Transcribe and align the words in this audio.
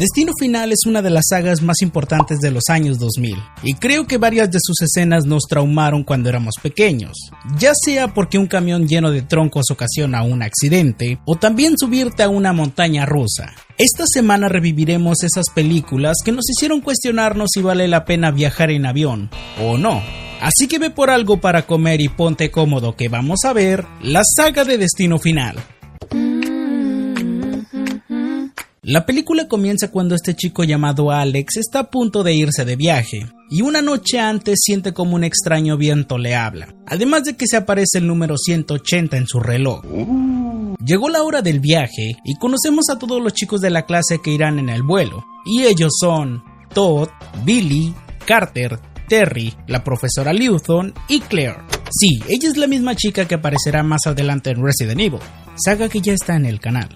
Destino 0.00 0.32
Final 0.40 0.72
es 0.72 0.86
una 0.86 1.02
de 1.02 1.10
las 1.10 1.26
sagas 1.28 1.60
más 1.60 1.82
importantes 1.82 2.38
de 2.38 2.50
los 2.50 2.70
años 2.70 2.98
2000, 2.98 3.36
y 3.62 3.74
creo 3.74 4.06
que 4.06 4.16
varias 4.16 4.50
de 4.50 4.58
sus 4.58 4.80
escenas 4.80 5.26
nos 5.26 5.42
traumaron 5.42 6.04
cuando 6.04 6.30
éramos 6.30 6.54
pequeños, 6.62 7.12
ya 7.58 7.72
sea 7.74 8.14
porque 8.14 8.38
un 8.38 8.46
camión 8.46 8.88
lleno 8.88 9.10
de 9.10 9.20
troncos 9.20 9.66
ocasiona 9.70 10.22
un 10.22 10.42
accidente, 10.42 11.18
o 11.26 11.36
también 11.36 11.74
subirte 11.76 12.22
a 12.22 12.30
una 12.30 12.54
montaña 12.54 13.04
rusa. 13.04 13.52
Esta 13.76 14.04
semana 14.06 14.48
reviviremos 14.48 15.22
esas 15.22 15.50
películas 15.54 16.16
que 16.24 16.32
nos 16.32 16.48
hicieron 16.48 16.80
cuestionarnos 16.80 17.50
si 17.52 17.60
vale 17.60 17.86
la 17.86 18.06
pena 18.06 18.30
viajar 18.30 18.70
en 18.70 18.86
avión, 18.86 19.28
o 19.60 19.76
no. 19.76 20.02
Así 20.40 20.66
que 20.66 20.78
ve 20.78 20.88
por 20.88 21.10
algo 21.10 21.42
para 21.42 21.66
comer 21.66 22.00
y 22.00 22.08
ponte 22.08 22.50
cómodo 22.50 22.96
que 22.96 23.10
vamos 23.10 23.40
a 23.44 23.52
ver 23.52 23.84
la 24.00 24.22
saga 24.24 24.64
de 24.64 24.78
Destino 24.78 25.18
Final. 25.18 25.56
La 28.90 29.06
película 29.06 29.46
comienza 29.46 29.92
cuando 29.92 30.16
este 30.16 30.34
chico 30.34 30.64
llamado 30.64 31.12
Alex 31.12 31.58
está 31.58 31.78
a 31.78 31.90
punto 31.90 32.24
de 32.24 32.34
irse 32.34 32.64
de 32.64 32.74
viaje, 32.74 33.24
y 33.48 33.62
una 33.62 33.82
noche 33.82 34.18
antes 34.18 34.58
siente 34.60 34.92
como 34.92 35.14
un 35.14 35.22
extraño 35.22 35.76
viento 35.76 36.18
le 36.18 36.34
habla, 36.34 36.74
además 36.88 37.22
de 37.22 37.36
que 37.36 37.46
se 37.46 37.56
aparece 37.56 37.98
el 37.98 38.08
número 38.08 38.36
180 38.36 39.16
en 39.16 39.28
su 39.28 39.38
reloj. 39.38 39.84
Llegó 40.84 41.08
la 41.08 41.22
hora 41.22 41.40
del 41.40 41.60
viaje 41.60 42.16
y 42.24 42.34
conocemos 42.40 42.86
a 42.90 42.98
todos 42.98 43.22
los 43.22 43.32
chicos 43.32 43.60
de 43.60 43.70
la 43.70 43.86
clase 43.86 44.18
que 44.20 44.32
irán 44.32 44.58
en 44.58 44.68
el 44.68 44.82
vuelo, 44.82 45.24
y 45.46 45.62
ellos 45.62 45.92
son 46.00 46.42
Todd, 46.74 47.10
Billy, 47.44 47.94
Carter, 48.26 48.76
Terry, 49.08 49.54
la 49.68 49.84
profesora 49.84 50.32
Lewton 50.32 50.92
y 51.06 51.20
Claire. 51.20 51.60
Sí, 51.92 52.18
ella 52.28 52.48
es 52.48 52.56
la 52.56 52.66
misma 52.66 52.96
chica 52.96 53.28
que 53.28 53.36
aparecerá 53.36 53.84
más 53.84 54.08
adelante 54.08 54.50
en 54.50 54.64
Resident 54.64 54.98
Evil, 54.98 55.20
saga 55.64 55.88
que 55.88 56.00
ya 56.00 56.12
está 56.12 56.34
en 56.34 56.46
el 56.46 56.58
canal. 56.58 56.88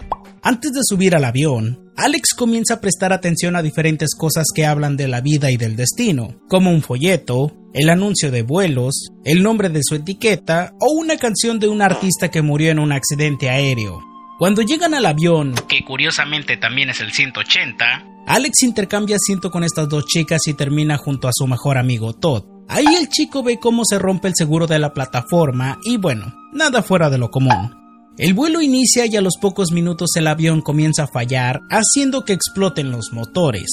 Antes 0.47 0.73
de 0.73 0.81
subir 0.85 1.17
al 1.17 1.25
avión, 1.25 1.91
Alex 1.97 2.35
comienza 2.35 2.75
a 2.75 2.81
prestar 2.83 3.15
atención 3.15 3.57
a 3.57 3.63
diferentes 3.63 4.15
cosas 4.15 4.45
que 4.55 4.67
hablan 4.67 4.95
de 4.95 5.09
la 5.09 5.23
vida 5.23 5.51
y 5.51 5.57
del 5.57 5.75
destino, 5.75 6.39
como 6.51 6.71
un 6.71 6.83
folleto, 6.83 7.57
el 7.73 7.89
anuncio 7.89 8.31
de 8.31 8.43
vuelos, 8.43 9.09
el 9.25 9.43
nombre 9.43 9.71
de 9.71 9.81
su 9.83 9.95
etiqueta 9.95 10.75
o 10.81 10.93
una 11.01 11.17
canción 11.17 11.59
de 11.59 11.69
un 11.69 11.81
artista 11.81 12.31
que 12.31 12.43
murió 12.43 12.71
en 12.71 12.79
un 12.79 12.93
accidente 12.93 13.49
aéreo. 13.49 14.03
Cuando 14.39 14.61
llegan 14.61 14.93
al 14.93 15.07
avión, 15.07 15.55
que 15.67 15.83
curiosamente 15.83 16.59
también 16.59 16.91
es 16.91 17.01
el 17.01 17.11
180, 17.11 17.85
Alex 18.27 18.65
intercambia 18.65 19.17
asiento 19.17 19.51
con 19.51 19.65
estas 19.65 19.89
dos 19.89 20.05
chicas 20.05 20.47
y 20.47 20.53
termina 20.53 20.99
junto 20.99 21.27
a 21.27 21.33
su 21.33 21.47
mejor 21.47 21.79
amigo 21.79 22.13
Todd. 22.13 22.45
Ahí 22.69 22.85
el 23.01 23.09
chico 23.09 23.43
ve 23.43 23.59
cómo 23.59 23.87
se 23.87 23.99
rompe 23.99 24.29
el 24.29 24.35
seguro 24.37 24.67
de 24.67 24.79
la 24.79 24.93
plataforma 24.93 25.79
y 25.85 25.97
bueno, 25.97 26.35
nada 26.53 26.83
fuera 26.83 27.09
de 27.09 27.17
lo 27.17 27.31
común. 27.31 27.84
El 28.17 28.33
vuelo 28.33 28.63
inicia 28.63 29.07
y 29.07 29.17
a 29.17 29.21
los 29.21 29.35
pocos 29.41 29.73
minutos 29.73 30.11
el 30.15 30.29
avión 30.29 30.61
comienza 30.61 31.03
a 31.03 31.09
fallar, 31.09 31.63
haciendo 31.69 32.25
que 32.25 32.33
exploten 32.33 32.93
los 32.93 33.13
motores. 33.13 33.67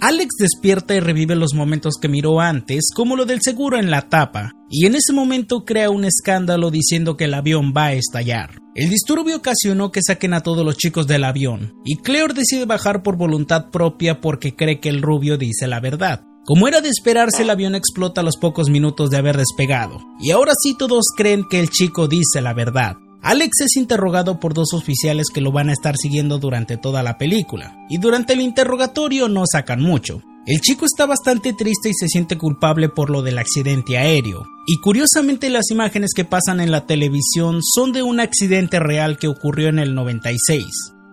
Alex 0.00 0.34
despierta 0.40 0.96
y 0.96 1.00
revive 1.00 1.36
los 1.36 1.54
momentos 1.54 1.94
que 2.00 2.08
miró 2.08 2.40
antes, 2.40 2.90
como 2.92 3.14
lo 3.14 3.26
del 3.26 3.38
seguro 3.40 3.78
en 3.78 3.92
la 3.92 4.08
tapa, 4.08 4.50
y 4.68 4.86
en 4.86 4.96
ese 4.96 5.12
momento 5.12 5.64
crea 5.64 5.90
un 5.90 6.04
escándalo 6.04 6.72
diciendo 6.72 7.16
que 7.16 7.24
el 7.24 7.34
avión 7.34 7.72
va 7.76 7.86
a 7.86 7.92
estallar. 7.92 8.58
El 8.74 8.90
disturbio 8.90 9.36
ocasionó 9.36 9.92
que 9.92 10.02
saquen 10.02 10.34
a 10.34 10.42
todos 10.42 10.64
los 10.64 10.76
chicos 10.76 11.06
del 11.06 11.22
avión, 11.22 11.74
y 11.84 11.96
Cleor 11.98 12.34
decide 12.34 12.66
bajar 12.66 13.04
por 13.04 13.16
voluntad 13.16 13.70
propia 13.70 14.20
porque 14.20 14.56
cree 14.56 14.80
que 14.80 14.88
el 14.88 15.00
rubio 15.00 15.38
dice 15.38 15.68
la 15.68 15.78
verdad. 15.78 16.24
Como 16.46 16.68
era 16.68 16.80
de 16.80 16.88
esperarse, 16.88 17.42
el 17.42 17.50
avión 17.50 17.74
explota 17.74 18.20
a 18.20 18.24
los 18.24 18.36
pocos 18.36 18.70
minutos 18.70 19.10
de 19.10 19.16
haber 19.16 19.36
despegado, 19.36 19.98
y 20.20 20.30
ahora 20.30 20.52
sí 20.56 20.76
todos 20.78 21.06
creen 21.16 21.44
que 21.50 21.58
el 21.58 21.70
chico 21.70 22.06
dice 22.06 22.40
la 22.40 22.54
verdad. 22.54 22.98
Alex 23.20 23.62
es 23.62 23.76
interrogado 23.76 24.38
por 24.38 24.54
dos 24.54 24.72
oficiales 24.72 25.26
que 25.34 25.40
lo 25.40 25.50
van 25.50 25.70
a 25.70 25.72
estar 25.72 25.96
siguiendo 25.96 26.38
durante 26.38 26.76
toda 26.76 27.02
la 27.02 27.18
película, 27.18 27.76
y 27.90 27.98
durante 27.98 28.34
el 28.34 28.42
interrogatorio 28.42 29.28
no 29.28 29.42
sacan 29.44 29.82
mucho. 29.82 30.22
El 30.46 30.60
chico 30.60 30.84
está 30.84 31.04
bastante 31.04 31.52
triste 31.52 31.88
y 31.88 31.94
se 31.94 32.06
siente 32.06 32.38
culpable 32.38 32.88
por 32.88 33.10
lo 33.10 33.22
del 33.22 33.38
accidente 33.38 33.98
aéreo, 33.98 34.44
y 34.68 34.76
curiosamente 34.80 35.50
las 35.50 35.72
imágenes 35.72 36.12
que 36.14 36.24
pasan 36.24 36.60
en 36.60 36.70
la 36.70 36.86
televisión 36.86 37.58
son 37.60 37.90
de 37.90 38.04
un 38.04 38.20
accidente 38.20 38.78
real 38.78 39.18
que 39.18 39.26
ocurrió 39.26 39.68
en 39.68 39.80
el 39.80 39.96
96. 39.96 40.64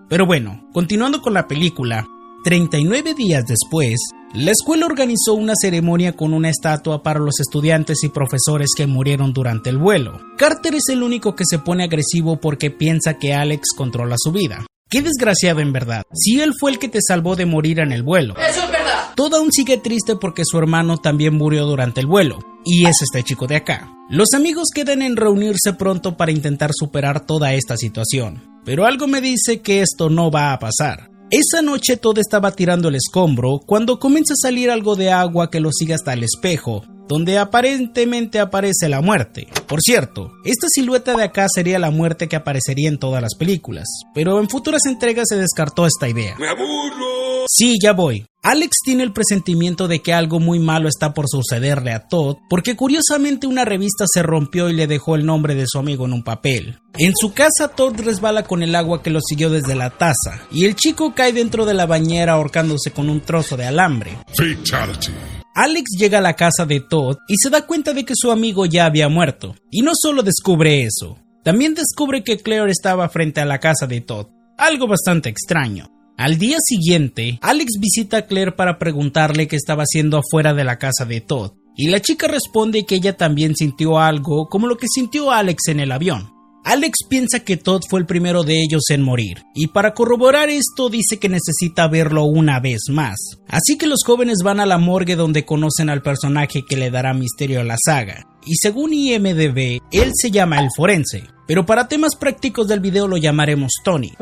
Pero 0.10 0.28
bueno, 0.28 0.70
continuando 0.74 1.24
con 1.24 1.34
la 1.34 1.48
película, 1.48 2.06
39 2.44 3.16
días 3.16 3.46
después, 3.48 4.00
la 4.34 4.50
escuela 4.50 4.88
organizó 4.88 5.36
una 5.36 5.54
ceremonia 5.56 6.14
con 6.14 6.34
una 6.34 6.50
estatua 6.50 7.04
para 7.04 7.20
los 7.20 7.40
estudiantes 7.40 8.04
y 8.04 8.10
profesores 8.10 8.70
que 8.76 8.88
murieron 8.88 9.32
durante 9.32 9.70
el 9.70 9.78
vuelo. 9.78 10.20
Carter 10.40 10.74
es 10.74 10.90
el 10.90 11.04
único 11.04 11.36
que 11.36 11.44
se 11.48 11.60
pone 11.60 11.84
agresivo 11.84 12.38
porque 12.38 12.72
piensa 12.72 13.20
que 13.20 13.36
Alex 13.36 13.70
controla 13.78 14.16
su 14.18 14.32
vida. 14.32 14.66
Qué 14.90 15.04
desgraciado 15.04 15.60
en 15.60 15.72
verdad, 15.72 16.02
si 16.14 16.42
él 16.42 16.54
fue 16.60 16.72
el 16.72 16.80
que 16.80 16.90
te 16.90 17.00
salvó 17.08 17.36
de 17.36 17.46
morir 17.46 17.80
en 17.80 17.92
el 17.92 18.02
vuelo. 18.02 18.34
Eso 18.38 18.64
es 18.64 18.72
verdad. 18.72 19.14
Todd 19.16 19.36
aún 19.36 19.52
sigue 19.52 19.78
triste 19.78 20.16
porque 20.16 20.42
su 20.46 20.58
hermano 20.58 20.98
también 20.98 21.36
murió 21.36 21.66
durante 21.66 22.02
el 22.02 22.08
vuelo, 22.08 22.40
y 22.66 22.88
es 22.88 23.04
este 23.04 23.22
chico 23.22 23.46
de 23.46 23.58
acá. 23.58 23.92
Los 24.10 24.34
amigos 24.34 24.70
quedan 24.74 25.04
en 25.04 25.16
reunirse 25.16 25.74
pronto 25.74 26.18
para 26.18 26.32
intentar 26.32 26.72
superar 26.74 27.26
toda 27.26 27.54
esta 27.54 27.78
situación, 27.78 28.44
pero 28.66 28.86
algo 28.86 29.06
me 29.08 29.22
dice 29.22 29.62
que 29.62 29.82
esto 29.82 30.10
no 30.10 30.32
va 30.32 30.54
a 30.54 30.60
pasar. 30.60 31.13
Esa 31.36 31.64
noche 31.64 31.98
todo 31.98 32.22
estaba 32.22 32.52
tirando 32.52 32.90
el 32.90 32.96
escombro 32.96 33.60
cuando 33.66 33.98
comienza 33.98 34.36
a 34.36 34.38
salir 34.40 34.70
algo 34.70 34.96
de 34.96 35.12
agua 35.12 35.50
que 35.50 35.60
lo 35.60 35.72
sigue 35.72 35.96
hasta 35.96 36.14
el 36.14 36.24
espejo, 36.24 36.86
donde 37.08 37.40
aparentemente 37.40 38.40
aparece 38.40 38.88
la 38.88 39.02
muerte. 39.02 39.48
Por 39.68 39.82
cierto, 39.82 40.32
esta 40.46 40.68
silueta 40.70 41.16
de 41.16 41.24
acá 41.24 41.48
sería 41.50 41.80
la 41.80 41.90
muerte 41.90 42.30
que 42.30 42.36
aparecería 42.36 42.88
en 42.88 43.00
todas 43.00 43.20
las 43.20 43.34
películas, 43.34 43.88
pero 44.14 44.40
en 44.40 44.48
futuras 44.48 44.86
entregas 44.86 45.26
se 45.28 45.38
descartó 45.38 45.88
esta 45.88 46.08
idea. 46.08 46.36
¡Me 46.38 46.50
aburro! 46.50 47.46
Sí, 47.48 47.78
ya 47.82 47.94
voy. 47.94 48.28
Alex 48.46 48.80
tiene 48.84 49.04
el 49.04 49.14
presentimiento 49.14 49.88
de 49.88 50.02
que 50.02 50.12
algo 50.12 50.42
muy 50.42 50.60
malo 50.60 50.90
está 50.90 51.14
por 51.14 51.30
sucederle 51.30 51.94
a 51.94 52.10
Todd, 52.10 52.40
porque 52.50 52.76
curiosamente 52.76 53.48
una 53.48 53.64
revista 53.64 54.04
se 54.06 54.22
rompió 54.22 54.70
y 54.70 54.74
le 54.74 54.86
dejó 54.86 55.16
el 55.16 55.26
nombre 55.26 55.56
de 55.56 55.64
su 55.66 55.80
amigo 55.80 56.06
en 56.06 56.12
un 56.12 56.24
papel. 56.26 56.78
En 56.98 57.14
su 57.16 57.34
casa 57.34 57.70
Todd 57.70 58.02
resbala 58.02 58.44
con 58.44 58.62
el 58.62 58.76
agua 58.76 59.02
que 59.02 59.12
lo 59.12 59.22
siguió 59.22 59.50
desde 59.50 59.76
la 59.76 59.92
taza, 59.92 60.42
y 60.52 60.66
el 60.66 60.76
chico 60.76 61.16
cae 61.16 61.32
dentro 61.32 61.66
de 61.66 61.74
la 61.74 61.86
bañera 61.86 62.34
ahorcándose 62.34 62.92
con 62.92 63.10
un 63.10 63.22
trozo 63.22 63.56
de 63.56 63.66
alambre. 63.66 64.18
Fatality. 64.28 65.14
Alex 65.56 65.92
llega 65.98 66.18
a 66.18 66.22
la 66.22 66.36
casa 66.36 66.66
de 66.66 66.82
Todd 66.82 67.20
y 67.30 67.36
se 67.38 67.50
da 67.50 67.66
cuenta 67.66 67.94
de 67.94 68.04
que 68.04 68.14
su 68.14 68.30
amigo 68.30 68.66
ya 68.66 68.86
había 68.86 69.08
muerto. 69.08 69.56
Y 69.72 69.84
no 69.84 69.94
solo 69.96 70.22
descubre 70.22 70.84
eso, 70.84 71.18
también 71.46 71.76
descubre 71.76 72.26
que 72.26 72.38
Claire 72.38 72.72
estaba 72.72 73.08
frente 73.08 73.40
a 73.40 73.46
la 73.46 73.60
casa 73.60 73.88
de 73.88 74.02
Todd. 74.02 74.28
Algo 74.58 74.86
bastante 74.86 75.30
extraño. 75.30 75.88
Al 76.18 76.38
día 76.38 76.58
siguiente, 76.64 77.40
Alex 77.42 77.80
visita 77.80 78.18
a 78.18 78.22
Claire 78.28 78.52
para 78.52 78.78
preguntarle 78.78 79.48
qué 79.48 79.56
estaba 79.56 79.84
haciendo 79.84 80.20
afuera 80.20 80.54
de 80.54 80.64
la 80.64 80.78
casa 80.78 81.06
de 81.06 81.22
Todd, 81.22 81.54
y 81.76 81.88
la 81.88 82.02
chica 82.02 82.28
responde 82.28 82.86
que 82.86 82.96
ella 82.96 83.18
también 83.18 83.56
sintió 83.56 83.98
algo 83.98 84.48
como 84.48 84.68
lo 84.68 84.78
que 84.78 84.86
sintió 84.88 85.32
Alex 85.32 85.70
en 85.70 85.80
el 85.80 85.92
avión. 85.92 86.32
Alex 86.66 87.00
piensa 87.10 87.40
que 87.40 87.58
Todd 87.58 87.82
fue 87.90 88.00
el 88.00 88.06
primero 88.06 88.44
de 88.44 88.62
ellos 88.62 88.84
en 88.90 89.02
morir, 89.02 89.44
y 89.56 89.68
para 89.68 89.96
corroborar 89.96 90.50
esto 90.50 90.90
dice 90.90 91.18
que 91.18 91.30
necesita 91.30 91.88
verlo 91.88 92.26
una 92.26 92.60
vez 92.60 92.84
más. 92.90 93.18
Así 93.48 93.78
que 93.78 93.88
los 93.88 94.04
jóvenes 94.06 94.38
van 94.44 94.60
a 94.60 94.68
la 94.68 94.78
morgue 94.78 95.16
donde 95.16 95.46
conocen 95.46 95.90
al 95.90 96.04
personaje 96.04 96.62
que 96.64 96.78
le 96.78 96.92
dará 96.92 97.16
misterio 97.16 97.60
a 97.60 97.64
la 97.64 97.76
saga, 97.84 98.28
y 98.46 98.56
según 98.56 98.94
IMDB, 98.94 99.82
él 99.92 100.12
se 100.14 100.32
llama 100.32 100.60
el 100.60 100.70
forense, 100.76 101.24
pero 101.48 101.66
para 101.66 101.88
temas 101.88 102.16
prácticos 102.16 102.68
del 102.68 102.80
video 102.80 103.08
lo 103.08 103.18
llamaremos 103.18 103.74
Tony. 103.84 104.14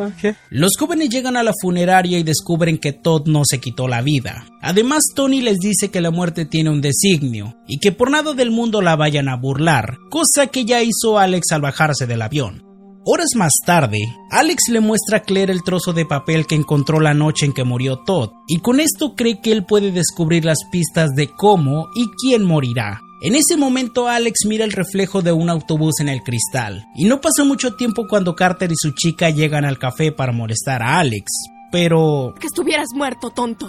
Los 0.50 0.72
jóvenes 0.78 1.10
llegan 1.10 1.38
a 1.38 1.44
la 1.44 1.54
funeraria 1.62 2.18
y 2.18 2.24
descubren 2.24 2.78
que 2.78 2.94
Todd 2.94 3.28
no 3.28 3.44
se 3.46 3.60
quitó 3.60 3.88
la 3.88 4.02
vida. 4.02 4.46
Además, 4.62 5.04
Tony 5.16 5.42
les 5.42 5.60
dice 5.60 5.90
que 5.90 6.02
la 6.02 6.12
muerte 6.12 6.46
tiene 6.46 6.70
un 6.70 6.82
designio 6.82 7.58
y 7.68 7.80
que 7.80 7.92
por 7.92 8.10
nada 8.10 8.34
del 8.34 8.52
mundo 8.52 8.82
la 8.82 8.96
vayan 8.96 9.30
a 9.30 9.38
burlar, 9.38 9.98
cosa 10.10 10.48
que 10.48 10.66
ya 10.66 10.82
hizo 10.82 11.20
Alex 11.20 11.52
al 11.52 11.62
bajarse 11.62 12.08
del 12.08 12.22
avión. 12.22 12.64
Horas 13.04 13.30
más 13.36 13.54
tarde, 13.66 13.98
Alex 14.30 14.70
le 14.70 14.80
muestra 14.80 15.18
a 15.18 15.22
Claire 15.22 15.52
el 15.52 15.64
trozo 15.64 15.92
de 15.92 16.06
papel 16.06 16.46
que 16.46 16.54
encontró 16.54 17.00
la 17.00 17.16
noche 17.16 17.48
en 17.48 17.54
que 17.54 17.64
murió 17.64 17.98
Todd, 18.06 18.30
y 18.48 18.60
con 18.60 18.80
esto 18.80 19.16
cree 19.16 19.42
que 19.42 19.52
él 19.52 19.66
puede 19.66 19.92
descubrir 19.92 20.46
las 20.46 20.60
pistas 20.72 21.10
de 21.16 21.28
cómo 21.28 21.88
y 21.96 22.06
quién 22.22 22.46
morirá. 22.46 23.02
En 23.24 23.36
ese 23.36 23.56
momento 23.56 24.08
Alex 24.08 24.48
mira 24.48 24.66
el 24.66 24.72
reflejo 24.72 25.22
de 25.22 25.32
un 25.32 25.52
autobús 25.52 26.00
en 26.00 26.10
el 26.10 26.24
cristal, 26.24 26.88
y 26.96 27.06
no 27.06 27.22
pasa 27.22 27.44
mucho 27.44 27.76
tiempo 27.76 28.08
cuando 28.08 28.36
Carter 28.36 28.72
y 28.72 28.76
su 28.76 28.94
chica 28.96 29.30
llegan 29.30 29.64
al 29.64 29.78
café 29.78 30.12
para 30.12 30.32
molestar 30.32 30.82
a 30.82 30.98
Alex. 30.98 31.32
Pero... 31.72 32.34
Que 32.40 32.48
estuvieras 32.48 32.88
muerto, 32.96 33.30
tonto. 33.30 33.68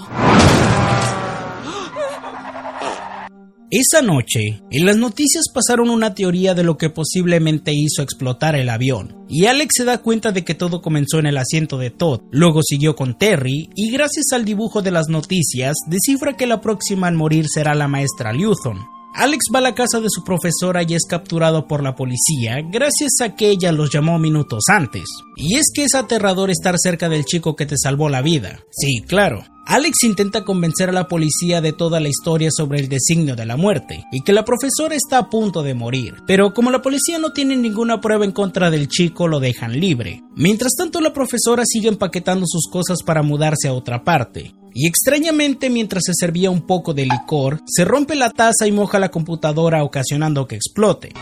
Esa 3.70 4.00
noche, 4.00 4.62
en 4.70 4.86
las 4.86 4.96
noticias 4.96 5.44
pasaron 5.52 5.90
una 5.90 6.14
teoría 6.14 6.54
de 6.54 6.62
lo 6.62 6.78
que 6.78 6.88
posiblemente 6.88 7.72
hizo 7.74 8.00
explotar 8.00 8.56
el 8.56 8.70
avión, 8.70 9.26
y 9.28 9.44
Alex 9.44 9.74
se 9.76 9.84
da 9.84 9.98
cuenta 9.98 10.32
de 10.32 10.44
que 10.44 10.54
todo 10.54 10.80
comenzó 10.80 11.18
en 11.18 11.26
el 11.26 11.36
asiento 11.36 11.76
de 11.76 11.90
Todd, 11.90 12.22
luego 12.30 12.62
siguió 12.62 12.96
con 12.96 13.18
Terry, 13.18 13.68
y 13.74 13.90
gracias 13.90 14.32
al 14.32 14.46
dibujo 14.46 14.80
de 14.80 14.92
las 14.92 15.08
noticias, 15.08 15.74
descifra 15.88 16.38
que 16.38 16.46
la 16.46 16.62
próxima 16.62 17.08
en 17.08 17.16
morir 17.16 17.44
será 17.52 17.74
la 17.74 17.86
maestra 17.86 18.32
Luthon. 18.32 18.78
Alex 19.14 19.46
va 19.54 19.58
a 19.58 19.62
la 19.62 19.74
casa 19.74 20.00
de 20.00 20.08
su 20.10 20.24
profesora 20.24 20.82
y 20.82 20.94
es 20.94 21.04
capturado 21.06 21.66
por 21.66 21.82
la 21.82 21.94
policía 21.94 22.62
gracias 22.62 23.20
a 23.20 23.36
que 23.36 23.50
ella 23.50 23.70
los 23.70 23.90
llamó 23.92 24.18
minutos 24.18 24.64
antes. 24.68 25.04
Y 25.36 25.56
es 25.56 25.66
que 25.74 25.84
es 25.84 25.94
aterrador 25.94 26.50
estar 26.50 26.76
cerca 26.78 27.08
del 27.08 27.24
chico 27.24 27.54
que 27.54 27.66
te 27.66 27.76
salvó 27.76 28.08
la 28.08 28.22
vida. 28.22 28.60
Sí, 28.70 29.02
claro. 29.06 29.44
Alex 29.66 30.02
intenta 30.04 30.44
convencer 30.44 30.88
a 30.88 30.92
la 30.92 31.06
policía 31.06 31.60
de 31.60 31.72
toda 31.72 32.00
la 32.00 32.08
historia 32.08 32.48
sobre 32.50 32.80
el 32.80 32.88
designio 32.88 33.36
de 33.36 33.46
la 33.46 33.56
muerte 33.56 34.04
y 34.10 34.22
que 34.22 34.32
la 34.32 34.44
profesora 34.44 34.96
está 34.96 35.18
a 35.18 35.30
punto 35.30 35.62
de 35.62 35.74
morir, 35.74 36.16
pero 36.26 36.52
como 36.52 36.70
la 36.70 36.82
policía 36.82 37.18
no 37.18 37.32
tiene 37.32 37.56
ninguna 37.56 38.00
prueba 38.00 38.24
en 38.24 38.32
contra 38.32 38.70
del 38.70 38.88
chico, 38.88 39.28
lo 39.28 39.38
dejan 39.38 39.78
libre. 39.78 40.22
Mientras 40.34 40.72
tanto, 40.76 41.00
la 41.00 41.12
profesora 41.12 41.62
sigue 41.64 41.88
empaquetando 41.88 42.44
sus 42.46 42.68
cosas 42.72 42.98
para 43.04 43.22
mudarse 43.22 43.68
a 43.68 43.72
otra 43.72 44.02
parte. 44.02 44.52
Y 44.74 44.86
extrañamente, 44.86 45.70
mientras 45.70 46.04
se 46.06 46.12
servía 46.14 46.50
un 46.50 46.62
poco 46.62 46.94
de 46.94 47.04
licor, 47.04 47.60
se 47.66 47.84
rompe 47.84 48.14
la 48.14 48.30
taza 48.30 48.66
y 48.66 48.72
moja 48.72 48.98
la 48.98 49.10
computadora 49.10 49.84
ocasionando 49.84 50.46
que 50.46 50.56
explote. 50.56 51.12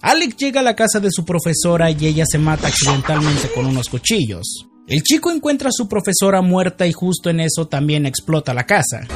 Alex 0.00 0.36
llega 0.36 0.60
a 0.60 0.62
la 0.62 0.76
casa 0.76 1.00
de 1.00 1.10
su 1.10 1.24
profesora 1.24 1.90
y 1.90 2.06
ella 2.06 2.24
se 2.26 2.38
mata 2.38 2.68
accidentalmente 2.68 3.50
con 3.54 3.66
unos 3.66 3.88
cuchillos. 3.88 4.66
El 4.86 5.02
chico 5.02 5.30
encuentra 5.30 5.68
a 5.68 5.72
su 5.72 5.88
profesora 5.88 6.40
muerta 6.40 6.86
y 6.86 6.92
justo 6.92 7.28
en 7.28 7.40
eso 7.40 7.66
también 7.66 8.06
explota 8.06 8.54
la 8.54 8.64
casa. 8.64 9.06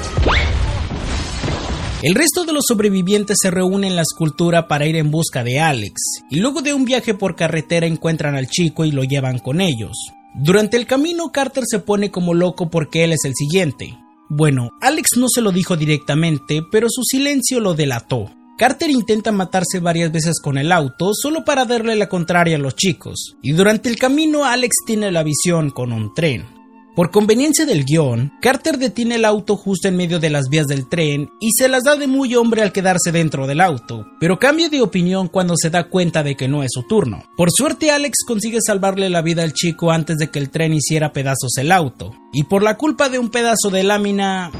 El 2.02 2.14
resto 2.16 2.44
de 2.44 2.52
los 2.52 2.64
sobrevivientes 2.66 3.38
se 3.40 3.50
reúnen 3.50 3.90
en 3.90 3.96
la 3.96 4.02
escultura 4.02 4.66
para 4.66 4.86
ir 4.86 4.96
en 4.96 5.12
busca 5.12 5.44
de 5.44 5.60
Alex, 5.60 5.94
y 6.30 6.40
luego 6.40 6.60
de 6.60 6.74
un 6.74 6.84
viaje 6.84 7.14
por 7.14 7.36
carretera 7.36 7.86
encuentran 7.86 8.34
al 8.34 8.48
chico 8.48 8.84
y 8.84 8.90
lo 8.90 9.04
llevan 9.04 9.38
con 9.38 9.60
ellos. 9.60 9.96
Durante 10.34 10.76
el 10.76 10.86
camino 10.86 11.30
Carter 11.30 11.64
se 11.66 11.78
pone 11.78 12.10
como 12.10 12.32
loco 12.32 12.70
porque 12.70 13.04
él 13.04 13.12
es 13.12 13.24
el 13.24 13.34
siguiente. 13.34 13.98
Bueno, 14.30 14.70
Alex 14.80 15.10
no 15.18 15.26
se 15.28 15.42
lo 15.42 15.52
dijo 15.52 15.76
directamente, 15.76 16.62
pero 16.70 16.88
su 16.88 17.02
silencio 17.02 17.60
lo 17.60 17.74
delató. 17.74 18.30
Carter 18.56 18.90
intenta 18.90 19.32
matarse 19.32 19.80
varias 19.80 20.10
veces 20.10 20.40
con 20.40 20.56
el 20.56 20.72
auto 20.72 21.12
solo 21.14 21.44
para 21.44 21.64
darle 21.64 21.96
la 21.96 22.08
contraria 22.08 22.56
a 22.56 22.60
los 22.60 22.76
chicos, 22.76 23.36
y 23.42 23.52
durante 23.52 23.88
el 23.88 23.96
camino 23.96 24.44
Alex 24.44 24.76
tiene 24.86 25.10
la 25.10 25.22
visión 25.22 25.70
con 25.70 25.92
un 25.92 26.14
tren. 26.14 26.46
Por 26.94 27.10
conveniencia 27.10 27.64
del 27.64 27.86
guion, 27.86 28.34
Carter 28.42 28.76
detiene 28.76 29.14
el 29.14 29.24
auto 29.24 29.56
justo 29.56 29.88
en 29.88 29.96
medio 29.96 30.20
de 30.20 30.28
las 30.28 30.50
vías 30.50 30.66
del 30.66 30.90
tren 30.90 31.30
y 31.40 31.52
se 31.56 31.66
las 31.66 31.84
da 31.84 31.96
de 31.96 32.06
muy 32.06 32.34
hombre 32.34 32.60
al 32.60 32.70
quedarse 32.70 33.10
dentro 33.10 33.46
del 33.46 33.62
auto, 33.62 34.06
pero 34.20 34.38
cambia 34.38 34.68
de 34.68 34.82
opinión 34.82 35.28
cuando 35.28 35.54
se 35.56 35.70
da 35.70 35.88
cuenta 35.88 36.22
de 36.22 36.36
que 36.36 36.48
no 36.48 36.62
es 36.62 36.68
su 36.70 36.82
turno. 36.82 37.24
Por 37.34 37.48
suerte 37.50 37.90
Alex 37.90 38.18
consigue 38.26 38.58
salvarle 38.60 39.08
la 39.08 39.22
vida 39.22 39.42
al 39.42 39.54
chico 39.54 39.90
antes 39.90 40.18
de 40.18 40.30
que 40.30 40.38
el 40.38 40.50
tren 40.50 40.74
hiciera 40.74 41.14
pedazos 41.14 41.56
el 41.56 41.72
auto, 41.72 42.12
y 42.30 42.44
por 42.44 42.62
la 42.62 42.76
culpa 42.76 43.08
de 43.08 43.18
un 43.18 43.30
pedazo 43.30 43.70
de 43.70 43.84
lámina... 43.84 44.50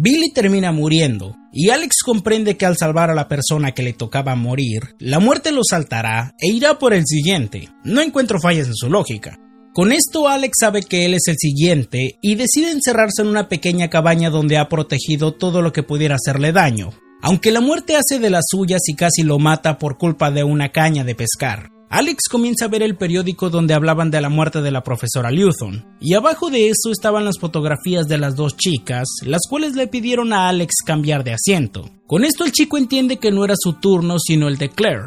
Billy 0.00 0.32
termina 0.32 0.70
muriendo, 0.70 1.34
y 1.52 1.70
Alex 1.70 2.02
comprende 2.04 2.56
que 2.56 2.64
al 2.64 2.76
salvar 2.76 3.10
a 3.10 3.16
la 3.16 3.26
persona 3.26 3.72
que 3.72 3.82
le 3.82 3.92
tocaba 3.92 4.36
morir, 4.36 4.94
la 5.00 5.18
muerte 5.18 5.50
lo 5.50 5.62
saltará 5.68 6.36
e 6.38 6.52
irá 6.52 6.78
por 6.78 6.94
el 6.94 7.02
siguiente. 7.04 7.70
No 7.82 8.00
encuentro 8.00 8.38
fallas 8.38 8.68
en 8.68 8.76
su 8.76 8.88
lógica. 8.88 9.40
Con 9.74 9.90
esto 9.90 10.28
Alex 10.28 10.52
sabe 10.60 10.84
que 10.84 11.04
él 11.04 11.14
es 11.14 11.26
el 11.26 11.34
siguiente 11.36 12.16
y 12.22 12.36
decide 12.36 12.70
encerrarse 12.70 13.22
en 13.22 13.28
una 13.28 13.48
pequeña 13.48 13.90
cabaña 13.90 14.30
donde 14.30 14.56
ha 14.56 14.68
protegido 14.68 15.34
todo 15.34 15.62
lo 15.62 15.72
que 15.72 15.82
pudiera 15.82 16.14
hacerle 16.14 16.52
daño, 16.52 16.90
aunque 17.20 17.50
la 17.50 17.60
muerte 17.60 17.96
hace 17.96 18.20
de 18.20 18.30
las 18.30 18.44
suyas 18.48 18.82
y 18.86 18.94
casi 18.94 19.24
lo 19.24 19.40
mata 19.40 19.78
por 19.78 19.98
culpa 19.98 20.30
de 20.30 20.44
una 20.44 20.68
caña 20.68 21.02
de 21.02 21.16
pescar. 21.16 21.72
Alex 21.90 22.28
comienza 22.30 22.66
a 22.66 22.68
ver 22.68 22.82
el 22.82 22.96
periódico 22.96 23.48
donde 23.48 23.72
hablaban 23.72 24.10
de 24.10 24.20
la 24.20 24.28
muerte 24.28 24.60
de 24.60 24.70
la 24.70 24.82
profesora 24.82 25.30
Lewton, 25.30 25.86
y 26.00 26.14
abajo 26.14 26.50
de 26.50 26.68
eso 26.68 26.92
estaban 26.92 27.24
las 27.24 27.38
fotografías 27.38 28.06
de 28.06 28.18
las 28.18 28.36
dos 28.36 28.58
chicas, 28.58 29.06
las 29.24 29.40
cuales 29.48 29.74
le 29.74 29.86
pidieron 29.86 30.34
a 30.34 30.50
Alex 30.50 30.76
cambiar 30.84 31.24
de 31.24 31.32
asiento. 31.32 31.88
Con 32.06 32.24
esto 32.24 32.44
el 32.44 32.52
chico 32.52 32.76
entiende 32.76 33.16
que 33.16 33.30
no 33.30 33.42
era 33.42 33.54
su 33.58 33.74
turno 33.74 34.18
sino 34.18 34.48
el 34.48 34.58
de 34.58 34.68
Claire. 34.68 35.06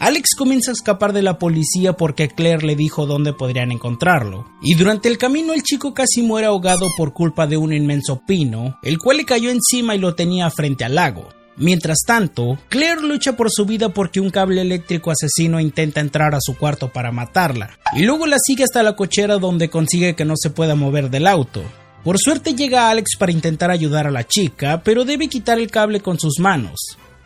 Alex 0.00 0.34
comienza 0.36 0.70
a 0.70 0.74
escapar 0.74 1.12
de 1.12 1.22
la 1.22 1.38
policía 1.38 1.92
porque 1.92 2.28
Claire 2.28 2.66
le 2.66 2.76
dijo 2.76 3.04
dónde 3.04 3.34
podrían 3.34 3.70
encontrarlo, 3.70 4.46
y 4.62 4.76
durante 4.76 5.08
el 5.08 5.18
camino 5.18 5.52
el 5.52 5.62
chico 5.62 5.92
casi 5.92 6.22
muere 6.22 6.46
ahogado 6.46 6.86
por 6.96 7.12
culpa 7.12 7.46
de 7.46 7.58
un 7.58 7.74
inmenso 7.74 8.22
pino, 8.26 8.78
el 8.82 8.98
cual 8.98 9.18
le 9.18 9.26
cayó 9.26 9.50
encima 9.50 9.94
y 9.94 9.98
lo 9.98 10.14
tenía 10.14 10.48
frente 10.50 10.84
al 10.84 10.94
lago. 10.94 11.28
Mientras 11.60 11.98
tanto, 12.06 12.58
Claire 12.70 13.02
lucha 13.02 13.36
por 13.36 13.50
su 13.50 13.66
vida 13.66 13.90
porque 13.90 14.18
un 14.18 14.30
cable 14.30 14.62
eléctrico 14.62 15.10
asesino 15.10 15.60
intenta 15.60 16.00
entrar 16.00 16.34
a 16.34 16.40
su 16.40 16.56
cuarto 16.56 16.90
para 16.90 17.12
matarla, 17.12 17.78
y 17.94 18.02
luego 18.02 18.26
la 18.26 18.38
sigue 18.42 18.64
hasta 18.64 18.82
la 18.82 18.96
cochera 18.96 19.36
donde 19.36 19.68
consigue 19.68 20.16
que 20.16 20.24
no 20.24 20.36
se 20.38 20.48
pueda 20.48 20.74
mover 20.74 21.10
del 21.10 21.26
auto. 21.26 21.62
Por 22.02 22.18
suerte 22.18 22.54
llega 22.54 22.88
Alex 22.88 23.10
para 23.18 23.32
intentar 23.32 23.70
ayudar 23.70 24.06
a 24.06 24.10
la 24.10 24.26
chica, 24.26 24.80
pero 24.82 25.04
debe 25.04 25.28
quitar 25.28 25.58
el 25.58 25.70
cable 25.70 26.00
con 26.00 26.18
sus 26.18 26.38
manos, 26.38 26.80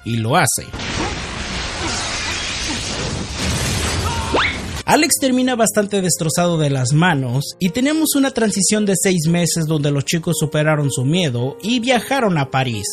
y 0.04 0.16
lo 0.16 0.36
hace. 0.36 0.66
Alex 4.84 5.14
termina 5.20 5.54
bastante 5.54 6.02
destrozado 6.02 6.58
de 6.58 6.70
las 6.70 6.92
manos 6.92 7.54
y 7.60 7.70
tenemos 7.70 8.16
una 8.16 8.32
transición 8.32 8.84
de 8.84 8.94
seis 9.00 9.28
meses 9.28 9.66
donde 9.66 9.92
los 9.92 10.04
chicos 10.04 10.36
superaron 10.38 10.90
su 10.90 11.04
miedo 11.04 11.56
y 11.62 11.78
viajaron 11.78 12.36
a 12.36 12.50
París. 12.50 12.84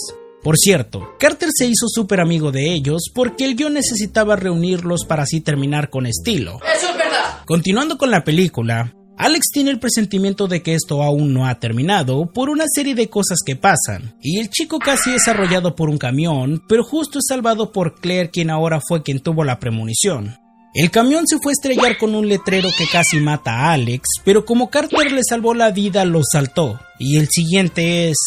Por 0.44 0.58
cierto, 0.58 1.16
Carter 1.20 1.50
se 1.54 1.68
hizo 1.68 1.88
súper 1.88 2.20
amigo 2.20 2.52
de 2.52 2.74
ellos 2.74 3.12
porque 3.14 3.46
el 3.46 3.56
guion 3.56 3.74
necesitaba 3.74 4.36
reunirlos 4.36 5.06
para 5.06 5.24
así 5.24 5.42
terminar 5.42 5.90
con 5.90 6.08
estilo. 6.08 6.60
Eso 6.76 6.90
es 6.90 6.98
verdad. 6.98 7.44
Continuando 7.46 7.98
con 7.98 8.10
la 8.10 8.24
película, 8.24 8.94
Alex 9.18 9.52
tiene 9.54 9.70
el 9.70 9.80
presentimiento 9.80 10.48
de 10.48 10.64
que 10.64 10.74
esto 10.74 11.04
aún 11.04 11.32
no 11.32 11.46
ha 11.46 11.60
terminado 11.60 12.32
por 12.34 12.50
una 12.50 12.66
serie 12.74 12.96
de 12.96 13.08
cosas 13.08 13.38
que 13.46 13.56
pasan, 13.56 14.16
y 14.20 14.40
el 14.40 14.50
chico 14.50 14.80
casi 14.80 15.14
es 15.14 15.28
arrollado 15.28 15.76
por 15.76 15.90
un 15.92 16.00
camión, 16.00 16.64
pero 16.68 16.84
justo 16.84 17.20
es 17.20 17.26
salvado 17.28 17.72
por 17.72 18.00
Claire 18.00 18.32
quien 18.32 18.50
ahora 18.50 18.82
fue 18.88 19.04
quien 19.04 19.20
tuvo 19.20 19.44
la 19.44 19.60
premonición. 19.60 20.38
El 20.74 20.90
camión 20.90 21.28
se 21.28 21.38
fue 21.38 21.52
a 21.52 21.54
estrellar 21.54 22.00
con 22.00 22.16
un 22.16 22.28
letrero 22.28 22.70
que 22.76 22.86
casi 22.92 23.20
mata 23.20 23.52
a 23.52 23.74
Alex, 23.74 24.08
pero 24.24 24.44
como 24.44 24.72
Carter 24.72 25.12
le 25.12 25.22
salvó 25.24 25.54
la 25.54 25.70
vida 25.70 26.04
lo 26.04 26.22
saltó, 26.24 26.80
y 26.98 27.18
el 27.18 27.28
siguiente 27.30 28.10
es... 28.10 28.18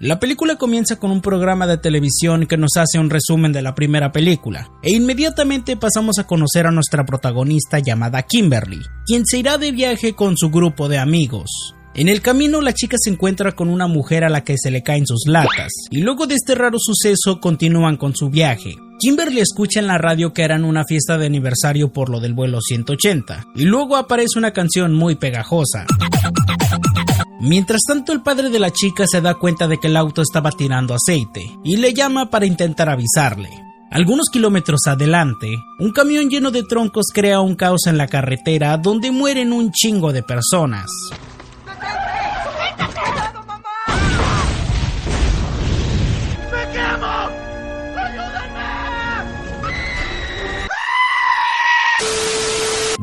La 0.00 0.20
película 0.20 0.56
comienza 0.56 0.98
con 0.98 1.10
un 1.10 1.20
programa 1.20 1.66
de 1.66 1.76
televisión 1.76 2.46
que 2.46 2.56
nos 2.56 2.76
hace 2.76 2.98
un 2.98 3.10
resumen 3.10 3.52
de 3.52 3.62
la 3.62 3.74
primera 3.74 4.12
película, 4.12 4.70
e 4.82 4.92
inmediatamente 4.92 5.76
pasamos 5.76 6.18
a 6.18 6.24
conocer 6.24 6.66
a 6.66 6.70
nuestra 6.70 7.04
protagonista 7.04 7.80
llamada 7.80 8.22
Kimberly, 8.22 8.80
quien 9.06 9.26
se 9.26 9.38
irá 9.38 9.58
de 9.58 9.72
viaje 9.72 10.14
con 10.14 10.36
su 10.36 10.50
grupo 10.50 10.88
de 10.88 10.98
amigos. 10.98 11.74
En 11.94 12.08
el 12.08 12.22
camino 12.22 12.60
la 12.60 12.74
chica 12.74 12.96
se 12.96 13.10
encuentra 13.10 13.52
con 13.52 13.68
una 13.68 13.88
mujer 13.88 14.22
a 14.22 14.28
la 14.28 14.44
que 14.44 14.54
se 14.56 14.70
le 14.70 14.82
caen 14.82 15.04
sus 15.04 15.26
latas, 15.26 15.72
y 15.90 16.00
luego 16.00 16.28
de 16.28 16.36
este 16.36 16.54
raro 16.54 16.78
suceso 16.78 17.40
continúan 17.40 17.96
con 17.96 18.14
su 18.14 18.30
viaje. 18.30 18.76
Kimberly 19.00 19.40
escucha 19.40 19.80
en 19.80 19.88
la 19.88 19.98
radio 19.98 20.32
que 20.32 20.44
harán 20.44 20.64
una 20.64 20.84
fiesta 20.84 21.18
de 21.18 21.26
aniversario 21.26 21.92
por 21.92 22.08
lo 22.08 22.20
del 22.20 22.34
vuelo 22.34 22.60
180, 22.60 23.46
y 23.56 23.64
luego 23.64 23.96
aparece 23.96 24.38
una 24.38 24.52
canción 24.52 24.94
muy 24.94 25.16
pegajosa. 25.16 25.86
Mientras 27.40 27.82
tanto, 27.86 28.12
el 28.12 28.22
padre 28.22 28.50
de 28.50 28.58
la 28.58 28.72
chica 28.72 29.04
se 29.06 29.20
da 29.20 29.34
cuenta 29.34 29.68
de 29.68 29.78
que 29.78 29.86
el 29.86 29.96
auto 29.96 30.22
estaba 30.22 30.50
tirando 30.50 30.94
aceite 30.94 31.56
y 31.62 31.76
le 31.76 31.94
llama 31.94 32.30
para 32.30 32.46
intentar 32.46 32.88
avisarle. 32.88 33.48
Algunos 33.90 34.28
kilómetros 34.28 34.80
adelante, 34.86 35.56
un 35.78 35.92
camión 35.92 36.28
lleno 36.28 36.50
de 36.50 36.62
troncos 36.62 37.06
crea 37.14 37.40
un 37.40 37.54
caos 37.54 37.86
en 37.86 37.96
la 37.96 38.06
carretera 38.06 38.76
donde 38.76 39.10
mueren 39.12 39.52
un 39.52 39.70
chingo 39.70 40.12
de 40.12 40.22
personas. 40.22 40.90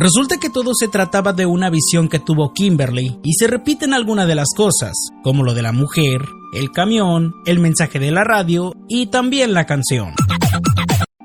Resulta 0.05 0.37
que 0.37 0.51
todo 0.51 0.75
se 0.75 0.87
trataba 0.87 1.33
de 1.33 1.47
una 1.47 1.71
visión 1.71 2.09
que 2.09 2.19
tuvo 2.19 2.53
Kimberly 2.53 3.19
y 3.23 3.33
se 3.33 3.47
repiten 3.47 3.91
algunas 3.91 4.27
de 4.27 4.35
las 4.35 4.49
cosas, 4.55 4.93
como 5.23 5.43
lo 5.43 5.55
de 5.55 5.63
la 5.63 5.71
mujer, 5.71 6.21
el 6.53 6.69
camión, 6.69 7.33
el 7.47 7.57
mensaje 7.57 7.97
de 7.97 8.11
la 8.11 8.23
radio 8.23 8.75
y 8.87 9.07
también 9.07 9.55
la 9.55 9.65
canción. 9.65 10.13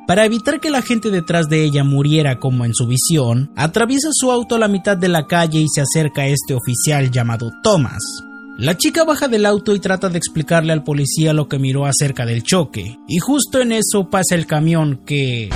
Para 0.06 0.24
evitar 0.24 0.60
que 0.60 0.70
la 0.70 0.80
gente 0.80 1.10
detrás 1.10 1.50
de 1.50 1.62
ella 1.62 1.84
muriera 1.84 2.38
como 2.38 2.64
en 2.64 2.74
su 2.74 2.86
visión, 2.86 3.52
atraviesa 3.54 4.08
su 4.12 4.32
auto 4.32 4.54
a 4.54 4.58
la 4.58 4.68
mitad 4.68 4.96
de 4.96 5.08
la 5.08 5.26
calle 5.26 5.60
y 5.60 5.68
se 5.68 5.82
acerca 5.82 6.22
a 6.22 6.28
este 6.28 6.54
oficial 6.54 7.10
llamado 7.10 7.50
Thomas. 7.62 8.00
La 8.56 8.78
chica 8.78 9.04
baja 9.04 9.28
del 9.28 9.44
auto 9.44 9.74
y 9.74 9.80
trata 9.80 10.08
de 10.08 10.16
explicarle 10.16 10.72
al 10.72 10.84
policía 10.84 11.34
lo 11.34 11.48
que 11.48 11.58
miró 11.58 11.84
acerca 11.84 12.24
del 12.24 12.44
choque, 12.44 12.96
y 13.06 13.18
justo 13.18 13.60
en 13.60 13.72
eso 13.72 14.08
pasa 14.08 14.36
el 14.36 14.46
camión 14.46 15.02
que... 15.04 15.50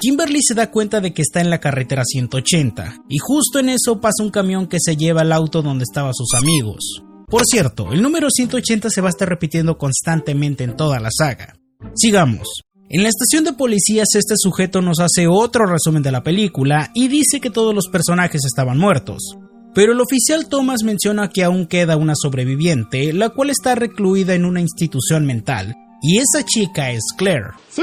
Kimberly 0.00 0.40
se 0.42 0.54
da 0.54 0.70
cuenta 0.70 1.00
de 1.00 1.14
que 1.14 1.22
está 1.22 1.40
en 1.40 1.50
la 1.50 1.58
carretera 1.58 2.02
180 2.04 3.04
y 3.08 3.16
justo 3.18 3.58
en 3.58 3.70
eso 3.70 4.00
pasa 4.00 4.22
un 4.22 4.30
camión 4.30 4.66
que 4.66 4.78
se 4.80 4.96
lleva 4.96 5.22
al 5.22 5.32
auto 5.32 5.62
donde 5.62 5.84
estaban 5.84 6.14
sus 6.14 6.34
amigos. 6.34 7.02
Por 7.28 7.42
cierto, 7.44 7.92
el 7.92 8.02
número 8.02 8.28
180 8.30 8.88
se 8.90 9.00
va 9.00 9.08
a 9.08 9.10
estar 9.10 9.28
repitiendo 9.28 9.78
constantemente 9.78 10.64
en 10.64 10.76
toda 10.76 11.00
la 11.00 11.08
saga. 11.10 11.56
Sigamos. 11.94 12.62
En 12.88 13.02
la 13.02 13.08
estación 13.08 13.42
de 13.42 13.52
policías 13.52 14.08
este 14.14 14.34
sujeto 14.36 14.80
nos 14.80 15.00
hace 15.00 15.26
otro 15.26 15.66
resumen 15.66 16.02
de 16.02 16.12
la 16.12 16.22
película 16.22 16.90
y 16.94 17.08
dice 17.08 17.40
que 17.40 17.50
todos 17.50 17.74
los 17.74 17.88
personajes 17.88 18.44
estaban 18.44 18.78
muertos. 18.78 19.36
Pero 19.74 19.92
el 19.92 20.00
oficial 20.00 20.48
Thomas 20.48 20.84
menciona 20.84 21.28
que 21.28 21.42
aún 21.42 21.66
queda 21.66 21.96
una 21.96 22.14
sobreviviente, 22.16 23.12
la 23.12 23.30
cual 23.30 23.50
está 23.50 23.74
recluida 23.74 24.34
en 24.34 24.44
una 24.44 24.60
institución 24.60 25.26
mental, 25.26 25.74
y 26.00 26.18
esa 26.18 26.44
chica 26.44 26.90
es 26.92 27.02
Claire. 27.16 27.50
¡Sí! 27.70 27.82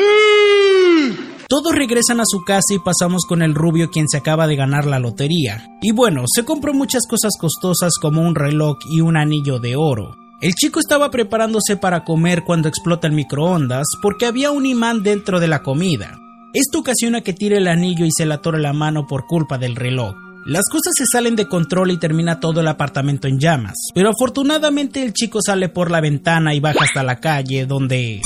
Todos 1.53 1.75
regresan 1.75 2.19
a 2.19 2.23
su 2.25 2.43
casa 2.43 2.73
y 2.73 2.79
pasamos 2.79 3.25
con 3.27 3.43
el 3.43 3.53
rubio 3.53 3.91
quien 3.91 4.09
se 4.09 4.17
acaba 4.17 4.47
de 4.47 4.55
ganar 4.55 4.87
la 4.87 4.97
lotería. 4.97 5.63
Y 5.83 5.91
bueno, 5.91 6.23
se 6.25 6.43
compró 6.43 6.73
muchas 6.73 7.03
cosas 7.07 7.33
costosas 7.39 7.93
como 8.01 8.23
un 8.23 8.33
reloj 8.33 8.79
y 8.89 9.01
un 9.01 9.17
anillo 9.17 9.59
de 9.59 9.75
oro. 9.75 10.17
El 10.41 10.55
chico 10.55 10.79
estaba 10.79 11.11
preparándose 11.11 11.77
para 11.77 12.03
comer 12.05 12.43
cuando 12.43 12.69
explota 12.69 13.05
el 13.05 13.13
microondas 13.13 13.85
porque 14.01 14.25
había 14.25 14.49
un 14.49 14.65
imán 14.65 15.03
dentro 15.03 15.39
de 15.39 15.47
la 15.47 15.61
comida. 15.61 16.17
Esto 16.55 16.79
ocasiona 16.79 17.21
que 17.21 17.33
tire 17.33 17.57
el 17.57 17.67
anillo 17.67 18.07
y 18.07 18.11
se 18.11 18.25
le 18.25 18.33
atore 18.33 18.59
la 18.59 18.73
mano 18.73 19.05
por 19.05 19.27
culpa 19.27 19.59
del 19.59 19.75
reloj. 19.75 20.15
Las 20.47 20.67
cosas 20.71 20.93
se 20.97 21.05
salen 21.05 21.35
de 21.35 21.47
control 21.47 21.91
y 21.91 21.97
termina 21.97 22.39
todo 22.39 22.61
el 22.61 22.67
apartamento 22.67 23.27
en 23.27 23.39
llamas, 23.39 23.75
pero 23.93 24.09
afortunadamente 24.09 25.03
el 25.03 25.13
chico 25.13 25.37
sale 25.39 25.69
por 25.69 25.91
la 25.91 26.01
ventana 26.01 26.55
y 26.55 26.59
baja 26.59 26.83
hasta 26.83 27.03
la 27.03 27.19
calle 27.19 27.67
donde... 27.67 28.21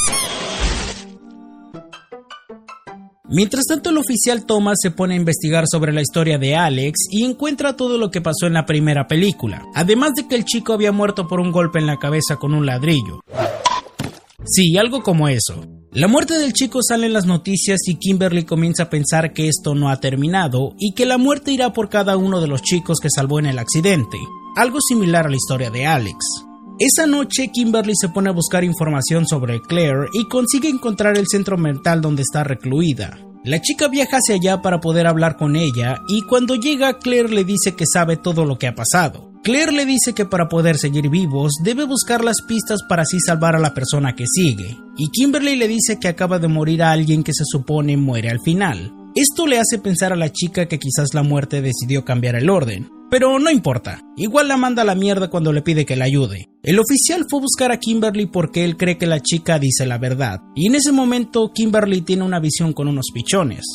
Mientras 3.30 3.66
tanto, 3.66 3.90
el 3.90 3.98
oficial 3.98 4.46
Thomas 4.46 4.78
se 4.82 4.92
pone 4.92 5.14
a 5.14 5.18
investigar 5.18 5.66
sobre 5.70 5.92
la 5.92 6.02
historia 6.02 6.38
de 6.38 6.56
Alex 6.56 7.08
y 7.12 7.26
encuentra 7.26 7.76
todo 7.76 7.98
lo 7.98 8.10
que 8.10 8.22
pasó 8.22 8.48
en 8.48 8.54
la 8.54 8.66
primera 8.66 9.08
película, 9.08 9.66
además 9.76 10.14
de 10.16 10.28
que 10.28 10.36
el 10.36 10.46
chico 10.46 10.72
había 10.72 10.94
muerto 10.94 11.28
por 11.28 11.42
un 11.42 11.52
golpe 11.52 11.80
en 11.80 11.88
la 11.88 11.98
cabeza 11.98 12.38
con 12.38 12.54
un 12.54 12.66
ladrillo. 12.66 13.20
Sí, 14.46 14.78
algo 14.78 15.04
como 15.04 15.28
eso. 15.28 15.66
La 15.92 16.08
muerte 16.08 16.38
del 16.38 16.54
chico 16.54 16.80
sale 16.82 17.08
en 17.08 17.14
las 17.14 17.26
noticias 17.26 17.80
y 17.88 17.96
Kimberly 17.96 18.46
comienza 18.46 18.84
a 18.84 18.90
pensar 18.90 19.34
que 19.34 19.50
esto 19.50 19.76
no 19.76 19.90
ha 19.90 20.00
terminado 20.00 20.74
y 20.80 20.94
que 20.94 21.06
la 21.06 21.18
muerte 21.18 21.52
irá 21.52 21.74
por 21.74 21.90
cada 21.90 22.16
uno 22.16 22.40
de 22.40 22.48
los 22.48 22.62
chicos 22.62 23.00
que 23.02 23.10
salvó 23.14 23.40
en 23.40 23.48
el 23.48 23.60
accidente, 23.60 24.18
algo 24.56 24.80
similar 24.80 25.26
a 25.26 25.30
la 25.30 25.36
historia 25.36 25.70
de 25.70 25.86
Alex. 25.86 26.47
Esa 26.80 27.08
noche 27.08 27.50
Kimberly 27.52 27.94
se 27.96 28.10
pone 28.10 28.30
a 28.30 28.34
buscar 28.34 28.64
información 28.64 29.26
sobre 29.26 29.62
Claire 29.64 30.10
y 30.14 30.28
consigue 30.28 30.70
encontrar 30.70 31.18
el 31.18 31.26
centro 31.26 31.58
mental 31.58 32.02
donde 32.02 32.22
está 32.22 32.44
recluida. 32.44 33.18
La 33.44 33.60
chica 33.62 33.88
viaja 33.88 34.18
hacia 34.18 34.36
allá 34.36 34.62
para 34.62 34.80
poder 34.80 35.08
hablar 35.08 35.38
con 35.38 35.56
ella 35.56 35.98
y 36.08 36.22
cuando 36.22 36.54
llega 36.54 37.00
Claire 37.00 37.30
le 37.30 37.46
dice 37.46 37.76
que 37.76 37.86
sabe 37.92 38.16
todo 38.16 38.46
lo 38.46 38.60
que 38.60 38.68
ha 38.68 38.76
pasado. 38.76 39.32
Claire 39.44 39.72
le 39.72 39.88
dice 39.88 40.14
que 40.14 40.26
para 40.26 40.50
poder 40.50 40.78
seguir 40.78 41.10
vivos 41.10 41.54
debe 41.64 41.84
buscar 41.84 42.24
las 42.24 42.44
pistas 42.48 42.84
para 42.88 43.02
así 43.02 43.20
salvar 43.22 43.56
a 43.56 43.60
la 43.60 43.74
persona 43.74 44.14
que 44.14 44.26
sigue. 44.28 44.78
Y 44.98 45.10
Kimberly 45.10 45.56
le 45.56 45.68
dice 45.68 45.98
que 46.00 46.10
acaba 46.10 46.38
de 46.38 46.48
morir 46.48 46.84
a 46.84 46.92
alguien 46.92 47.24
que 47.24 47.34
se 47.34 47.46
supone 47.46 47.98
muere 47.98 48.30
al 48.30 48.42
final. 48.42 48.94
Esto 49.20 49.48
le 49.48 49.58
hace 49.58 49.80
pensar 49.80 50.14
a 50.14 50.16
la 50.16 50.32
chica 50.32 50.68
que 50.68 50.78
quizás 50.78 51.16
la 51.16 51.24
muerte 51.24 51.64
decidió 51.64 52.06
cambiar 52.06 52.36
el 52.36 52.52
orden, 52.52 52.88
pero 53.10 53.40
no 53.40 53.50
importa, 53.50 54.00
igual 54.16 54.48
la 54.48 54.58
manda 54.58 54.84
a 54.84 54.86
la 54.86 54.94
mierda 54.94 55.32
cuando 55.32 55.52
le 55.52 55.64
pide 55.64 55.88
que 55.88 55.96
la 55.96 56.06
ayude. 56.06 56.50
El 56.62 56.78
oficial 56.78 57.26
fue 57.28 57.40
a 57.40 57.42
buscar 57.42 57.72
a 57.72 57.80
Kimberly 57.80 58.28
porque 58.28 58.64
él 58.64 58.78
cree 58.78 59.00
que 59.00 59.08
la 59.08 59.20
chica 59.20 59.58
dice 59.58 59.88
la 59.88 59.98
verdad, 59.98 60.42
y 60.54 60.68
en 60.68 60.76
ese 60.76 60.92
momento 60.92 61.52
Kimberly 61.52 62.02
tiene 62.02 62.26
una 62.26 62.40
visión 62.40 62.74
con 62.74 62.88
unos 62.88 63.08
pichones. 63.12 63.66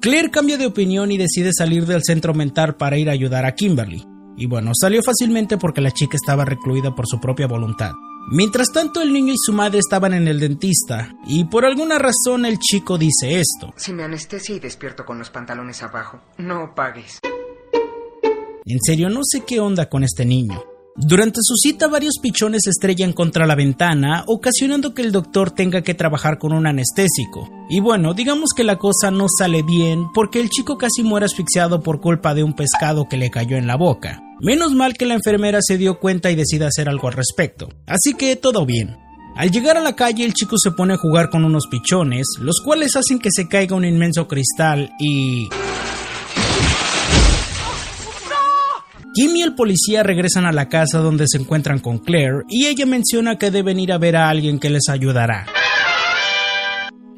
Claire 0.00 0.30
cambia 0.30 0.56
de 0.56 0.64
opinión 0.64 1.12
y 1.12 1.18
decide 1.18 1.50
salir 1.52 1.84
del 1.84 2.02
centro 2.02 2.32
mental 2.32 2.76
para 2.76 2.96
ir 2.96 3.10
a 3.10 3.12
ayudar 3.12 3.44
a 3.44 3.54
Kimberly. 3.54 4.02
Y 4.38 4.46
bueno, 4.46 4.70
salió 4.74 5.02
fácilmente 5.02 5.58
porque 5.58 5.82
la 5.82 5.90
chica 5.90 6.16
estaba 6.16 6.46
recluida 6.46 6.94
por 6.94 7.06
su 7.06 7.20
propia 7.20 7.46
voluntad. 7.46 7.92
Mientras 8.28 8.72
tanto, 8.72 9.00
el 9.02 9.12
niño 9.12 9.32
y 9.32 9.36
su 9.38 9.52
madre 9.52 9.78
estaban 9.78 10.12
en 10.12 10.26
el 10.26 10.40
dentista, 10.40 11.14
y 11.28 11.44
por 11.44 11.64
alguna 11.64 11.96
razón 11.98 12.44
el 12.44 12.58
chico 12.58 12.98
dice 12.98 13.38
esto. 13.38 13.72
Si 13.76 13.92
me 13.92 14.02
anestesia 14.02 14.56
y 14.56 14.58
despierto 14.58 15.04
con 15.04 15.18
los 15.18 15.30
pantalones 15.30 15.82
abajo, 15.84 16.20
no 16.36 16.74
pagues. 16.74 17.20
En 18.64 18.80
serio, 18.80 19.10
no 19.10 19.20
sé 19.22 19.44
qué 19.46 19.60
onda 19.60 19.88
con 19.88 20.02
este 20.02 20.24
niño. 20.26 20.60
Durante 20.96 21.40
su 21.40 21.54
cita 21.54 21.86
varios 21.86 22.14
pichones 22.20 22.62
se 22.64 22.70
estrellan 22.70 23.12
contra 23.12 23.46
la 23.46 23.54
ventana, 23.54 24.24
ocasionando 24.26 24.92
que 24.92 25.02
el 25.02 25.12
doctor 25.12 25.52
tenga 25.52 25.82
que 25.82 25.94
trabajar 25.94 26.38
con 26.38 26.52
un 26.52 26.66
anestésico. 26.66 27.48
Y 27.68 27.78
bueno, 27.78 28.12
digamos 28.12 28.50
que 28.56 28.64
la 28.64 28.76
cosa 28.76 29.12
no 29.12 29.26
sale 29.28 29.62
bien 29.62 30.06
porque 30.12 30.40
el 30.40 30.48
chico 30.48 30.78
casi 30.78 31.04
muere 31.04 31.26
asfixiado 31.26 31.80
por 31.80 32.00
culpa 32.00 32.34
de 32.34 32.42
un 32.42 32.54
pescado 32.54 33.08
que 33.08 33.18
le 33.18 33.30
cayó 33.30 33.56
en 33.56 33.68
la 33.68 33.76
boca. 33.76 34.25
Menos 34.40 34.74
mal 34.74 34.94
que 34.94 35.06
la 35.06 35.14
enfermera 35.14 35.60
se 35.62 35.78
dio 35.78 35.98
cuenta 35.98 36.30
y 36.30 36.36
decide 36.36 36.66
hacer 36.66 36.88
algo 36.88 37.08
al 37.08 37.14
respecto. 37.14 37.68
Así 37.86 38.14
que 38.14 38.36
todo 38.36 38.66
bien. 38.66 38.96
Al 39.34 39.50
llegar 39.50 39.76
a 39.76 39.80
la 39.80 39.96
calle 39.96 40.24
el 40.24 40.34
chico 40.34 40.56
se 40.58 40.70
pone 40.72 40.94
a 40.94 40.98
jugar 40.98 41.30
con 41.30 41.44
unos 41.44 41.66
pichones, 41.70 42.26
los 42.40 42.60
cuales 42.62 42.96
hacen 42.96 43.18
que 43.18 43.30
se 43.30 43.48
caiga 43.48 43.76
un 43.76 43.84
inmenso 43.84 44.28
cristal 44.28 44.90
y... 44.98 45.48
Kim 49.14 49.34
y 49.34 49.42
el 49.42 49.54
policía 49.54 50.02
regresan 50.02 50.44
a 50.44 50.52
la 50.52 50.68
casa 50.68 50.98
donde 50.98 51.24
se 51.26 51.38
encuentran 51.38 51.78
con 51.78 51.98
Claire 51.98 52.42
y 52.50 52.66
ella 52.66 52.84
menciona 52.84 53.38
que 53.38 53.50
deben 53.50 53.80
ir 53.80 53.92
a 53.92 53.98
ver 53.98 54.16
a 54.16 54.28
alguien 54.28 54.58
que 54.58 54.68
les 54.68 54.90
ayudará. 54.90 55.46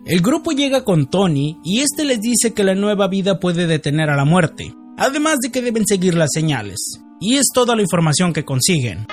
El 0.06 0.20
grupo 0.20 0.52
llega 0.52 0.84
con 0.84 1.10
Tony 1.10 1.58
y 1.64 1.80
este 1.80 2.04
les 2.04 2.20
dice 2.20 2.54
que 2.54 2.62
la 2.62 2.76
nueva 2.76 3.08
vida 3.08 3.40
puede 3.40 3.66
detener 3.66 4.10
a 4.10 4.16
la 4.16 4.24
muerte, 4.24 4.72
además 4.96 5.38
de 5.42 5.50
que 5.50 5.60
deben 5.60 5.86
seguir 5.86 6.14
las 6.14 6.30
señales. 6.32 7.00
Y 7.20 7.36
es 7.36 7.46
toda 7.52 7.74
la 7.74 7.82
información 7.82 8.32
que 8.32 8.44
consiguen. 8.44 9.06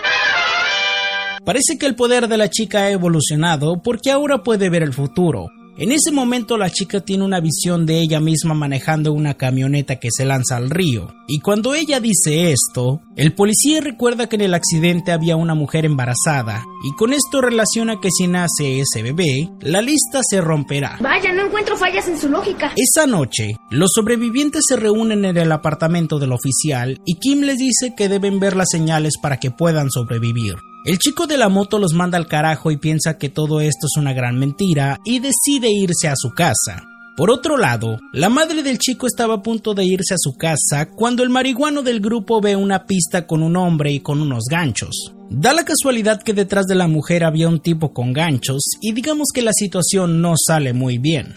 Parece 1.44 1.78
que 1.78 1.86
el 1.86 1.96
poder 1.96 2.28
de 2.28 2.38
la 2.38 2.50
chica 2.50 2.80
ha 2.80 2.92
evolucionado 2.92 3.82
porque 3.82 4.12
ahora 4.12 4.42
puede 4.44 4.70
ver 4.70 4.82
el 4.82 4.94
futuro, 4.94 5.48
en 5.78 5.92
ese 5.92 6.12
momento 6.12 6.58
la 6.58 6.70
chica 6.70 7.02
tiene 7.02 7.24
una 7.24 7.40
visión 7.40 7.86
de 7.86 8.00
ella 8.00 8.20
misma 8.20 8.54
manejando 8.54 9.12
una 9.12 9.34
camioneta 9.34 9.98
que 9.98 10.10
se 10.10 10.26
lanza 10.26 10.56
al 10.58 10.70
río, 10.70 11.14
y 11.28 11.40
cuando 11.40 11.74
ella 11.74 12.00
dice 12.00 12.52
esto, 12.52 13.02
el 13.16 13.34
policía 13.34 13.82
recuerda 13.82 14.28
que 14.28 14.36
en 14.36 14.44
el 14.44 14.54
accidente 14.54 15.12
había 15.12 15.36
una 15.36 15.56
mujer 15.56 15.86
embarazada, 15.86 16.64
y 16.84 16.96
con 16.96 17.14
esto 17.14 17.42
relaciona 17.42 18.00
que 18.00 18.10
si 18.10 18.28
nace 18.28 18.80
ese 18.80 19.04
bebé, 19.04 19.50
la 19.62 19.82
lista 19.82 20.22
se 20.28 20.40
romperá. 20.42 20.98
Vaya, 21.02 21.34
no 21.34 21.48
encuentro 21.48 21.76
fallas 21.76 22.08
en 22.08 22.18
su 22.18 22.30
lógica. 22.30 22.72
Esa 22.76 23.06
noche, 23.06 23.58
los 23.70 23.92
sobrevivientes 23.94 24.64
se 24.68 24.76
reúnen 24.78 25.26
en 25.26 25.38
el 25.38 25.52
apartamento 25.52 26.20
del 26.20 26.32
oficial 26.32 27.02
y 27.06 27.16
Kim 27.16 27.42
les 27.42 27.58
dice 27.58 27.94
que 27.96 28.10
deben 28.10 28.40
ver 28.40 28.56
las 28.56 28.70
señales 28.70 29.14
para 29.22 29.38
que 29.38 29.52
puedan 29.52 29.90
sobrevivir. 29.90 30.56
El 30.86 31.00
chico 31.00 31.26
de 31.26 31.36
la 31.36 31.50
moto 31.50 31.80
los 31.80 31.94
manda 31.94 32.16
al 32.16 32.28
carajo 32.28 32.70
y 32.70 32.78
piensa 32.78 33.18
que 33.18 33.30
todo 33.30 33.60
esto 33.60 33.88
es 33.88 33.98
una 34.00 34.14
gran 34.14 34.38
mentira 34.38 35.00
y 35.04 35.18
decide 35.18 35.72
irse 35.72 36.08
a 36.08 36.14
su 36.16 36.30
casa. 36.30 36.84
Por 37.18 37.32
otro 37.32 37.58
lado, 37.58 37.98
la 38.14 38.30
madre 38.30 38.62
del 38.62 38.78
chico 38.78 39.08
estaba 39.08 39.34
a 39.34 39.42
punto 39.42 39.74
de 39.74 39.84
irse 39.84 40.14
a 40.14 40.20
su 40.20 40.36
casa 40.38 40.90
cuando 40.90 41.24
el 41.24 41.30
marihuano 41.32 41.82
del 41.82 42.02
grupo 42.02 42.40
ve 42.40 42.56
una 42.56 42.86
pista 42.86 43.26
con 43.26 43.42
un 43.42 43.58
hombre 43.58 43.92
y 43.94 44.02
con 44.02 44.22
unos 44.22 44.44
ganchos. 44.48 45.16
Da 45.32 45.54
la 45.54 45.66
casualidad 45.66 46.22
que 46.22 46.34
detrás 46.36 46.68
de 46.68 46.76
la 46.76 46.88
mujer 46.88 47.24
había 47.24 47.50
un 47.50 47.62
tipo 47.62 47.92
con 47.92 48.14
ganchos 48.14 48.62
y 48.80 48.94
digamos 48.94 49.30
que 49.34 49.42
la 49.42 49.54
situación 49.54 50.22
no 50.22 50.36
sale 50.38 50.74
muy 50.74 51.00
bien. 51.00 51.34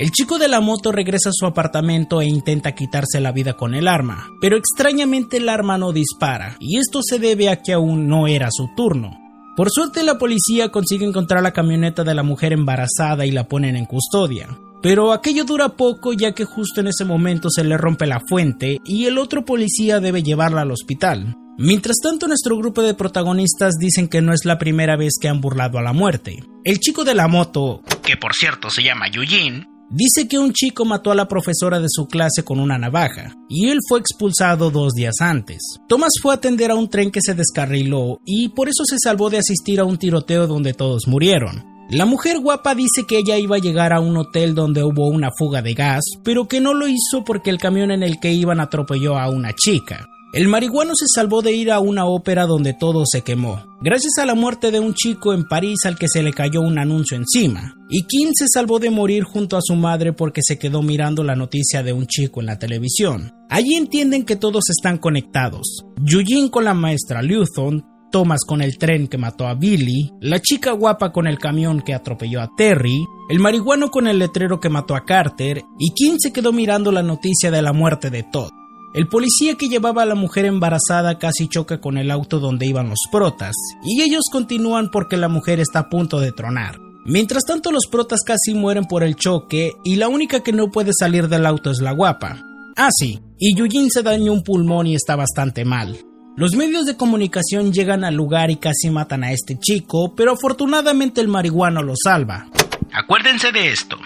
El 0.00 0.12
chico 0.12 0.38
de 0.38 0.48
la 0.48 0.62
moto 0.62 0.92
regresa 0.92 1.28
a 1.28 1.34
su 1.34 1.44
apartamento 1.44 2.22
e 2.22 2.26
intenta 2.26 2.74
quitarse 2.74 3.20
la 3.20 3.32
vida 3.32 3.52
con 3.52 3.74
el 3.74 3.86
arma, 3.86 4.30
pero 4.40 4.56
extrañamente 4.56 5.36
el 5.36 5.50
arma 5.50 5.76
no 5.76 5.92
dispara, 5.92 6.56
y 6.58 6.78
esto 6.78 7.02
se 7.02 7.18
debe 7.18 7.50
a 7.50 7.60
que 7.60 7.74
aún 7.74 8.08
no 8.08 8.26
era 8.26 8.48
su 8.50 8.70
turno. 8.74 9.20
Por 9.56 9.68
suerte 9.70 10.02
la 10.02 10.16
policía 10.16 10.70
consigue 10.70 11.04
encontrar 11.04 11.42
la 11.42 11.52
camioneta 11.52 12.02
de 12.02 12.14
la 12.14 12.22
mujer 12.22 12.54
embarazada 12.54 13.26
y 13.26 13.30
la 13.30 13.46
ponen 13.46 13.76
en 13.76 13.84
custodia. 13.84 14.48
Pero 14.82 15.12
aquello 15.12 15.44
dura 15.44 15.76
poco 15.76 16.14
ya 16.14 16.32
que 16.32 16.46
justo 16.46 16.80
en 16.80 16.86
ese 16.86 17.04
momento 17.04 17.50
se 17.50 17.62
le 17.62 17.76
rompe 17.76 18.06
la 18.06 18.22
fuente 18.26 18.78
y 18.86 19.04
el 19.04 19.18
otro 19.18 19.44
policía 19.44 20.00
debe 20.00 20.22
llevarla 20.22 20.62
al 20.62 20.70
hospital. 20.70 21.36
Mientras 21.58 21.96
tanto, 22.02 22.26
nuestro 22.26 22.56
grupo 22.56 22.80
de 22.80 22.94
protagonistas 22.94 23.74
dicen 23.78 24.08
que 24.08 24.22
no 24.22 24.32
es 24.32 24.46
la 24.46 24.56
primera 24.56 24.96
vez 24.96 25.18
que 25.20 25.28
han 25.28 25.42
burlado 25.42 25.76
a 25.76 25.82
la 25.82 25.92
muerte. 25.92 26.42
El 26.64 26.78
chico 26.78 27.04
de 27.04 27.14
la 27.14 27.28
moto, 27.28 27.82
que 28.02 28.16
por 28.16 28.32
cierto 28.32 28.70
se 28.70 28.82
llama 28.82 29.08
Eugene, 29.08 29.66
Dice 29.92 30.28
que 30.28 30.38
un 30.38 30.52
chico 30.52 30.84
mató 30.84 31.10
a 31.10 31.16
la 31.16 31.26
profesora 31.26 31.80
de 31.80 31.88
su 31.88 32.06
clase 32.06 32.44
con 32.44 32.60
una 32.60 32.78
navaja, 32.78 33.34
y 33.48 33.70
él 33.70 33.78
fue 33.88 33.98
expulsado 33.98 34.70
dos 34.70 34.92
días 34.92 35.16
antes. 35.20 35.58
Thomas 35.88 36.12
fue 36.22 36.32
a 36.32 36.36
atender 36.36 36.70
a 36.70 36.76
un 36.76 36.88
tren 36.88 37.10
que 37.10 37.20
se 37.20 37.34
descarriló, 37.34 38.20
y 38.24 38.50
por 38.50 38.68
eso 38.68 38.84
se 38.84 38.98
salvó 39.02 39.30
de 39.30 39.38
asistir 39.38 39.80
a 39.80 39.84
un 39.84 39.98
tiroteo 39.98 40.46
donde 40.46 40.74
todos 40.74 41.08
murieron. 41.08 41.64
La 41.90 42.06
mujer 42.06 42.38
guapa 42.38 42.76
dice 42.76 43.04
que 43.04 43.18
ella 43.18 43.36
iba 43.36 43.56
a 43.56 43.60
llegar 43.60 43.92
a 43.92 43.98
un 43.98 44.16
hotel 44.16 44.54
donde 44.54 44.84
hubo 44.84 45.08
una 45.08 45.30
fuga 45.36 45.60
de 45.60 45.74
gas, 45.74 46.04
pero 46.22 46.46
que 46.46 46.60
no 46.60 46.72
lo 46.72 46.86
hizo 46.86 47.24
porque 47.26 47.50
el 47.50 47.58
camión 47.58 47.90
en 47.90 48.04
el 48.04 48.20
que 48.20 48.32
iban 48.32 48.60
atropelló 48.60 49.18
a 49.18 49.28
una 49.28 49.52
chica. 49.54 50.06
El 50.32 50.46
marihuano 50.46 50.92
se 50.94 51.06
salvó 51.12 51.42
de 51.42 51.52
ir 51.52 51.72
a 51.72 51.80
una 51.80 52.06
ópera 52.06 52.46
donde 52.46 52.72
todo 52.72 53.02
se 53.04 53.22
quemó, 53.22 53.64
gracias 53.80 54.16
a 54.18 54.26
la 54.26 54.36
muerte 54.36 54.70
de 54.70 54.78
un 54.78 54.94
chico 54.94 55.34
en 55.34 55.42
París 55.42 55.80
al 55.84 55.98
que 55.98 56.06
se 56.06 56.22
le 56.22 56.32
cayó 56.32 56.60
un 56.60 56.78
anuncio 56.78 57.16
encima. 57.16 57.74
Y 57.88 58.04
Kim 58.04 58.30
se 58.32 58.46
salvó 58.46 58.78
de 58.78 58.90
morir 58.90 59.24
junto 59.24 59.56
a 59.56 59.60
su 59.60 59.74
madre 59.74 60.12
porque 60.12 60.40
se 60.44 60.56
quedó 60.56 60.82
mirando 60.82 61.24
la 61.24 61.34
noticia 61.34 61.82
de 61.82 61.92
un 61.92 62.06
chico 62.06 62.38
en 62.38 62.46
la 62.46 62.60
televisión. 62.60 63.32
Allí 63.48 63.74
entienden 63.74 64.24
que 64.24 64.36
todos 64.36 64.70
están 64.70 64.98
conectados. 64.98 65.84
Yujin 66.00 66.48
con 66.48 66.64
la 66.64 66.74
maestra 66.74 67.22
Luthon, 67.22 67.84
Thomas 68.12 68.44
con 68.46 68.62
el 68.62 68.78
tren 68.78 69.08
que 69.08 69.18
mató 69.18 69.48
a 69.48 69.54
Billy, 69.54 70.12
la 70.20 70.38
chica 70.38 70.70
guapa 70.70 71.10
con 71.10 71.26
el 71.26 71.40
camión 71.40 71.80
que 71.80 71.92
atropelló 71.92 72.40
a 72.40 72.50
Terry, 72.56 73.04
el 73.28 73.40
marihuano 73.40 73.90
con 73.90 74.06
el 74.06 74.20
letrero 74.20 74.60
que 74.60 74.68
mató 74.68 74.94
a 74.94 75.04
Carter 75.04 75.62
y 75.80 75.90
Kim 75.90 76.18
se 76.20 76.32
quedó 76.32 76.52
mirando 76.52 76.92
la 76.92 77.02
noticia 77.02 77.50
de 77.50 77.62
la 77.62 77.72
muerte 77.72 78.10
de 78.10 78.22
Todd. 78.22 78.50
El 78.92 79.06
policía 79.06 79.54
que 79.54 79.68
llevaba 79.68 80.02
a 80.02 80.06
la 80.06 80.16
mujer 80.16 80.46
embarazada 80.46 81.16
casi 81.16 81.46
choca 81.46 81.80
con 81.80 81.96
el 81.96 82.10
auto 82.10 82.40
donde 82.40 82.66
iban 82.66 82.88
los 82.88 82.98
protas, 83.12 83.54
y 83.84 84.02
ellos 84.02 84.24
continúan 84.32 84.90
porque 84.90 85.16
la 85.16 85.28
mujer 85.28 85.60
está 85.60 85.78
a 85.78 85.88
punto 85.88 86.18
de 86.18 86.32
tronar. 86.32 86.80
Mientras 87.04 87.44
tanto 87.44 87.70
los 87.70 87.86
protas 87.86 88.22
casi 88.26 88.52
mueren 88.52 88.86
por 88.86 89.04
el 89.04 89.14
choque 89.14 89.74
y 89.84 89.94
la 89.94 90.08
única 90.08 90.40
que 90.40 90.52
no 90.52 90.72
puede 90.72 90.90
salir 90.92 91.28
del 91.28 91.46
auto 91.46 91.70
es 91.70 91.80
la 91.80 91.92
guapa. 91.92 92.42
Ah 92.76 92.88
sí, 92.90 93.20
y 93.38 93.54
Yujin 93.54 93.90
se 93.90 94.02
dañó 94.02 94.32
un 94.32 94.42
pulmón 94.42 94.88
y 94.88 94.96
está 94.96 95.14
bastante 95.14 95.64
mal. 95.64 95.96
Los 96.36 96.56
medios 96.56 96.84
de 96.84 96.96
comunicación 96.96 97.72
llegan 97.72 98.02
al 98.02 98.16
lugar 98.16 98.50
y 98.50 98.56
casi 98.56 98.90
matan 98.90 99.22
a 99.22 99.30
este 99.30 99.56
chico, 99.56 100.16
pero 100.16 100.32
afortunadamente 100.32 101.20
el 101.20 101.28
marihuano 101.28 101.82
lo 101.84 101.94
salva. 101.94 102.48
Acuérdense 102.92 103.52
de 103.52 103.70
esto. 103.70 103.98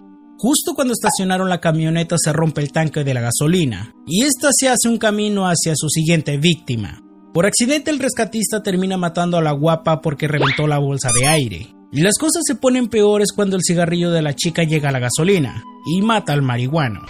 Justo 0.46 0.74
cuando 0.74 0.92
estacionaron 0.92 1.48
la 1.48 1.58
camioneta 1.58 2.16
se 2.18 2.30
rompe 2.30 2.60
el 2.60 2.70
tanque 2.70 3.02
de 3.02 3.14
la 3.14 3.22
gasolina, 3.22 3.94
y 4.06 4.24
esta 4.24 4.50
se 4.52 4.68
hace 4.68 4.90
un 4.90 4.98
camino 4.98 5.46
hacia 5.48 5.72
su 5.74 5.88
siguiente 5.88 6.36
víctima. 6.36 7.00
Por 7.32 7.46
accidente 7.46 7.90
el 7.90 7.98
rescatista 7.98 8.62
termina 8.62 8.98
matando 8.98 9.38
a 9.38 9.42
la 9.42 9.52
guapa 9.52 10.02
porque 10.02 10.28
reventó 10.28 10.66
la 10.66 10.76
bolsa 10.76 11.08
de 11.18 11.26
aire. 11.26 11.74
Y 11.92 12.02
las 12.02 12.18
cosas 12.18 12.42
se 12.46 12.56
ponen 12.56 12.88
peores 12.88 13.32
cuando 13.34 13.56
el 13.56 13.62
cigarrillo 13.62 14.10
de 14.10 14.20
la 14.20 14.34
chica 14.34 14.64
llega 14.64 14.90
a 14.90 14.92
la 14.92 14.98
gasolina 14.98 15.64
y 15.86 16.02
mata 16.02 16.34
al 16.34 16.42
marihuano. 16.42 17.00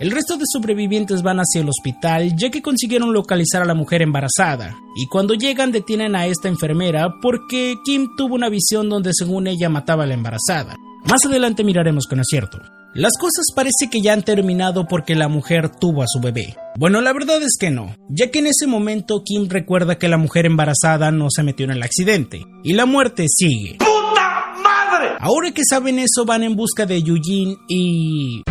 El 0.00 0.12
resto 0.12 0.38
de 0.38 0.44
sobrevivientes 0.50 1.20
van 1.20 1.40
hacia 1.40 1.60
el 1.60 1.68
hospital 1.68 2.34
ya 2.34 2.48
que 2.50 2.62
consiguieron 2.62 3.12
localizar 3.12 3.60
a 3.60 3.66
la 3.66 3.74
mujer 3.74 4.00
embarazada, 4.00 4.74
y 4.96 5.06
cuando 5.08 5.34
llegan 5.34 5.72
detienen 5.72 6.16
a 6.16 6.24
esta 6.24 6.48
enfermera 6.48 7.16
porque 7.20 7.76
Kim 7.84 8.08
tuvo 8.16 8.34
una 8.34 8.48
visión 8.48 8.88
donde 8.88 9.10
según 9.12 9.46
ella 9.46 9.68
mataba 9.68 10.04
a 10.04 10.06
la 10.06 10.14
embarazada. 10.14 10.74
Más 11.04 11.26
adelante 11.26 11.64
miraremos 11.64 12.06
con 12.06 12.18
acierto. 12.18 12.60
Las 12.94 13.12
cosas 13.20 13.48
parece 13.54 13.90
que 13.90 14.00
ya 14.00 14.14
han 14.14 14.22
terminado 14.22 14.86
porque 14.88 15.14
la 15.14 15.28
mujer 15.28 15.68
tuvo 15.68 16.02
a 16.02 16.08
su 16.08 16.18
bebé. 16.18 16.56
Bueno, 16.78 17.02
la 17.02 17.12
verdad 17.12 17.42
es 17.42 17.58
que 17.60 17.70
no, 17.70 17.94
ya 18.08 18.30
que 18.30 18.38
en 18.38 18.46
ese 18.46 18.66
momento 18.66 19.22
Kim 19.22 19.50
recuerda 19.50 19.98
que 19.98 20.08
la 20.08 20.16
mujer 20.16 20.46
embarazada 20.46 21.10
no 21.10 21.26
se 21.28 21.42
metió 21.42 21.66
en 21.66 21.72
el 21.72 21.82
accidente, 21.82 22.46
y 22.64 22.72
la 22.72 22.86
muerte 22.86 23.26
sigue. 23.28 23.76
¡Puta 23.76 24.54
madre! 24.62 25.10
Ahora 25.20 25.50
que 25.52 25.62
saben 25.68 25.98
eso 25.98 26.24
van 26.24 26.42
en 26.42 26.56
busca 26.56 26.86
de 26.86 26.96
Eugene 26.96 27.58
y... 27.68 28.42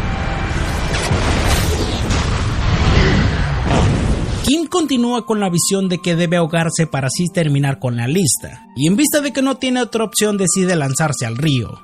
Kim 4.50 4.66
continúa 4.66 5.28
con 5.28 5.40
la 5.40 5.48
visión 5.48 5.90
de 5.90 6.00
que 6.00 6.16
debe 6.16 6.38
ahogarse 6.38 6.88
para 6.88 7.06
así 7.06 7.28
terminar 7.32 7.78
con 7.78 7.96
la 7.96 8.08
lista, 8.08 8.66
y 8.76 8.88
en 8.88 8.96
vista 8.96 9.22
de 9.22 9.32
que 9.32 9.44
no 9.44 9.58
tiene 9.58 9.80
otra 9.80 10.04
opción 10.04 10.40
decide 10.40 10.76
lanzarse 10.76 11.28
al 11.28 11.38
río. 11.38 11.80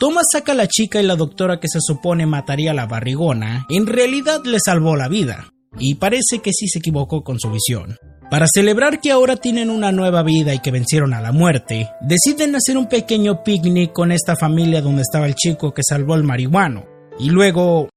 Thomas 0.00 0.24
saca 0.32 0.50
a 0.50 0.56
la 0.56 0.66
chica 0.66 1.00
y 1.00 1.06
la 1.06 1.14
doctora 1.14 1.60
que 1.60 1.68
se 1.68 1.78
supone 1.80 2.26
mataría 2.26 2.72
a 2.72 2.74
la 2.74 2.86
barrigona, 2.86 3.66
en 3.70 3.86
realidad 3.86 4.40
le 4.44 4.58
salvó 4.58 4.96
la 4.96 5.06
vida, 5.06 5.52
y 5.78 5.94
parece 5.94 6.40
que 6.42 6.52
sí 6.52 6.66
se 6.66 6.80
equivocó 6.80 7.22
con 7.22 7.38
su 7.38 7.52
visión. 7.52 7.96
Para 8.32 8.46
celebrar 8.52 9.00
que 9.00 9.12
ahora 9.12 9.36
tienen 9.36 9.70
una 9.70 9.92
nueva 9.92 10.24
vida 10.24 10.52
y 10.52 10.58
que 10.58 10.72
vencieron 10.72 11.14
a 11.14 11.20
la 11.20 11.30
muerte, 11.30 11.88
deciden 12.00 12.56
hacer 12.56 12.76
un 12.78 12.88
pequeño 12.88 13.44
picnic 13.44 13.92
con 13.92 14.10
esta 14.10 14.34
familia 14.34 14.82
donde 14.82 15.02
estaba 15.02 15.28
el 15.28 15.36
chico 15.36 15.72
que 15.72 15.82
salvó 15.88 16.16
el 16.16 16.24
marihuano, 16.24 16.84
y 17.20 17.30
luego 17.30 17.88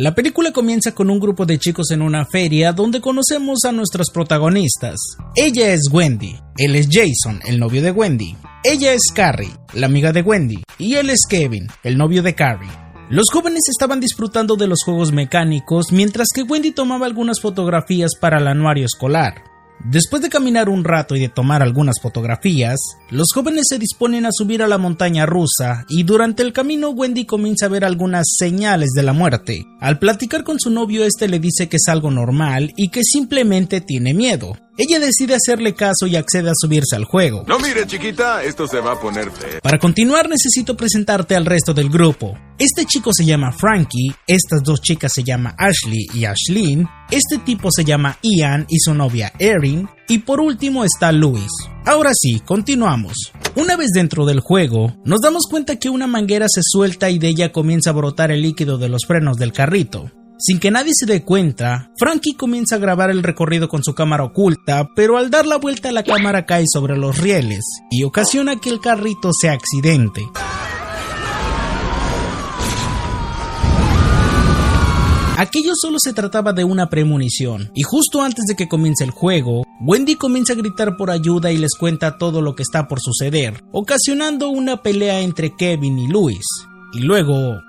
La 0.00 0.14
película 0.14 0.50
comienza 0.50 0.94
con 0.94 1.10
un 1.10 1.20
grupo 1.20 1.44
de 1.44 1.58
chicos 1.58 1.90
en 1.90 2.00
una 2.00 2.24
feria 2.24 2.72
donde 2.72 3.02
conocemos 3.02 3.66
a 3.66 3.72
nuestros 3.72 4.06
protagonistas. 4.10 4.98
Ella 5.36 5.74
es 5.74 5.90
Wendy, 5.92 6.38
él 6.56 6.74
es 6.74 6.88
Jason, 6.90 7.38
el 7.46 7.60
novio 7.60 7.82
de 7.82 7.90
Wendy. 7.90 8.34
Ella 8.64 8.94
es 8.94 9.12
Carrie, 9.14 9.52
la 9.74 9.88
amiga 9.88 10.10
de 10.10 10.22
Wendy, 10.22 10.64
y 10.78 10.94
él 10.94 11.10
es 11.10 11.26
Kevin, 11.28 11.66
el 11.82 11.98
novio 11.98 12.22
de 12.22 12.34
Carrie. 12.34 12.70
Los 13.10 13.26
jóvenes 13.30 13.64
estaban 13.68 14.00
disfrutando 14.00 14.56
de 14.56 14.68
los 14.68 14.78
juegos 14.82 15.12
mecánicos 15.12 15.92
mientras 15.92 16.28
que 16.34 16.44
Wendy 16.44 16.70
tomaba 16.70 17.04
algunas 17.04 17.38
fotografías 17.38 18.12
para 18.18 18.38
el 18.38 18.48
anuario 18.48 18.86
escolar. 18.86 19.49
Después 19.84 20.20
de 20.20 20.28
caminar 20.28 20.68
un 20.68 20.84
rato 20.84 21.16
y 21.16 21.20
de 21.20 21.30
tomar 21.30 21.62
algunas 21.62 22.00
fotografías, 22.02 22.78
los 23.10 23.32
jóvenes 23.32 23.66
se 23.68 23.78
disponen 23.78 24.26
a 24.26 24.30
subir 24.30 24.62
a 24.62 24.68
la 24.68 24.76
montaña 24.76 25.24
rusa 25.24 25.86
y 25.88 26.02
durante 26.02 26.42
el 26.42 26.52
camino 26.52 26.90
Wendy 26.90 27.24
comienza 27.24 27.66
a 27.66 27.70
ver 27.70 27.86
algunas 27.86 28.26
señales 28.36 28.90
de 28.94 29.02
la 29.02 29.14
muerte. 29.14 29.66
Al 29.80 29.98
platicar 29.98 30.44
con 30.44 30.60
su 30.60 30.70
novio 30.70 31.04
este 31.04 31.28
le 31.28 31.38
dice 31.38 31.68
que 31.68 31.78
es 31.78 31.88
algo 31.88 32.10
normal 32.10 32.72
y 32.76 32.90
que 32.90 33.02
simplemente 33.02 33.80
tiene 33.80 34.12
miedo. 34.12 34.56
Ella 34.78 34.98
decide 34.98 35.34
hacerle 35.34 35.74
caso 35.74 36.06
y 36.06 36.16
accede 36.16 36.50
a 36.50 36.54
subirse 36.54 36.96
al 36.96 37.04
juego. 37.04 37.44
No 37.46 37.58
mire, 37.58 37.86
chiquita, 37.86 38.42
esto 38.42 38.66
se 38.66 38.80
va 38.80 38.92
a 38.92 39.00
poner 39.00 39.30
feo. 39.30 39.60
Para 39.62 39.78
continuar 39.78 40.28
necesito 40.28 40.76
presentarte 40.76 41.36
al 41.36 41.46
resto 41.46 41.74
del 41.74 41.90
grupo. 41.90 42.38
Este 42.58 42.84
chico 42.84 43.12
se 43.12 43.24
llama 43.24 43.52
Frankie, 43.52 44.14
estas 44.26 44.62
dos 44.62 44.80
chicas 44.80 45.12
se 45.14 45.24
llaman 45.24 45.54
Ashley 45.58 46.06
y 46.14 46.24
Ashlyn, 46.24 46.86
este 47.10 47.38
tipo 47.38 47.70
se 47.70 47.84
llama 47.84 48.18
Ian 48.22 48.66
y 48.68 48.78
su 48.78 48.94
novia 48.94 49.32
Erin, 49.38 49.88
y 50.08 50.18
por 50.18 50.40
último 50.40 50.84
está 50.84 51.10
Louis. 51.12 51.50
Ahora 51.86 52.12
sí, 52.14 52.40
continuamos. 52.40 53.32
Una 53.56 53.76
vez 53.76 53.88
dentro 53.94 54.26
del 54.26 54.40
juego, 54.40 54.94
nos 55.04 55.20
damos 55.20 55.46
cuenta 55.50 55.76
que 55.76 55.90
una 55.90 56.06
manguera 56.06 56.46
se 56.48 56.60
suelta 56.62 57.10
y 57.10 57.18
de 57.18 57.28
ella 57.28 57.52
comienza 57.52 57.90
a 57.90 57.94
brotar 57.94 58.30
el 58.30 58.42
líquido 58.42 58.78
de 58.78 58.88
los 58.88 59.02
frenos 59.06 59.38
del 59.38 59.52
carrito. 59.52 60.10
Sin 60.42 60.58
que 60.58 60.70
nadie 60.70 60.92
se 60.94 61.04
dé 61.04 61.22
cuenta, 61.22 61.90
Frankie 61.98 62.32
comienza 62.32 62.76
a 62.76 62.78
grabar 62.78 63.10
el 63.10 63.22
recorrido 63.22 63.68
con 63.68 63.84
su 63.84 63.94
cámara 63.94 64.24
oculta, 64.24 64.88
pero 64.96 65.18
al 65.18 65.28
dar 65.28 65.44
la 65.46 65.58
vuelta 65.58 65.92
la 65.92 66.02
cámara 66.02 66.46
cae 66.46 66.64
sobre 66.66 66.96
los 66.96 67.18
rieles 67.18 67.62
y 67.90 68.04
ocasiona 68.04 68.56
que 68.56 68.70
el 68.70 68.80
carrito 68.80 69.32
se 69.38 69.50
accidente. 69.50 70.22
Aquello 75.36 75.72
solo 75.74 75.98
se 75.98 76.14
trataba 76.14 76.54
de 76.54 76.64
una 76.64 76.88
premonición, 76.88 77.70
y 77.74 77.82
justo 77.82 78.22
antes 78.22 78.46
de 78.46 78.56
que 78.56 78.68
comience 78.68 79.04
el 79.04 79.10
juego, 79.10 79.64
Wendy 79.80 80.16
comienza 80.16 80.54
a 80.54 80.56
gritar 80.56 80.96
por 80.96 81.10
ayuda 81.10 81.52
y 81.52 81.58
les 81.58 81.74
cuenta 81.78 82.16
todo 82.16 82.40
lo 82.40 82.54
que 82.54 82.62
está 82.62 82.88
por 82.88 83.00
suceder, 83.00 83.62
ocasionando 83.72 84.48
una 84.48 84.82
pelea 84.82 85.20
entre 85.20 85.54
Kevin 85.54 85.98
y 85.98 86.08
Luis. 86.08 86.46
Y 86.94 87.00
luego... 87.00 87.60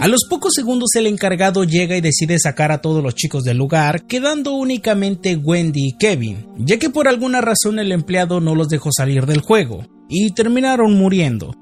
A 0.00 0.06
los 0.06 0.26
pocos 0.30 0.54
segundos 0.54 0.90
el 0.94 1.08
encargado 1.08 1.64
llega 1.64 1.96
y 1.96 2.00
decide 2.00 2.38
sacar 2.38 2.70
a 2.70 2.80
todos 2.80 3.02
los 3.02 3.16
chicos 3.16 3.42
del 3.42 3.56
lugar, 3.56 4.06
quedando 4.06 4.52
únicamente 4.52 5.34
Wendy 5.34 5.88
y 5.88 5.98
Kevin, 5.98 6.46
ya 6.56 6.78
que 6.78 6.88
por 6.88 7.08
alguna 7.08 7.40
razón 7.40 7.80
el 7.80 7.90
empleado 7.90 8.40
no 8.40 8.54
los 8.54 8.68
dejó 8.68 8.90
salir 8.92 9.26
del 9.26 9.40
juego, 9.40 9.84
y 10.08 10.30
terminaron 10.30 10.94
muriendo. 10.94 11.52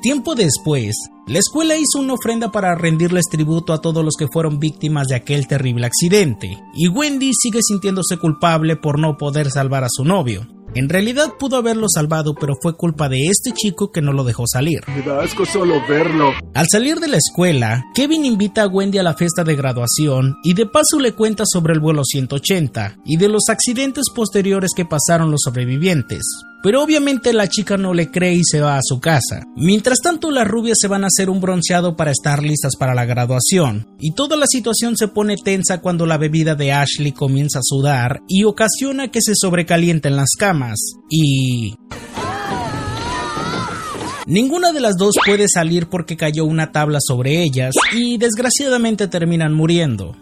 Tiempo 0.00 0.34
después, 0.34 0.96
la 1.26 1.38
escuela 1.38 1.76
hizo 1.76 1.98
una 1.98 2.14
ofrenda 2.14 2.50
para 2.50 2.76
rendirles 2.76 3.26
tributo 3.30 3.74
a 3.74 3.82
todos 3.82 4.02
los 4.02 4.14
que 4.18 4.28
fueron 4.32 4.58
víctimas 4.58 5.08
de 5.08 5.16
aquel 5.16 5.46
terrible 5.46 5.84
accidente, 5.84 6.58
y 6.74 6.88
Wendy 6.88 7.32
sigue 7.34 7.60
sintiéndose 7.62 8.16
culpable 8.16 8.76
por 8.76 8.98
no 8.98 9.18
poder 9.18 9.50
salvar 9.50 9.84
a 9.84 9.90
su 9.90 10.02
novio. 10.02 10.46
En 10.74 10.88
realidad 10.88 11.34
pudo 11.38 11.56
haberlo 11.56 11.86
salvado, 11.88 12.34
pero 12.34 12.54
fue 12.60 12.76
culpa 12.76 13.08
de 13.10 13.26
este 13.26 13.52
chico 13.52 13.92
que 13.92 14.00
no 14.00 14.12
lo 14.12 14.24
dejó 14.24 14.46
salir. 14.46 14.80
Me 14.88 15.02
da 15.02 15.22
asco 15.22 15.44
solo 15.44 15.74
verlo. 15.86 16.32
Al 16.54 16.66
salir 16.70 16.98
de 16.98 17.08
la 17.08 17.18
escuela, 17.18 17.84
Kevin 17.94 18.24
invita 18.24 18.62
a 18.62 18.68
Wendy 18.68 18.96
a 18.96 19.02
la 19.02 19.14
fiesta 19.14 19.44
de 19.44 19.54
graduación 19.54 20.36
y 20.42 20.54
de 20.54 20.66
paso 20.66 20.98
le 20.98 21.12
cuenta 21.12 21.44
sobre 21.46 21.74
el 21.74 21.80
vuelo 21.80 22.04
180 22.04 22.96
y 23.04 23.18
de 23.18 23.28
los 23.28 23.48
accidentes 23.50 24.06
posteriores 24.14 24.70
que 24.74 24.86
pasaron 24.86 25.30
los 25.30 25.42
sobrevivientes. 25.44 26.22
Pero 26.62 26.80
obviamente 26.80 27.32
la 27.32 27.48
chica 27.48 27.76
no 27.76 27.92
le 27.92 28.10
cree 28.10 28.34
y 28.34 28.44
se 28.44 28.60
va 28.60 28.76
a 28.76 28.82
su 28.82 29.00
casa. 29.00 29.42
Mientras 29.56 29.98
tanto, 29.98 30.30
las 30.30 30.46
rubias 30.46 30.78
se 30.80 30.86
van 30.86 31.02
a 31.02 31.08
hacer 31.08 31.28
un 31.28 31.40
bronceado 31.40 31.96
para 31.96 32.12
estar 32.12 32.40
listas 32.40 32.76
para 32.78 32.94
la 32.94 33.04
graduación, 33.04 33.88
y 33.98 34.12
toda 34.14 34.36
la 34.36 34.46
situación 34.46 34.96
se 34.96 35.08
pone 35.08 35.34
tensa 35.42 35.80
cuando 35.80 36.06
la 36.06 36.18
bebida 36.18 36.54
de 36.54 36.72
Ashley 36.72 37.10
comienza 37.10 37.58
a 37.58 37.62
sudar 37.64 38.20
y 38.28 38.44
ocasiona 38.44 39.10
que 39.10 39.20
se 39.20 39.32
sobrecalienten 39.34 40.14
las 40.14 40.30
camas. 40.38 40.61
Y... 41.08 41.74
Ninguna 44.26 44.72
de 44.72 44.80
las 44.80 44.96
dos 44.96 45.14
puede 45.24 45.46
salir 45.48 45.88
porque 45.88 46.16
cayó 46.16 46.44
una 46.44 46.70
tabla 46.70 46.98
sobre 47.00 47.42
ellas 47.42 47.74
y 47.92 48.18
desgraciadamente 48.18 49.08
terminan 49.08 49.52
muriendo. 49.52 50.16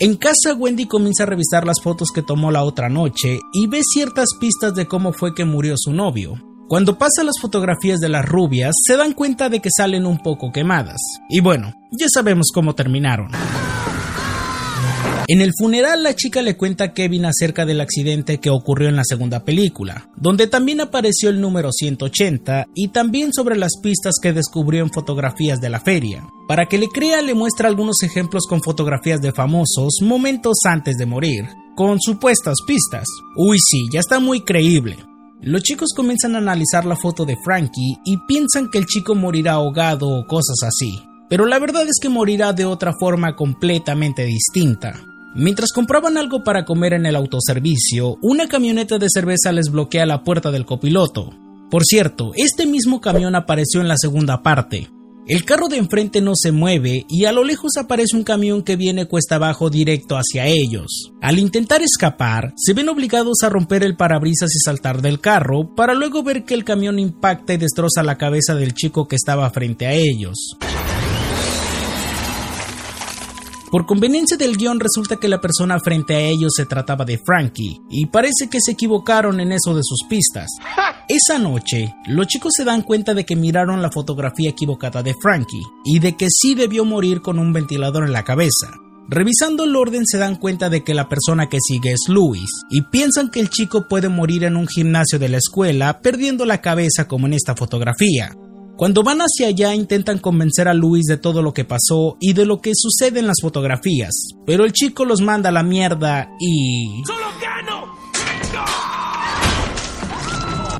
En 0.00 0.16
casa, 0.16 0.54
Wendy 0.54 0.86
comienza 0.86 1.22
a 1.22 1.26
revisar 1.26 1.64
las 1.64 1.80
fotos 1.82 2.08
que 2.14 2.22
tomó 2.22 2.50
la 2.50 2.62
otra 2.64 2.88
noche 2.88 3.38
y 3.52 3.68
ve 3.68 3.80
ciertas 3.82 4.28
pistas 4.38 4.74
de 4.74 4.86
cómo 4.86 5.12
fue 5.12 5.34
que 5.34 5.44
murió 5.44 5.74
su 5.78 5.92
novio. 5.92 6.34
Cuando 6.68 6.98
pasa 6.98 7.22
las 7.24 7.36
fotografías 7.40 8.00
de 8.00 8.08
las 8.08 8.24
rubias, 8.24 8.74
se 8.86 8.96
dan 8.96 9.12
cuenta 9.12 9.48
de 9.48 9.60
que 9.60 9.70
salen 9.74 10.04
un 10.06 10.18
poco 10.18 10.50
quemadas. 10.50 11.00
Y 11.28 11.40
bueno, 11.40 11.72
ya 11.92 12.06
sabemos 12.12 12.48
cómo 12.52 12.74
terminaron. 12.74 13.28
En 15.26 15.40
el 15.40 15.52
funeral 15.58 16.02
la 16.02 16.14
chica 16.14 16.42
le 16.42 16.54
cuenta 16.54 16.84
a 16.84 16.92
Kevin 16.92 17.24
acerca 17.24 17.64
del 17.64 17.80
accidente 17.80 18.40
que 18.40 18.50
ocurrió 18.50 18.90
en 18.90 18.96
la 18.96 19.04
segunda 19.04 19.42
película, 19.42 20.10
donde 20.16 20.48
también 20.48 20.82
apareció 20.82 21.30
el 21.30 21.40
número 21.40 21.72
180 21.72 22.66
y 22.74 22.88
también 22.88 23.32
sobre 23.32 23.56
las 23.56 23.72
pistas 23.82 24.16
que 24.20 24.34
descubrió 24.34 24.82
en 24.82 24.92
fotografías 24.92 25.62
de 25.62 25.70
la 25.70 25.80
feria. 25.80 26.26
Para 26.46 26.66
que 26.66 26.76
le 26.76 26.88
crea 26.88 27.22
le 27.22 27.32
muestra 27.32 27.68
algunos 27.68 28.02
ejemplos 28.02 28.44
con 28.46 28.62
fotografías 28.62 29.22
de 29.22 29.32
famosos 29.32 29.94
momentos 30.02 30.58
antes 30.64 30.98
de 30.98 31.06
morir, 31.06 31.46
con 31.74 31.98
supuestas 32.00 32.56
pistas. 32.66 33.06
Uy 33.34 33.56
sí, 33.58 33.86
ya 33.90 34.00
está 34.00 34.20
muy 34.20 34.42
creíble. 34.44 34.98
Los 35.40 35.62
chicos 35.62 35.94
comienzan 35.96 36.34
a 36.34 36.38
analizar 36.38 36.84
la 36.84 36.96
foto 36.96 37.24
de 37.24 37.38
Frankie 37.42 37.96
y 38.04 38.18
piensan 38.28 38.68
que 38.70 38.76
el 38.76 38.84
chico 38.84 39.14
morirá 39.14 39.52
ahogado 39.52 40.06
o 40.06 40.26
cosas 40.26 40.56
así, 40.66 41.02
pero 41.30 41.46
la 41.46 41.58
verdad 41.58 41.84
es 41.88 41.98
que 42.00 42.10
morirá 42.10 42.52
de 42.52 42.66
otra 42.66 42.92
forma 42.98 43.36
completamente 43.36 44.24
distinta. 44.24 45.00
Mientras 45.36 45.72
compraban 45.72 46.16
algo 46.16 46.44
para 46.44 46.64
comer 46.64 46.92
en 46.92 47.06
el 47.06 47.16
autoservicio, 47.16 48.18
una 48.22 48.46
camioneta 48.46 48.98
de 48.98 49.08
cerveza 49.10 49.50
les 49.50 49.68
bloquea 49.68 50.06
la 50.06 50.22
puerta 50.22 50.52
del 50.52 50.64
copiloto. 50.64 51.30
Por 51.70 51.82
cierto, 51.84 52.30
este 52.36 52.66
mismo 52.66 53.00
camión 53.00 53.34
apareció 53.34 53.80
en 53.80 53.88
la 53.88 53.96
segunda 53.96 54.44
parte. 54.44 54.90
El 55.26 55.44
carro 55.44 55.68
de 55.68 55.78
enfrente 55.78 56.20
no 56.20 56.34
se 56.36 56.52
mueve 56.52 57.04
y 57.08 57.24
a 57.24 57.32
lo 57.32 57.42
lejos 57.42 57.76
aparece 57.78 58.16
un 58.16 58.22
camión 58.22 58.62
que 58.62 58.76
viene 58.76 59.06
cuesta 59.06 59.36
abajo 59.36 59.70
directo 59.70 60.16
hacia 60.16 60.46
ellos. 60.46 61.12
Al 61.20 61.40
intentar 61.40 61.82
escapar, 61.82 62.52
se 62.56 62.72
ven 62.72 62.88
obligados 62.88 63.38
a 63.42 63.48
romper 63.48 63.82
el 63.82 63.96
parabrisas 63.96 64.54
y 64.54 64.60
saltar 64.60 65.02
del 65.02 65.20
carro 65.20 65.74
para 65.74 65.94
luego 65.94 66.22
ver 66.22 66.44
que 66.44 66.54
el 66.54 66.62
camión 66.62 67.00
impacta 67.00 67.54
y 67.54 67.56
destroza 67.56 68.04
la 68.04 68.18
cabeza 68.18 68.54
del 68.54 68.74
chico 68.74 69.08
que 69.08 69.16
estaba 69.16 69.50
frente 69.50 69.86
a 69.86 69.94
ellos. 69.94 70.58
Por 73.74 73.86
conveniencia 73.86 74.36
del 74.36 74.56
guion 74.56 74.78
resulta 74.78 75.16
que 75.16 75.26
la 75.26 75.40
persona 75.40 75.80
frente 75.80 76.14
a 76.14 76.20
ellos 76.20 76.52
se 76.56 76.64
trataba 76.64 77.04
de 77.04 77.18
Frankie, 77.18 77.80
y 77.90 78.06
parece 78.06 78.48
que 78.48 78.60
se 78.60 78.70
equivocaron 78.70 79.40
en 79.40 79.50
eso 79.50 79.74
de 79.74 79.82
sus 79.82 80.04
pistas. 80.08 80.46
Esa 81.08 81.40
noche, 81.40 81.92
los 82.06 82.28
chicos 82.28 82.52
se 82.56 82.62
dan 82.62 82.82
cuenta 82.82 83.14
de 83.14 83.24
que 83.24 83.34
miraron 83.34 83.82
la 83.82 83.90
fotografía 83.90 84.50
equivocada 84.50 85.02
de 85.02 85.16
Frankie, 85.20 85.64
y 85.84 85.98
de 85.98 86.16
que 86.16 86.28
sí 86.30 86.54
debió 86.54 86.84
morir 86.84 87.20
con 87.20 87.40
un 87.40 87.52
ventilador 87.52 88.04
en 88.04 88.12
la 88.12 88.22
cabeza. 88.22 88.78
Revisando 89.08 89.64
el 89.64 89.74
orden 89.74 90.06
se 90.06 90.18
dan 90.18 90.36
cuenta 90.36 90.70
de 90.70 90.84
que 90.84 90.94
la 90.94 91.08
persona 91.08 91.48
que 91.48 91.58
sigue 91.60 91.90
es 91.90 92.02
Luis, 92.06 92.48
y 92.70 92.82
piensan 92.82 93.28
que 93.28 93.40
el 93.40 93.50
chico 93.50 93.88
puede 93.88 94.08
morir 94.08 94.44
en 94.44 94.56
un 94.56 94.68
gimnasio 94.68 95.18
de 95.18 95.30
la 95.30 95.38
escuela 95.38 95.98
perdiendo 96.00 96.44
la 96.46 96.60
cabeza 96.60 97.08
como 97.08 97.26
en 97.26 97.32
esta 97.32 97.56
fotografía. 97.56 98.36
Cuando 98.76 99.04
van 99.04 99.20
hacia 99.20 99.46
allá 99.46 99.72
intentan 99.72 100.18
convencer 100.18 100.66
a 100.66 100.74
Luis 100.74 101.06
de 101.06 101.16
todo 101.16 101.42
lo 101.42 101.54
que 101.54 101.64
pasó 101.64 102.16
y 102.18 102.32
de 102.32 102.44
lo 102.44 102.60
que 102.60 102.72
sucede 102.74 103.20
en 103.20 103.28
las 103.28 103.36
fotografías, 103.40 104.12
pero 104.44 104.64
el 104.64 104.72
chico 104.72 105.04
los 105.04 105.20
manda 105.20 105.50
a 105.50 105.52
la 105.52 105.62
mierda 105.62 106.28
y... 106.40 107.02
¡Solo 107.06 107.26
gano! 107.40 107.94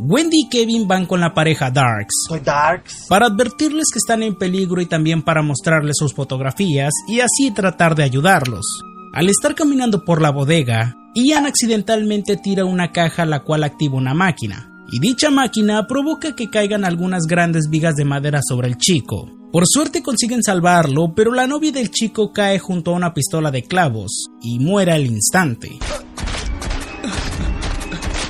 Wendy 0.01 0.41
y 0.41 0.49
Kevin 0.49 0.89
van 0.89 1.07
con 1.07 1.21
la 1.21 1.33
pareja 1.33 1.71
Darks. 1.71 2.27
Soy 2.29 2.41
Darks. 2.41 3.07
Para 3.09 3.27
advertirles 3.27 3.87
que 3.93 4.01
están 4.01 4.25
en 4.25 4.35
peligro 4.35 4.83
y 4.83 4.87
también 4.87 5.23
para 5.23 5.43
mostrarles 5.43 5.95
sus 5.97 6.13
fotografías 6.15 6.93
y 7.07 7.21
así 7.21 7.53
tratar 7.53 7.95
de 7.95 8.03
ayudarlos. 8.03 8.67
Al 9.15 9.31
estar 9.31 9.55
caminando 9.55 10.05
por 10.05 10.21
la 10.21 10.31
bodega, 10.31 10.97
Ian 11.15 11.47
accidentalmente 11.47 12.37
tira 12.37 12.65
una 12.65 12.91
caja 12.91 13.25
la 13.25 13.45
cual 13.45 13.63
activa 13.63 13.95
una 13.95 14.15
máquina 14.15 14.74
y 14.95 15.01
dicha 15.01 15.29
máquina 15.29 15.89
provoca 15.89 16.37
que 16.37 16.51
caigan 16.51 16.85
algunas 16.85 17.25
grandes 17.27 17.69
vigas 17.69 17.97
de 17.97 18.05
madera 18.05 18.39
sobre 18.49 18.69
el 18.69 18.77
chico. 18.77 19.29
Por 19.51 19.65
suerte 19.67 20.05
consiguen 20.05 20.41
salvarlo, 20.41 21.15
pero 21.17 21.33
la 21.33 21.49
novia 21.49 21.73
del 21.73 21.91
chico 21.91 22.33
cae 22.33 22.61
junto 22.61 22.93
a 22.93 22.95
una 22.95 23.13
pistola 23.13 23.51
de 23.51 23.65
clavos 23.65 24.27
y 24.41 24.61
muere 24.61 24.93
al 24.93 25.05
instante. 25.05 25.81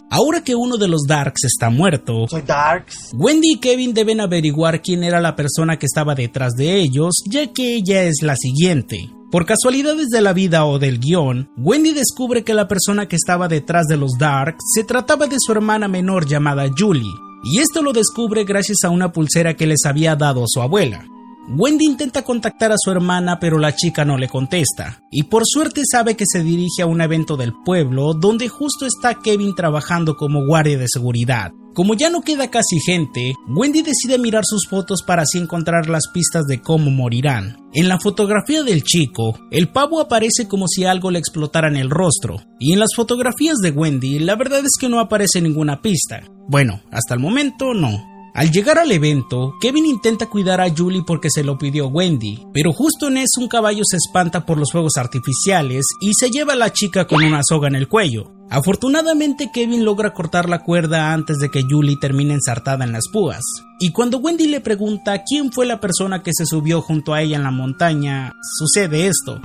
Ahora 0.08 0.42
que 0.42 0.54
uno 0.54 0.78
de 0.78 0.88
los 0.88 1.02
Darks 1.06 1.44
está 1.44 1.68
muerto, 1.68 2.26
Soy 2.28 2.40
Darks. 2.40 3.10
Wendy 3.12 3.56
y 3.56 3.58
Kevin 3.58 3.92
deben 3.92 4.22
averiguar 4.22 4.80
quién 4.80 5.04
era 5.04 5.20
la 5.20 5.36
persona 5.36 5.76
que 5.78 5.84
estaba 5.84 6.14
detrás 6.14 6.54
de 6.54 6.76
ellos, 6.76 7.12
ya 7.28 7.52
que 7.52 7.74
ella 7.74 8.04
es 8.04 8.22
la 8.22 8.36
siguiente. 8.36 9.10
Por 9.34 9.46
casualidades 9.46 10.10
de 10.10 10.20
la 10.20 10.32
vida 10.32 10.64
o 10.64 10.78
del 10.78 11.00
guion, 11.00 11.50
Wendy 11.56 11.92
descubre 11.92 12.44
que 12.44 12.54
la 12.54 12.68
persona 12.68 13.08
que 13.08 13.16
estaba 13.16 13.48
detrás 13.48 13.86
de 13.88 13.96
los 13.96 14.12
Darks 14.16 14.62
se 14.76 14.84
trataba 14.84 15.26
de 15.26 15.38
su 15.40 15.50
hermana 15.50 15.88
menor 15.88 16.24
llamada 16.24 16.70
Julie, 16.78 17.10
y 17.42 17.58
esto 17.58 17.82
lo 17.82 17.92
descubre 17.92 18.44
gracias 18.44 18.84
a 18.84 18.90
una 18.90 19.10
pulsera 19.10 19.54
que 19.54 19.66
les 19.66 19.86
había 19.86 20.14
dado 20.14 20.44
su 20.46 20.62
abuela. 20.62 21.04
Wendy 21.48 21.84
intenta 21.84 22.22
contactar 22.22 22.72
a 22.72 22.78
su 22.78 22.90
hermana 22.90 23.38
pero 23.38 23.58
la 23.58 23.74
chica 23.74 24.04
no 24.04 24.16
le 24.16 24.28
contesta, 24.28 25.02
y 25.10 25.24
por 25.24 25.42
suerte 25.44 25.82
sabe 25.90 26.16
que 26.16 26.24
se 26.26 26.42
dirige 26.42 26.82
a 26.82 26.86
un 26.86 27.00
evento 27.00 27.36
del 27.36 27.52
pueblo 27.64 28.14
donde 28.14 28.48
justo 28.48 28.86
está 28.86 29.20
Kevin 29.22 29.54
trabajando 29.54 30.16
como 30.16 30.46
guardia 30.46 30.78
de 30.78 30.86
seguridad. 30.88 31.52
Como 31.74 31.94
ya 31.94 32.08
no 32.08 32.22
queda 32.22 32.50
casi 32.50 32.78
gente, 32.78 33.34
Wendy 33.48 33.82
decide 33.82 34.16
mirar 34.16 34.44
sus 34.44 34.68
fotos 34.68 35.02
para 35.02 35.22
así 35.22 35.38
encontrar 35.38 35.88
las 35.88 36.06
pistas 36.12 36.44
de 36.46 36.62
cómo 36.62 36.90
morirán. 36.90 37.56
En 37.72 37.88
la 37.88 37.98
fotografía 37.98 38.62
del 38.62 38.84
chico, 38.84 39.40
el 39.50 39.68
pavo 39.68 40.00
aparece 40.00 40.46
como 40.46 40.68
si 40.68 40.84
algo 40.84 41.10
le 41.10 41.18
explotara 41.18 41.66
en 41.66 41.76
el 41.76 41.90
rostro, 41.90 42.36
y 42.60 42.72
en 42.72 42.78
las 42.78 42.94
fotografías 42.94 43.56
de 43.56 43.72
Wendy 43.72 44.20
la 44.20 44.36
verdad 44.36 44.60
es 44.60 44.76
que 44.80 44.88
no 44.88 45.00
aparece 45.00 45.40
ninguna 45.40 45.82
pista. 45.82 46.22
Bueno, 46.48 46.80
hasta 46.92 47.14
el 47.14 47.20
momento 47.20 47.74
no. 47.74 48.13
Al 48.34 48.50
llegar 48.50 48.80
al 48.80 48.90
evento, 48.90 49.54
Kevin 49.60 49.86
intenta 49.86 50.28
cuidar 50.28 50.60
a 50.60 50.68
Julie 50.68 51.04
porque 51.06 51.28
se 51.30 51.44
lo 51.44 51.56
pidió 51.56 51.86
Wendy, 51.86 52.44
pero 52.52 52.72
justo 52.72 53.06
en 53.06 53.18
eso 53.18 53.40
un 53.40 53.46
caballo 53.46 53.82
se 53.84 53.96
espanta 53.96 54.44
por 54.44 54.58
los 54.58 54.72
fuegos 54.72 54.96
artificiales 54.96 55.84
y 56.00 56.14
se 56.14 56.30
lleva 56.30 56.54
a 56.54 56.56
la 56.56 56.72
chica 56.72 57.06
con 57.06 57.22
una 57.22 57.42
soga 57.48 57.68
en 57.68 57.76
el 57.76 57.86
cuello. 57.86 58.32
Afortunadamente 58.50 59.50
Kevin 59.54 59.84
logra 59.84 60.12
cortar 60.14 60.48
la 60.48 60.64
cuerda 60.64 61.12
antes 61.12 61.38
de 61.38 61.48
que 61.48 61.62
Julie 61.62 61.96
termine 62.00 62.34
ensartada 62.34 62.84
en 62.84 62.90
las 62.90 63.06
púas. 63.06 63.44
Y 63.78 63.92
cuando 63.92 64.18
Wendy 64.18 64.48
le 64.48 64.60
pregunta 64.60 65.22
quién 65.22 65.52
fue 65.52 65.64
la 65.64 65.78
persona 65.78 66.24
que 66.24 66.32
se 66.34 66.44
subió 66.44 66.82
junto 66.82 67.14
a 67.14 67.22
ella 67.22 67.36
en 67.36 67.44
la 67.44 67.52
montaña, 67.52 68.32
sucede 68.58 69.06
esto. 69.06 69.40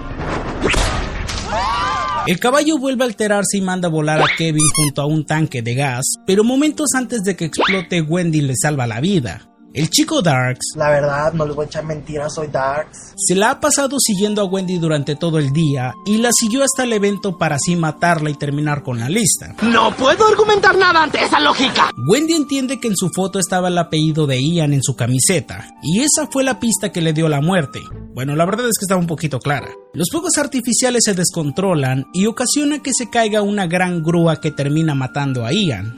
El 2.27 2.39
caballo 2.39 2.77
vuelve 2.77 3.03
a 3.03 3.07
alterarse 3.07 3.57
y 3.57 3.61
manda 3.61 3.89
volar 3.89 4.21
a 4.21 4.27
Kevin 4.37 4.67
junto 4.75 5.01
a 5.01 5.05
un 5.05 5.25
tanque 5.25 5.61
de 5.61 5.73
gas, 5.73 6.05
pero 6.25 6.43
momentos 6.43 6.89
antes 6.95 7.23
de 7.23 7.35
que 7.35 7.45
explote 7.45 8.01
Wendy 8.01 8.41
le 8.41 8.53
salva 8.55 8.85
la 8.87 8.99
vida. 8.99 9.48
El 9.71 9.89
chico 9.89 10.21
Darks 10.21 10.73
La 10.75 10.89
verdad, 10.89 11.33
no 11.33 11.45
les 11.45 11.55
voy 11.55 11.65
a 11.65 11.67
echar 11.67 11.85
mentiras, 11.85 12.33
soy 12.33 12.47
Darks. 12.47 13.13
se 13.15 13.35
la 13.35 13.51
ha 13.51 13.59
pasado 13.59 13.97
siguiendo 13.99 14.41
a 14.41 14.45
Wendy 14.45 14.79
durante 14.79 15.15
todo 15.15 15.37
el 15.37 15.51
día 15.51 15.93
y 16.05 16.17
la 16.17 16.31
siguió 16.33 16.63
hasta 16.63 16.83
el 16.83 16.93
evento 16.93 17.37
para 17.37 17.55
así 17.55 17.75
matarla 17.75 18.31
y 18.31 18.33
terminar 18.33 18.81
con 18.81 18.99
la 18.99 19.09
lista. 19.09 19.55
No 19.61 19.95
puedo 19.95 20.27
argumentar 20.27 20.75
nada 20.75 21.03
ante 21.03 21.23
esa 21.23 21.39
lógica. 21.39 21.91
Wendy 22.07 22.33
entiende 22.33 22.79
que 22.79 22.87
en 22.87 22.95
su 22.95 23.09
foto 23.13 23.37
estaba 23.37 23.67
el 23.67 23.77
apellido 23.77 24.25
de 24.25 24.41
Ian 24.41 24.73
en 24.73 24.81
su 24.81 24.95
camiseta, 24.95 25.67
y 25.83 26.01
esa 26.01 26.27
fue 26.31 26.43
la 26.43 26.59
pista 26.59 26.91
que 26.91 27.01
le 27.01 27.13
dio 27.13 27.29
la 27.29 27.41
muerte. 27.41 27.81
Bueno, 28.13 28.35
la 28.35 28.45
verdad 28.45 28.67
es 28.67 28.77
que 28.79 28.85
estaba 28.85 28.99
un 28.99 29.07
poquito 29.07 29.39
clara. 29.39 29.69
Los 29.93 30.09
fuegos 30.11 30.37
artificiales 30.37 31.03
se 31.05 31.13
descontrolan 31.13 32.05
y 32.13 32.25
ocasiona 32.25 32.79
que 32.79 32.91
se 32.93 33.09
caiga 33.09 33.41
una 33.41 33.67
gran 33.67 34.01
grúa 34.01 34.41
que 34.41 34.51
termina 34.51 34.95
matando 34.95 35.45
a 35.45 35.53
Ian. 35.53 35.95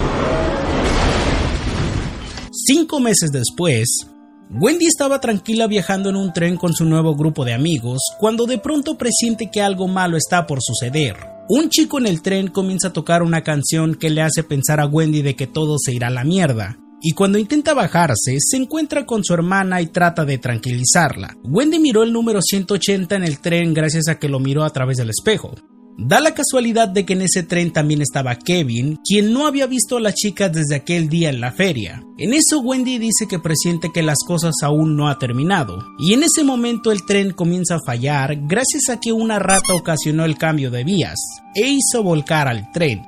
Cinco 2.73 3.01
meses 3.01 3.31
después, 3.33 4.07
Wendy 4.49 4.85
estaba 4.85 5.19
tranquila 5.19 5.67
viajando 5.67 6.09
en 6.09 6.15
un 6.15 6.31
tren 6.31 6.55
con 6.55 6.71
su 6.71 6.85
nuevo 6.85 7.17
grupo 7.17 7.43
de 7.43 7.53
amigos 7.53 7.99
cuando 8.17 8.45
de 8.45 8.59
pronto 8.59 8.97
presiente 8.97 9.51
que 9.51 9.61
algo 9.61 9.89
malo 9.89 10.15
está 10.15 10.47
por 10.47 10.59
suceder. 10.61 11.17
Un 11.49 11.67
chico 11.67 11.99
en 11.99 12.07
el 12.07 12.21
tren 12.21 12.47
comienza 12.47 12.87
a 12.87 12.93
tocar 12.93 13.23
una 13.23 13.43
canción 13.43 13.95
que 13.95 14.09
le 14.09 14.21
hace 14.21 14.45
pensar 14.45 14.79
a 14.79 14.85
Wendy 14.85 15.21
de 15.21 15.35
que 15.35 15.47
todo 15.47 15.75
se 15.77 15.93
irá 15.93 16.07
a 16.07 16.11
la 16.11 16.23
mierda. 16.23 16.77
Y 17.01 17.11
cuando 17.11 17.37
intenta 17.37 17.73
bajarse, 17.73 18.37
se 18.39 18.55
encuentra 18.55 19.05
con 19.05 19.25
su 19.25 19.33
hermana 19.33 19.81
y 19.81 19.87
trata 19.87 20.23
de 20.23 20.37
tranquilizarla. 20.37 21.35
Wendy 21.43 21.77
miró 21.77 22.03
el 22.03 22.13
número 22.13 22.41
180 22.41 23.17
en 23.17 23.23
el 23.25 23.39
tren 23.39 23.73
gracias 23.73 24.07
a 24.07 24.17
que 24.17 24.29
lo 24.29 24.39
miró 24.39 24.63
a 24.63 24.69
través 24.69 24.95
del 24.95 25.09
espejo. 25.09 25.55
Da 25.97 26.19
la 26.19 26.33
casualidad 26.33 26.87
de 26.87 27.05
que 27.05 27.13
en 27.13 27.21
ese 27.21 27.43
tren 27.43 27.71
también 27.71 28.01
estaba 28.01 28.35
Kevin, 28.35 28.99
quien 29.07 29.33
no 29.33 29.45
había 29.45 29.67
visto 29.67 29.97
a 29.97 30.01
la 30.01 30.13
chica 30.13 30.49
desde 30.49 30.75
aquel 30.75 31.09
día 31.09 31.29
en 31.29 31.41
la 31.41 31.51
feria. 31.51 32.03
En 32.17 32.33
eso 32.33 32.59
Wendy 32.59 32.97
dice 32.97 33.27
que 33.29 33.39
presiente 33.39 33.91
que 33.93 34.01
las 34.01 34.17
cosas 34.25 34.55
aún 34.63 34.95
no 34.95 35.09
ha 35.09 35.19
terminado, 35.19 35.85
y 35.99 36.13
en 36.13 36.23
ese 36.23 36.43
momento 36.43 36.91
el 36.91 37.05
tren 37.05 37.31
comienza 37.31 37.75
a 37.75 37.85
fallar 37.85 38.35
gracias 38.47 38.89
a 38.89 38.99
que 38.99 39.11
una 39.11 39.39
rata 39.39 39.73
ocasionó 39.73 40.25
el 40.25 40.37
cambio 40.37 40.71
de 40.71 40.83
vías 40.83 41.19
e 41.55 41.67
hizo 41.67 42.03
volcar 42.03 42.47
al 42.47 42.71
tren. 42.71 43.03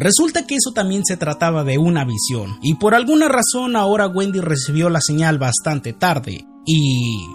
Resulta 0.00 0.46
que 0.46 0.54
eso 0.54 0.72
también 0.72 1.04
se 1.04 1.18
trataba 1.18 1.62
de 1.62 1.76
una 1.76 2.06
visión, 2.06 2.58
y 2.62 2.76
por 2.76 2.94
alguna 2.94 3.28
razón 3.28 3.76
ahora 3.76 4.08
Wendy 4.08 4.40
recibió 4.40 4.88
la 4.88 5.02
señal 5.02 5.38
bastante 5.38 5.92
tarde, 5.92 6.46
y... 6.64 7.26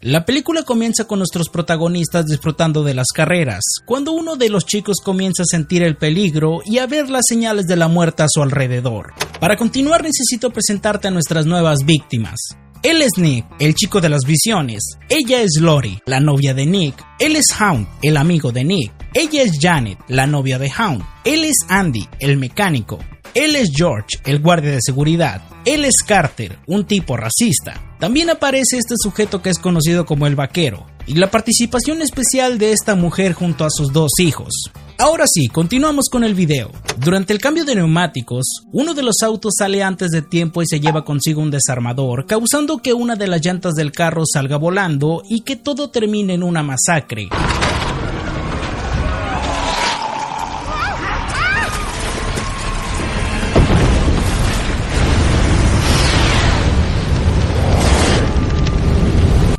La 0.00 0.24
película 0.24 0.62
comienza 0.62 1.04
con 1.04 1.18
nuestros 1.18 1.50
protagonistas 1.50 2.24
disfrutando 2.24 2.82
de 2.82 2.94
las 2.94 3.08
carreras, 3.14 3.62
cuando 3.84 4.12
uno 4.12 4.36
de 4.36 4.48
los 4.48 4.64
chicos 4.64 5.00
comienza 5.04 5.42
a 5.42 5.46
sentir 5.46 5.82
el 5.82 5.98
peligro 5.98 6.60
y 6.64 6.78
a 6.78 6.86
ver 6.86 7.10
las 7.10 7.26
señales 7.28 7.66
de 7.66 7.76
la 7.76 7.88
muerte 7.88 8.22
a 8.22 8.28
su 8.28 8.42
alrededor. 8.42 9.12
Para 9.38 9.58
continuar 9.58 10.02
necesito 10.02 10.48
presentarte 10.50 11.08
a 11.08 11.10
nuestras 11.10 11.44
nuevas 11.44 11.80
víctimas. 11.84 12.56
Él 12.82 13.00
es 13.00 13.12
Nick, 13.16 13.46
el 13.60 13.74
chico 13.76 14.00
de 14.00 14.08
las 14.08 14.22
visiones. 14.26 14.82
Ella 15.08 15.40
es 15.40 15.60
Lori, 15.60 16.00
la 16.04 16.18
novia 16.18 16.52
de 16.52 16.66
Nick. 16.66 16.96
Él 17.20 17.36
es 17.36 17.46
Hound, 17.60 17.86
el 18.02 18.16
amigo 18.16 18.50
de 18.50 18.64
Nick. 18.64 18.92
Ella 19.14 19.42
es 19.42 19.58
Janet, 19.60 19.98
la 20.08 20.26
novia 20.26 20.58
de 20.58 20.68
Hound. 20.76 21.04
Él 21.24 21.44
es 21.44 21.58
Andy, 21.68 22.08
el 22.18 22.38
mecánico. 22.38 22.98
Él 23.34 23.54
es 23.54 23.70
George, 23.72 24.18
el 24.24 24.40
guardia 24.40 24.72
de 24.72 24.80
seguridad. 24.82 25.42
Él 25.64 25.84
es 25.84 26.02
Carter, 26.04 26.58
un 26.66 26.84
tipo 26.84 27.16
racista. 27.16 27.91
También 28.02 28.30
aparece 28.30 28.78
este 28.78 28.96
sujeto 29.00 29.42
que 29.42 29.50
es 29.50 29.60
conocido 29.60 30.04
como 30.06 30.26
el 30.26 30.34
vaquero, 30.34 30.86
y 31.06 31.14
la 31.14 31.30
participación 31.30 32.02
especial 32.02 32.58
de 32.58 32.72
esta 32.72 32.96
mujer 32.96 33.32
junto 33.32 33.64
a 33.64 33.70
sus 33.70 33.92
dos 33.92 34.10
hijos. 34.18 34.72
Ahora 34.98 35.24
sí, 35.32 35.46
continuamos 35.46 36.08
con 36.10 36.24
el 36.24 36.34
video. 36.34 36.72
Durante 36.98 37.32
el 37.32 37.38
cambio 37.38 37.64
de 37.64 37.76
neumáticos, 37.76 38.64
uno 38.72 38.94
de 38.94 39.04
los 39.04 39.22
autos 39.22 39.54
sale 39.56 39.84
antes 39.84 40.10
de 40.10 40.20
tiempo 40.20 40.62
y 40.62 40.66
se 40.66 40.80
lleva 40.80 41.04
consigo 41.04 41.42
un 41.42 41.52
desarmador, 41.52 42.26
causando 42.26 42.78
que 42.78 42.92
una 42.92 43.14
de 43.14 43.28
las 43.28 43.40
llantas 43.40 43.74
del 43.74 43.92
carro 43.92 44.24
salga 44.26 44.56
volando 44.56 45.22
y 45.28 45.42
que 45.42 45.54
todo 45.54 45.90
termine 45.90 46.34
en 46.34 46.42
una 46.42 46.64
masacre. 46.64 47.28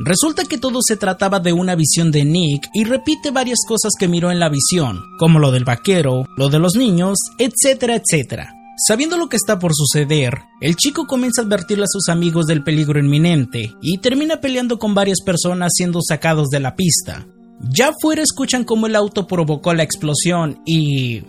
Resulta 0.06 0.44
que 0.44 0.58
todo 0.58 0.80
se 0.86 0.98
trataba 0.98 1.40
de 1.40 1.54
una 1.54 1.74
visión 1.76 2.10
de 2.10 2.26
Nick 2.26 2.68
y 2.74 2.84
repite 2.84 3.30
varias 3.30 3.60
cosas 3.66 3.92
que 3.98 4.06
miró 4.06 4.30
en 4.30 4.38
la 4.38 4.50
visión, 4.50 5.00
como 5.18 5.38
lo 5.38 5.50
del 5.50 5.64
vaquero, 5.64 6.26
lo 6.36 6.50
de 6.50 6.58
los 6.58 6.74
niños, 6.74 7.16
etcétera, 7.38 7.96
etcétera. 7.96 8.52
Sabiendo 8.76 9.16
lo 9.16 9.30
que 9.30 9.36
está 9.36 9.58
por 9.58 9.72
suceder, 9.74 10.42
el 10.60 10.76
chico 10.76 11.06
comienza 11.06 11.40
a 11.40 11.44
advertirle 11.46 11.84
a 11.84 11.90
sus 11.90 12.10
amigos 12.10 12.44
del 12.44 12.62
peligro 12.62 13.00
inminente 13.00 13.72
y 13.80 13.96
termina 13.96 14.42
peleando 14.42 14.78
con 14.78 14.94
varias 14.94 15.22
personas 15.22 15.72
siendo 15.74 16.00
sacados 16.02 16.48
de 16.48 16.60
la 16.60 16.76
pista. 16.76 17.26
Ya 17.60 17.92
fuera 17.98 18.20
escuchan 18.20 18.64
cómo 18.64 18.86
el 18.86 18.96
auto 18.96 19.26
provocó 19.26 19.72
la 19.72 19.84
explosión 19.84 20.60
y... 20.66 21.22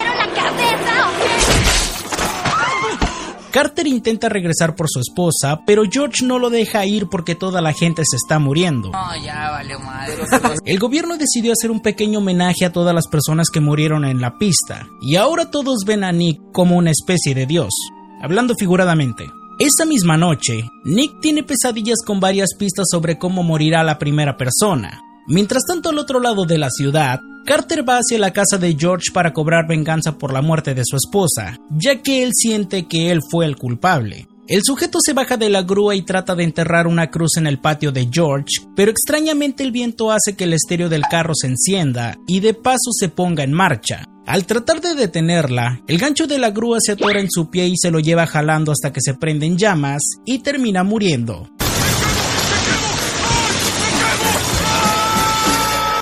Carter 3.56 3.88
intenta 3.88 4.28
regresar 4.28 4.76
por 4.76 4.88
su 4.90 5.00
esposa, 5.00 5.62
pero 5.66 5.84
George 5.90 6.26
no 6.26 6.40
lo 6.40 6.50
deja 6.50 6.86
ir 6.86 7.08
porque 7.08 7.36
toda 7.36 7.62
la 7.62 7.72
gente 7.72 8.02
se 8.06 8.18
está 8.18 8.38
muriendo. 8.38 8.92
El 10.66 10.78
gobierno 10.78 11.16
decidió 11.16 11.54
hacer 11.54 11.72
un 11.72 11.80
pequeño 11.80 12.20
homenaje 12.20 12.66
a 12.66 12.74
todas 12.74 12.94
las 12.94 13.08
personas 13.08 13.48
que 13.50 13.62
murieron 13.62 14.04
en 14.04 14.20
la 14.20 14.38
pista, 14.38 14.90
y 15.02 15.16
ahora 15.16 15.52
todos 15.52 15.86
ven 15.86 16.04
a 16.04 16.12
Nick 16.12 16.42
como 16.52 16.76
una 16.76 16.92
especie 16.92 17.34
de 17.34 17.46
dios, 17.46 17.74
hablando 18.22 18.56
figuradamente. 18.60 19.32
Esa 19.58 19.86
misma 19.86 20.18
noche, 20.18 20.70
Nick 20.84 21.22
tiene 21.22 21.42
pesadillas 21.44 22.00
con 22.06 22.20
varias 22.20 22.56
pistas 22.60 22.88
sobre 22.92 23.18
cómo 23.18 23.42
morirá 23.42 23.86
la 23.86 23.98
primera 23.98 24.36
persona. 24.36 25.00
Mientras 25.28 25.64
tanto, 25.68 25.90
al 25.90 25.98
otro 25.98 26.20
lado 26.20 26.46
de 26.46 26.58
la 26.58 26.70
ciudad, 26.70 27.20
Carter 27.46 27.88
va 27.88 27.98
hacia 27.98 28.20
la 28.20 28.32
casa 28.32 28.58
de 28.58 28.76
George 28.78 29.12
para 29.14 29.34
cobrar 29.34 29.68
venganza 29.68 30.18
por 30.18 30.34
la 30.34 30.42
muerte 30.42 30.74
de 30.74 30.84
su 30.86 30.96
esposa, 30.96 31.58
ya 31.70 32.02
que 32.02 32.24
él 32.24 32.32
siente 32.34 32.88
que 32.88 33.12
él 33.12 33.22
fue 33.30 33.46
el 33.46 33.56
culpable. 33.56 34.28
El 34.48 34.62
sujeto 34.64 35.00
se 35.04 35.14
baja 35.14 35.38
de 35.38 35.50
la 35.50 35.64
grúa 35.64 35.96
y 35.96 36.04
trata 36.04 36.36
de 36.36 36.44
enterrar 36.44 36.86
una 36.86 37.10
cruz 37.10 37.38
en 37.38 37.48
el 37.48 37.60
patio 37.60 37.92
de 37.92 38.08
George, 38.12 38.68
pero 38.76 38.92
extrañamente 38.92 39.64
el 39.64 39.72
viento 39.72 40.12
hace 40.12 40.36
que 40.36 40.44
el 40.44 40.54
estéreo 40.54 40.90
del 40.90 41.02
carro 41.10 41.34
se 41.34 41.48
encienda 41.48 42.16
y 42.28 42.42
de 42.42 42.54
paso 42.54 42.92
se 42.92 43.10
ponga 43.10 43.44
en 43.44 43.54
marcha. 43.54 44.06
Al 44.28 44.46
tratar 44.46 44.82
de 44.82 44.94
detenerla, 44.94 45.82
el 45.88 45.98
gancho 45.98 46.28
de 46.28 46.40
la 46.40 46.52
grúa 46.52 46.78
se 46.80 46.92
atora 46.92 47.20
en 47.20 47.30
su 47.30 47.50
pie 47.50 47.68
y 47.68 47.74
se 47.76 47.92
lo 47.92 48.00
lleva 48.00 48.26
jalando 48.28 48.72
hasta 48.72 48.92
que 48.92 49.02
se 49.02 49.14
prende 49.16 49.46
en 49.46 49.58
llamas 49.58 50.02
y 50.26 50.40
termina 50.40 50.84
muriendo. 50.84 51.50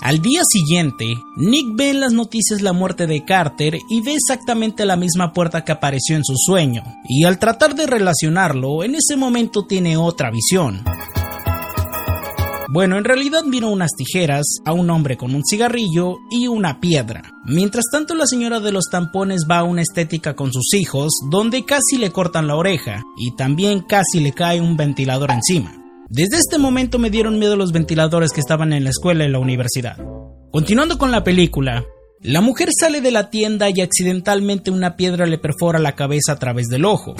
Al 0.03 0.21
día 0.21 0.41
siguiente, 0.43 1.15
Nick 1.37 1.77
ve 1.77 1.91
en 1.91 2.01
las 2.01 2.11
noticias 2.11 2.61
la 2.61 2.73
muerte 2.73 3.07
de 3.07 3.23
Carter 3.23 3.79
y 3.89 4.01
ve 4.01 4.15
exactamente 4.15 4.85
la 4.85 4.97
misma 4.97 5.31
puerta 5.31 5.63
que 5.63 5.71
apareció 5.71 6.17
en 6.17 6.25
su 6.25 6.33
sueño, 6.35 6.83
y 7.07 7.23
al 7.23 7.39
tratar 7.39 7.73
de 7.73 7.87
relacionarlo, 7.87 8.83
en 8.83 8.95
ese 8.95 9.15
momento 9.15 9.65
tiene 9.65 9.95
otra 9.95 10.29
visión. 10.29 10.83
Bueno, 12.67 12.97
en 12.97 13.05
realidad 13.05 13.43
vino 13.47 13.71
unas 13.71 13.91
tijeras, 13.95 14.43
a 14.65 14.73
un 14.73 14.89
hombre 14.89 15.15
con 15.15 15.35
un 15.35 15.43
cigarrillo 15.45 16.17
y 16.29 16.47
una 16.47 16.81
piedra. 16.81 17.21
Mientras 17.45 17.85
tanto, 17.89 18.13
la 18.13 18.27
señora 18.27 18.59
de 18.59 18.73
los 18.73 18.89
tampones 18.91 19.45
va 19.49 19.59
a 19.59 19.63
una 19.63 19.83
estética 19.83 20.35
con 20.35 20.51
sus 20.51 20.73
hijos, 20.73 21.13
donde 21.31 21.63
casi 21.63 21.97
le 21.97 22.11
cortan 22.11 22.47
la 22.47 22.57
oreja, 22.57 23.03
y 23.15 23.37
también 23.37 23.79
casi 23.79 24.19
le 24.19 24.33
cae 24.33 24.59
un 24.59 24.75
ventilador 24.75 25.31
encima. 25.31 25.82
Desde 26.09 26.37
este 26.37 26.57
momento 26.57 26.99
me 26.99 27.09
dieron 27.09 27.39
miedo 27.39 27.55
los 27.55 27.71
ventiladores 27.71 28.31
que 28.31 28.41
estaban 28.41 28.73
en 28.73 28.83
la 28.83 28.89
escuela 28.89 29.25
y 29.25 29.29
la 29.29 29.39
universidad. 29.39 29.97
Continuando 30.51 30.97
con 30.97 31.11
la 31.11 31.23
película, 31.23 31.85
la 32.21 32.41
mujer 32.41 32.69
sale 32.77 33.01
de 33.01 33.11
la 33.11 33.29
tienda 33.29 33.69
y 33.69 33.81
accidentalmente 33.81 34.69
una 34.69 34.95
piedra 34.95 35.25
le 35.25 35.37
perfora 35.37 35.79
la 35.79 35.95
cabeza 35.95 36.33
a 36.33 36.39
través 36.39 36.67
del 36.67 36.85
ojo. 36.85 37.15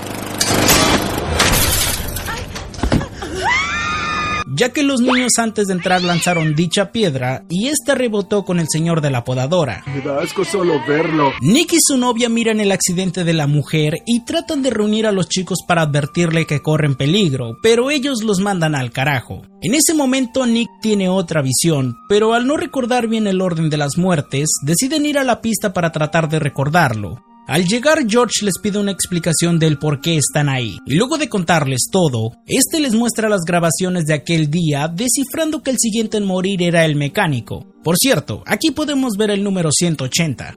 Ya 4.55 4.69
que 4.69 4.83
los 4.83 5.01
niños 5.01 5.33
antes 5.37 5.67
de 5.67 5.73
entrar 5.73 6.01
lanzaron 6.01 6.55
dicha 6.55 6.91
piedra 6.91 7.45
y 7.49 7.67
esta 7.67 7.95
rebotó 7.95 8.45
con 8.45 8.59
el 8.59 8.67
señor 8.69 9.01
de 9.01 9.09
la 9.09 9.23
podadora. 9.23 9.83
Me 9.87 10.01
da 10.01 10.21
asco 10.21 10.45
solo 10.45 10.81
verlo. 10.87 11.31
Nick 11.41 11.73
y 11.73 11.77
su 11.79 11.97
novia 11.97 12.29
miran 12.29 12.59
el 12.59 12.71
accidente 12.71 13.23
de 13.23 13.33
la 13.33 13.47
mujer 13.47 13.99
y 14.05 14.25
tratan 14.25 14.61
de 14.61 14.69
reunir 14.69 15.07
a 15.07 15.11
los 15.11 15.27
chicos 15.29 15.59
para 15.67 15.83
advertirle 15.83 16.45
que 16.45 16.61
corren 16.61 16.95
peligro, 16.95 17.57
pero 17.61 17.91
ellos 17.91 18.23
los 18.23 18.39
mandan 18.39 18.75
al 18.75 18.91
carajo. 18.91 19.41
En 19.61 19.73
ese 19.75 19.93
momento 19.93 20.45
Nick 20.45 20.69
tiene 20.81 21.09
otra 21.09 21.41
visión, 21.41 21.97
pero 22.09 22.33
al 22.33 22.47
no 22.47 22.57
recordar 22.57 23.07
bien 23.07 23.27
el 23.27 23.41
orden 23.41 23.69
de 23.69 23.77
las 23.77 23.97
muertes, 23.97 24.49
deciden 24.63 25.05
ir 25.05 25.17
a 25.17 25.23
la 25.23 25.41
pista 25.41 25.73
para 25.73 25.91
tratar 25.91 26.29
de 26.29 26.39
recordarlo. 26.39 27.23
Al 27.45 27.65
llegar, 27.65 28.05
George 28.07 28.45
les 28.45 28.57
pide 28.61 28.79
una 28.79 28.91
explicación 28.91 29.59
del 29.59 29.77
por 29.77 29.99
qué 29.99 30.15
están 30.15 30.47
ahí, 30.47 30.77
y 30.85 30.95
luego 30.95 31.17
de 31.17 31.27
contarles 31.27 31.89
todo, 31.91 32.31
este 32.47 32.79
les 32.79 32.95
muestra 32.95 33.27
las 33.27 33.41
grabaciones 33.45 34.05
de 34.05 34.13
aquel 34.13 34.49
día, 34.49 34.87
descifrando 34.87 35.61
que 35.61 35.71
el 35.71 35.77
siguiente 35.77 36.15
en 36.17 36.25
morir 36.25 36.63
era 36.63 36.85
el 36.85 36.95
mecánico. 36.95 37.67
Por 37.83 37.97
cierto, 37.97 38.43
aquí 38.45 38.71
podemos 38.71 39.17
ver 39.17 39.29
el 39.29 39.43
número 39.43 39.71
180. 39.71 40.55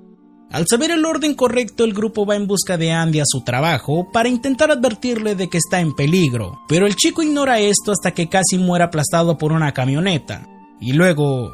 Al 0.52 0.64
saber 0.70 0.92
el 0.92 1.04
orden 1.04 1.34
correcto, 1.34 1.82
el 1.82 1.92
grupo 1.92 2.24
va 2.24 2.36
en 2.36 2.46
busca 2.46 2.78
de 2.78 2.92
Andy 2.92 3.18
a 3.18 3.24
su 3.26 3.42
trabajo 3.42 4.08
para 4.12 4.28
intentar 4.28 4.70
advertirle 4.70 5.34
de 5.34 5.48
que 5.48 5.58
está 5.58 5.80
en 5.80 5.92
peligro, 5.92 6.60
pero 6.68 6.86
el 6.86 6.94
chico 6.94 7.24
ignora 7.24 7.58
esto 7.58 7.90
hasta 7.90 8.12
que 8.12 8.28
casi 8.28 8.58
muere 8.58 8.84
aplastado 8.84 9.36
por 9.36 9.50
una 9.52 9.72
camioneta. 9.72 10.46
Y 10.80 10.92
luego... 10.92 11.52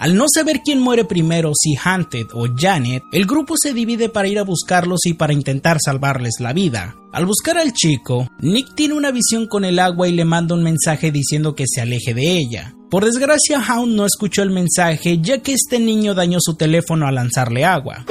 Al 0.00 0.16
no 0.16 0.24
saber 0.34 0.62
quién 0.64 0.80
muere 0.80 1.04
primero, 1.04 1.52
si 1.54 1.74
Hunted 1.76 2.28
o 2.32 2.46
Janet, 2.56 3.02
el 3.12 3.26
grupo 3.26 3.56
se 3.58 3.74
divide 3.74 4.08
para 4.08 4.28
ir 4.28 4.38
a 4.38 4.44
buscarlos 4.44 5.00
y 5.04 5.12
para 5.12 5.34
intentar 5.34 5.76
salvarles 5.78 6.36
la 6.40 6.54
vida. 6.54 6.96
Al 7.12 7.26
buscar 7.26 7.58
al 7.58 7.74
chico, 7.74 8.26
Nick 8.40 8.74
tiene 8.74 8.94
una 8.94 9.10
visión 9.10 9.46
con 9.46 9.62
el 9.66 9.78
agua 9.78 10.08
y 10.08 10.12
le 10.12 10.24
manda 10.24 10.54
un 10.54 10.62
mensaje 10.62 11.10
diciendo 11.10 11.54
que 11.54 11.66
se 11.68 11.82
aleje 11.82 12.14
de 12.14 12.38
ella. 12.38 12.74
Por 12.88 13.04
desgracia, 13.04 13.60
Hound 13.60 13.94
no 13.94 14.06
escuchó 14.06 14.42
el 14.42 14.48
mensaje 14.48 15.18
ya 15.20 15.42
que 15.42 15.52
este 15.52 15.78
niño 15.78 16.14
dañó 16.14 16.38
su 16.40 16.56
teléfono 16.56 17.06
al 17.06 17.16
lanzarle 17.16 17.66
agua. 17.66 18.06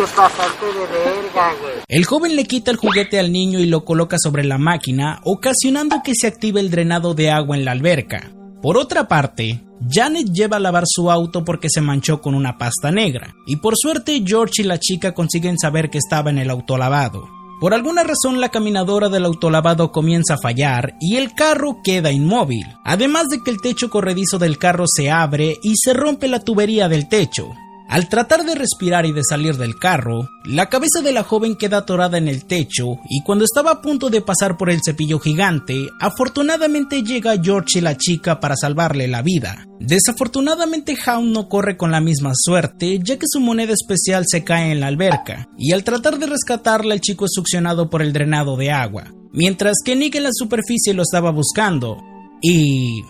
El 1.88 2.06
joven 2.06 2.36
le 2.36 2.46
quita 2.46 2.70
el 2.70 2.78
juguete 2.78 3.18
al 3.18 3.32
niño 3.32 3.58
y 3.58 3.66
lo 3.66 3.84
coloca 3.84 4.18
sobre 4.20 4.44
la 4.44 4.60
máquina, 4.60 5.22
ocasionando 5.24 6.04
que 6.04 6.14
se 6.14 6.28
active 6.28 6.60
el 6.60 6.70
drenado 6.70 7.16
de 7.16 7.32
agua 7.32 7.58
en 7.58 7.66
la 7.66 7.72
alberca. 7.72 8.32
Por 8.62 8.78
otra 8.78 9.08
parte, 9.08 9.64
Janet 9.88 10.28
lleva 10.34 10.58
a 10.58 10.60
lavar 10.60 10.84
su 10.86 11.10
auto 11.12 11.46
porque 11.46 11.70
se 11.70 11.82
manchó 11.82 12.22
con 12.22 12.36
una 12.36 12.58
pasta 12.58 12.92
negra, 12.92 13.36
y 13.46 13.58
por 13.58 13.76
suerte 13.78 14.24
George 14.26 14.62
y 14.62 14.66
la 14.66 14.80
chica 14.80 15.14
consiguen 15.14 15.58
saber 15.58 15.90
que 15.90 15.98
estaba 15.98 16.30
en 16.30 16.38
el 16.38 16.50
autolavado. 16.50 17.28
Por 17.60 17.74
alguna 17.74 18.04
razón 18.04 18.40
la 18.40 18.50
caminadora 18.50 19.10
del 19.10 19.26
autolavado 19.26 19.92
comienza 19.92 20.36
a 20.36 20.42
fallar 20.42 20.96
y 21.02 21.18
el 21.18 21.34
carro 21.34 21.82
queda 21.84 22.12
inmóvil, 22.12 22.66
además 22.86 23.28
de 23.28 23.44
que 23.44 23.52
el 23.52 23.60
techo 23.60 23.90
corredizo 23.90 24.40
del 24.40 24.58
carro 24.58 24.86
se 24.88 25.12
abre 25.12 25.58
y 25.62 25.74
se 25.76 25.94
rompe 25.94 26.30
la 26.30 26.40
tubería 26.40 26.88
del 26.88 27.10
techo. 27.10 27.50
Al 27.90 28.08
tratar 28.08 28.46
de 28.46 28.54
respirar 28.54 29.08
y 29.08 29.14
de 29.14 29.24
salir 29.28 29.58
del 29.58 29.76
carro, 29.76 30.30
la 30.46 30.70
cabeza 30.70 31.02
de 31.04 31.12
la 31.12 31.24
joven 31.24 31.56
queda 31.56 31.78
atorada 31.78 32.20
en 32.20 32.28
el 32.28 32.46
techo 32.46 33.00
y 33.10 33.24
cuando 33.24 33.46
estaba 33.46 33.72
a 33.72 33.82
punto 33.82 34.12
de 34.12 34.22
pasar 34.22 34.58
por 34.58 34.70
el 34.70 34.82
cepillo 34.86 35.18
gigante, 35.18 35.90
afortunadamente 36.00 37.02
llega 37.02 37.42
George 37.42 37.80
y 37.80 37.82
la 37.82 37.98
chica 37.98 38.40
para 38.40 38.56
salvarle 38.56 39.08
la 39.08 39.24
vida. 39.24 39.66
Desafortunadamente 39.80 40.96
Hound 41.08 41.34
no 41.34 41.50
corre 41.50 41.78
con 41.78 41.90
la 41.90 42.00
misma 42.00 42.34
suerte 42.36 43.00
ya 43.04 43.18
que 43.18 43.26
su 43.28 43.40
moneda 43.40 43.74
especial 43.74 44.26
se 44.28 44.44
cae 44.44 44.72
en 44.72 44.82
la 44.82 44.88
alberca 44.88 45.50
y 45.58 45.74
al 45.74 45.84
tratar 45.84 46.20
de 46.20 46.28
rescatarla 46.28 46.94
el 46.94 47.02
chico 47.02 47.26
es 47.26 47.32
succionado 47.34 47.90
por 47.90 48.04
el 48.04 48.14
drenado 48.14 48.56
de 48.56 48.70
agua, 48.70 49.06
mientras 49.34 49.78
que 49.84 49.96
Nick 49.96 50.14
en 50.14 50.24
la 50.24 50.30
superficie 50.32 50.94
lo 50.94 51.02
estaba 51.02 51.32
buscando 51.32 51.98
y... 52.40 53.02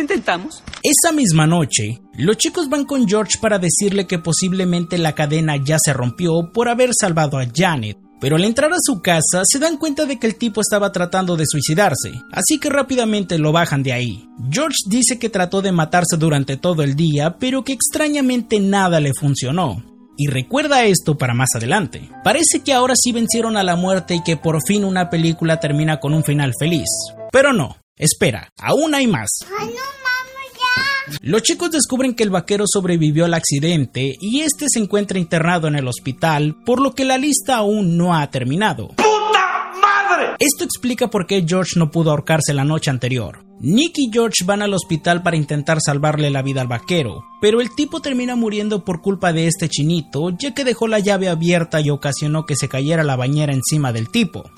intentamos. 0.00 0.62
Esa 0.82 1.12
misma 1.12 1.46
noche, 1.46 2.00
los 2.14 2.36
chicos 2.36 2.68
van 2.68 2.84
con 2.84 3.08
George 3.08 3.38
para 3.40 3.58
decirle 3.58 4.06
que 4.06 4.18
posiblemente 4.18 4.98
la 4.98 5.14
cadena 5.14 5.56
ya 5.56 5.76
se 5.78 5.92
rompió 5.92 6.50
por 6.52 6.68
haber 6.68 6.90
salvado 6.98 7.38
a 7.38 7.46
Janet. 7.54 7.98
Pero 8.20 8.36
al 8.36 8.44
entrar 8.44 8.72
a 8.72 8.78
su 8.80 9.00
casa 9.00 9.42
se 9.44 9.58
dan 9.60 9.76
cuenta 9.76 10.04
de 10.04 10.18
que 10.18 10.26
el 10.26 10.36
tipo 10.36 10.60
estaba 10.60 10.90
tratando 10.90 11.36
de 11.36 11.44
suicidarse, 11.46 12.14
así 12.32 12.58
que 12.58 12.68
rápidamente 12.68 13.38
lo 13.38 13.52
bajan 13.52 13.84
de 13.84 13.92
ahí. 13.92 14.28
George 14.50 14.76
dice 14.88 15.18
que 15.20 15.30
trató 15.30 15.62
de 15.62 15.70
matarse 15.70 16.16
durante 16.16 16.56
todo 16.56 16.82
el 16.82 16.96
día, 16.96 17.36
pero 17.38 17.62
que 17.62 17.72
extrañamente 17.72 18.58
nada 18.58 18.98
le 18.98 19.12
funcionó. 19.14 19.84
Y 20.16 20.26
recuerda 20.26 20.82
esto 20.82 21.16
para 21.16 21.32
más 21.32 21.50
adelante. 21.54 22.10
Parece 22.24 22.60
que 22.64 22.72
ahora 22.72 22.94
sí 22.96 23.12
vencieron 23.12 23.56
a 23.56 23.62
la 23.62 23.76
muerte 23.76 24.16
y 24.16 24.22
que 24.24 24.36
por 24.36 24.60
fin 24.66 24.84
una 24.84 25.10
película 25.10 25.60
termina 25.60 26.00
con 26.00 26.12
un 26.12 26.24
final 26.24 26.52
feliz. 26.58 26.88
Pero 27.30 27.52
no, 27.52 27.76
Espera, 27.98 28.52
aún 28.58 28.94
hay 28.94 29.06
más. 29.06 29.28
Los 31.20 31.42
chicos 31.42 31.70
descubren 31.70 32.14
que 32.14 32.22
el 32.22 32.30
vaquero 32.30 32.64
sobrevivió 32.66 33.24
al 33.24 33.34
accidente 33.34 34.16
y 34.20 34.40
este 34.40 34.66
se 34.68 34.78
encuentra 34.78 35.18
internado 35.18 35.66
en 35.66 35.74
el 35.74 35.88
hospital, 35.88 36.56
por 36.64 36.80
lo 36.80 36.94
que 36.94 37.04
la 37.04 37.18
lista 37.18 37.56
aún 37.56 37.96
no 37.96 38.14
ha 38.14 38.30
terminado. 38.30 38.88
¡Puta 38.88 39.72
madre! 39.80 40.36
Esto 40.38 40.64
explica 40.64 41.08
por 41.08 41.26
qué 41.26 41.44
George 41.46 41.78
no 41.78 41.90
pudo 41.90 42.10
ahorcarse 42.10 42.52
la 42.52 42.64
noche 42.64 42.90
anterior. 42.90 43.44
Nick 43.60 43.98
y 43.98 44.10
George 44.12 44.44
van 44.44 44.62
al 44.62 44.74
hospital 44.74 45.22
para 45.22 45.36
intentar 45.36 45.78
salvarle 45.80 46.30
la 46.30 46.42
vida 46.42 46.60
al 46.60 46.68
vaquero, 46.68 47.24
pero 47.40 47.60
el 47.60 47.74
tipo 47.74 48.00
termina 48.00 48.36
muriendo 48.36 48.84
por 48.84 49.00
culpa 49.00 49.32
de 49.32 49.48
este 49.48 49.68
chinito, 49.68 50.30
ya 50.38 50.54
que 50.54 50.64
dejó 50.64 50.86
la 50.86 51.00
llave 51.00 51.28
abierta 51.28 51.80
y 51.80 51.90
ocasionó 51.90 52.44
que 52.44 52.54
se 52.54 52.68
cayera 52.68 53.02
la 53.02 53.16
bañera 53.16 53.52
encima 53.52 53.92
del 53.92 54.10
tipo. 54.10 54.50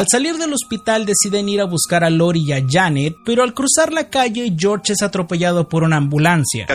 Al 0.00 0.06
salir 0.10 0.38
del 0.38 0.54
hospital 0.54 1.04
deciden 1.04 1.50
ir 1.50 1.60
a 1.60 1.66
buscar 1.66 2.04
a 2.04 2.08
Lori 2.08 2.42
y 2.42 2.52
a 2.52 2.64
Janet, 2.66 3.16
pero 3.22 3.42
al 3.42 3.52
cruzar 3.52 3.92
la 3.92 4.08
calle 4.08 4.50
George 4.58 4.94
es 4.94 5.02
atropellado 5.02 5.68
por 5.68 5.82
una 5.82 5.98
ambulancia. 5.98 6.66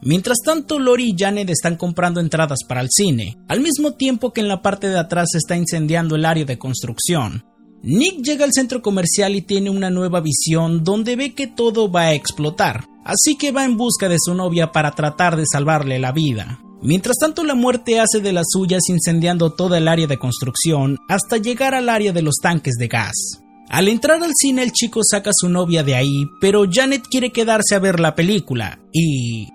Mientras 0.00 0.38
tanto, 0.42 0.78
Lori 0.78 1.10
y 1.10 1.14
Janet 1.14 1.50
están 1.50 1.76
comprando 1.76 2.18
entradas 2.18 2.60
para 2.66 2.80
el 2.80 2.88
cine, 2.90 3.36
al 3.46 3.60
mismo 3.60 3.92
tiempo 3.92 4.32
que 4.32 4.40
en 4.40 4.48
la 4.48 4.62
parte 4.62 4.88
de 4.88 4.98
atrás 4.98 5.28
se 5.32 5.36
está 5.36 5.54
incendiando 5.54 6.16
el 6.16 6.24
área 6.24 6.46
de 6.46 6.56
construcción. 6.56 7.44
Nick 7.82 8.22
llega 8.22 8.46
al 8.46 8.54
centro 8.54 8.80
comercial 8.80 9.36
y 9.36 9.42
tiene 9.42 9.68
una 9.68 9.90
nueva 9.90 10.22
visión 10.22 10.82
donde 10.82 11.14
ve 11.16 11.34
que 11.34 11.46
todo 11.46 11.92
va 11.92 12.04
a 12.04 12.14
explotar, 12.14 12.86
así 13.04 13.36
que 13.36 13.52
va 13.52 13.66
en 13.66 13.76
busca 13.76 14.08
de 14.08 14.16
su 14.18 14.32
novia 14.32 14.72
para 14.72 14.92
tratar 14.92 15.36
de 15.36 15.44
salvarle 15.46 15.98
la 15.98 16.12
vida. 16.12 16.58
Mientras 16.82 17.16
tanto, 17.18 17.44
la 17.44 17.54
muerte 17.54 18.00
hace 18.00 18.20
de 18.20 18.32
las 18.32 18.46
suyas 18.52 18.82
incendiando 18.88 19.52
toda 19.52 19.78
el 19.78 19.86
área 19.86 20.08
de 20.08 20.18
construcción 20.18 20.98
hasta 21.08 21.36
llegar 21.36 21.74
al 21.74 21.88
área 21.88 22.12
de 22.12 22.22
los 22.22 22.36
tanques 22.42 22.74
de 22.74 22.88
gas. 22.88 23.42
Al 23.68 23.88
entrar 23.88 24.22
al 24.22 24.32
cine 24.34 24.62
el 24.64 24.72
chico 24.72 25.00
saca 25.02 25.30
a 25.30 25.34
su 25.34 25.48
novia 25.48 25.84
de 25.84 25.94
ahí, 25.94 26.26
pero 26.40 26.64
Janet 26.70 27.04
quiere 27.08 27.30
quedarse 27.30 27.74
a 27.74 27.78
ver 27.78 28.00
la 28.00 28.14
película 28.14 28.80
y... 28.92 29.48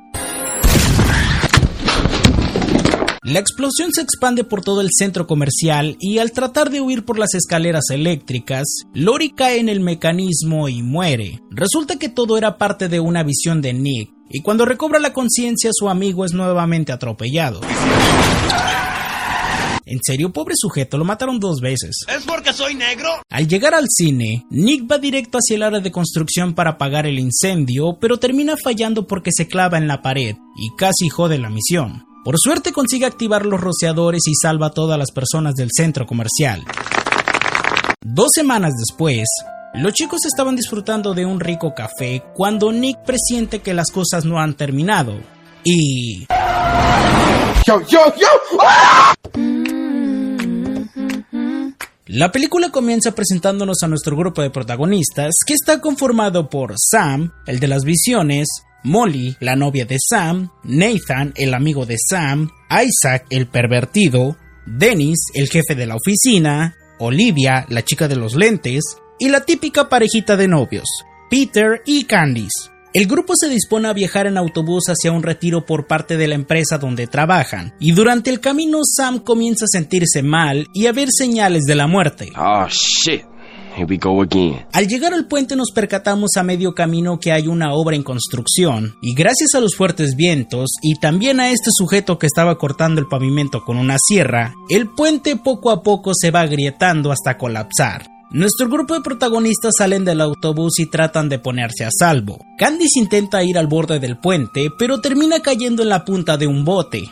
La 3.27 3.39
explosión 3.39 3.91
se 3.91 3.99
expande 3.99 4.45
por 4.45 4.61
todo 4.61 4.79
el 4.79 4.87
centro 4.97 5.27
comercial 5.27 5.97
y 5.99 6.19
al 6.19 6.31
tratar 6.31 6.69
de 6.69 6.79
huir 6.79 7.03
por 7.03 7.19
las 7.19 7.33
escaleras 7.33 7.89
eléctricas, 7.89 8.63
Lori 8.93 9.31
cae 9.31 9.59
en 9.59 9.67
el 9.67 9.81
mecanismo 9.81 10.69
y 10.69 10.81
muere. 10.81 11.41
Resulta 11.51 11.99
que 11.99 12.07
todo 12.07 12.37
era 12.37 12.57
parte 12.57 12.87
de 12.87 13.01
una 13.01 13.23
visión 13.23 13.61
de 13.61 13.73
Nick, 13.73 14.13
y 14.29 14.41
cuando 14.41 14.63
recobra 14.63 14.97
la 14.99 15.11
conciencia 15.11 15.71
su 15.73 15.89
amigo 15.89 16.23
es 16.23 16.31
nuevamente 16.31 16.93
atropellado. 16.93 17.59
En 19.85 19.99
serio, 20.01 20.31
pobre 20.31 20.53
sujeto, 20.55 20.97
lo 20.97 21.03
mataron 21.03 21.37
dos 21.37 21.59
veces. 21.59 22.05
¿Es 22.07 22.23
porque 22.23 22.53
soy 22.53 22.75
negro? 22.75 23.09
Al 23.29 23.45
llegar 23.49 23.73
al 23.73 23.87
cine, 23.89 24.45
Nick 24.49 24.89
va 24.89 24.99
directo 24.99 25.37
hacia 25.37 25.57
el 25.57 25.63
área 25.63 25.81
de 25.81 25.91
construcción 25.91 26.55
para 26.55 26.71
apagar 26.71 27.05
el 27.05 27.19
incendio, 27.19 27.97
pero 27.99 28.19
termina 28.19 28.55
fallando 28.55 29.05
porque 29.05 29.31
se 29.33 29.49
clava 29.49 29.77
en 29.77 29.89
la 29.89 30.01
pared 30.01 30.37
y 30.57 30.69
casi 30.77 31.09
jode 31.09 31.37
la 31.37 31.49
misión. 31.49 32.06
Por 32.27 32.35
suerte 32.37 32.73
consigue 32.73 33.05
activar 33.05 33.45
los 33.45 33.61
rociadores 33.61 34.23
y 34.27 34.33
salva 34.35 34.67
a 34.67 34.71
todas 34.71 34.99
las 34.99 35.11
personas 35.11 35.55
del 35.55 35.69
centro 35.71 36.05
comercial. 36.05 36.61
Dos 38.01 38.31
semanas 38.35 38.73
después, 38.77 39.23
los 39.75 39.93
chicos 39.93 40.25
estaban 40.25 40.57
disfrutando 40.57 41.13
de 41.13 41.25
un 41.25 41.39
rico 41.39 41.73
café 41.73 42.21
cuando 42.35 42.73
Nick 42.73 43.01
presiente 43.05 43.59
que 43.59 43.73
las 43.73 43.91
cosas 43.91 44.25
no 44.25 44.41
han 44.41 44.55
terminado. 44.55 45.17
Y... 45.63 46.27
La 52.07 52.33
película 52.33 52.71
comienza 52.71 53.15
presentándonos 53.15 53.83
a 53.83 53.87
nuestro 53.87 54.17
grupo 54.17 54.41
de 54.41 54.49
protagonistas, 54.49 55.33
que 55.47 55.53
está 55.53 55.79
conformado 55.79 56.49
por 56.49 56.73
Sam, 56.77 57.31
el 57.45 57.61
de 57.61 57.67
las 57.69 57.85
visiones, 57.85 58.49
Molly, 58.83 59.35
la 59.39 59.55
novia 59.55 59.85
de 59.85 59.97
Sam, 59.99 60.49
Nathan, 60.63 61.33
el 61.35 61.53
amigo 61.53 61.85
de 61.85 61.97
Sam, 61.97 62.49
Isaac, 62.69 63.25
el 63.29 63.47
pervertido, 63.47 64.37
Dennis, 64.65 65.19
el 65.33 65.49
jefe 65.49 65.75
de 65.75 65.85
la 65.87 65.95
oficina, 65.95 66.75
Olivia, 66.99 67.65
la 67.69 67.83
chica 67.83 68.07
de 68.07 68.15
los 68.15 68.35
lentes, 68.35 68.83
y 69.19 69.29
la 69.29 69.41
típica 69.41 69.89
parejita 69.89 70.37
de 70.37 70.47
novios, 70.47 70.87
Peter 71.29 71.81
y 71.85 72.03
Candice. 72.05 72.71
El 72.93 73.05
grupo 73.05 73.33
se 73.35 73.49
dispone 73.49 73.89
a 73.89 73.93
viajar 73.93 74.27
en 74.27 74.37
autobús 74.37 74.85
hacia 74.87 75.11
un 75.11 75.21
retiro 75.21 75.65
por 75.65 75.85
parte 75.87 76.17
de 76.17 76.27
la 76.27 76.35
empresa 76.35 76.77
donde 76.77 77.07
trabajan, 77.07 77.75
y 77.79 77.91
durante 77.91 78.29
el 78.29 78.39
camino 78.39 78.79
Sam 78.83 79.19
comienza 79.19 79.65
a 79.65 79.67
sentirse 79.71 80.23
mal 80.23 80.67
y 80.73 80.87
a 80.87 80.93
ver 80.93 81.09
señales 81.11 81.63
de 81.63 81.75
la 81.75 81.87
muerte. 81.87 82.31
Oh 82.37 82.67
shit. 82.69 83.23
Here 83.77 83.85
we 83.87 83.97
go 83.97 84.23
again. 84.23 84.65
Al 84.73 84.87
llegar 84.87 85.13
al 85.13 85.27
puente 85.27 85.55
nos 85.55 85.69
percatamos 85.71 86.31
a 86.35 86.41
medio 86.41 86.73
camino 86.73 87.19
que 87.19 87.31
hay 87.31 87.47
una 87.47 87.73
obra 87.73 87.95
en 87.95 88.01
construcción, 88.01 88.95
y 89.03 89.13
gracias 89.13 89.53
a 89.53 89.59
los 89.59 89.75
fuertes 89.75 90.15
vientos 90.15 90.71
y 90.81 90.95
también 90.95 91.39
a 91.39 91.51
este 91.51 91.69
sujeto 91.71 92.17
que 92.17 92.25
estaba 92.25 92.57
cortando 92.57 92.99
el 92.99 93.07
pavimento 93.07 93.63
con 93.63 93.77
una 93.77 93.97
sierra, 93.99 94.55
el 94.69 94.89
puente 94.89 95.35
poco 95.35 95.69
a 95.69 95.83
poco 95.83 96.13
se 96.15 96.31
va 96.31 96.41
agrietando 96.41 97.11
hasta 97.11 97.37
colapsar. 97.37 98.07
Nuestro 98.31 98.67
grupo 98.67 98.95
de 98.95 99.01
protagonistas 99.01 99.75
salen 99.77 100.03
del 100.03 100.21
autobús 100.21 100.79
y 100.79 100.87
tratan 100.87 101.29
de 101.29 101.37
ponerse 101.37 101.85
a 101.85 101.89
salvo. 101.91 102.39
Candice 102.57 102.99
intenta 102.99 103.43
ir 103.43 103.59
al 103.59 103.67
borde 103.67 103.99
del 103.99 104.17
puente, 104.17 104.69
pero 104.77 104.99
termina 104.99 105.39
cayendo 105.41 105.83
en 105.83 105.89
la 105.89 106.03
punta 106.03 106.35
de 106.35 106.47
un 106.47 106.65
bote. 106.65 107.09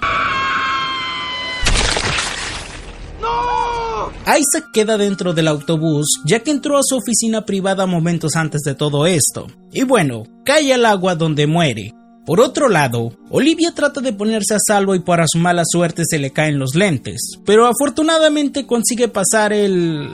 Isaac 4.28 4.72
queda 4.74 4.98
dentro 4.98 5.34
del 5.34 5.48
autobús 5.48 6.22
ya 6.26 6.40
que 6.40 6.50
entró 6.50 6.80
a 6.80 6.84
su 6.84 6.98
oficina 6.98 7.46
privada 7.46 7.86
momentos 7.86 8.36
antes 8.36 8.62
de 8.62 8.74
todo 8.74 9.06
esto. 9.06 9.48
Y 9.72 9.84
bueno, 9.84 10.24
cae 10.44 10.74
al 10.74 10.86
agua 10.88 11.16
donde 11.16 11.46
muere. 11.46 11.94
Por 12.26 12.40
otro 12.40 12.68
lado, 12.68 13.12
Olivia 13.30 13.72
trata 13.76 14.02
de 14.02 14.12
ponerse 14.12 14.56
a 14.56 14.60
salvo 14.60 14.96
y 14.96 15.00
para 15.00 15.26
su 15.28 15.38
mala 15.38 15.62
suerte 15.64 16.04
se 16.10 16.18
le 16.18 16.32
caen 16.32 16.58
los 16.58 16.74
lentes, 16.74 17.40
pero 17.46 17.68
afortunadamente 17.68 18.66
consigue 18.66 19.08
pasar 19.08 19.54
el 19.54 20.10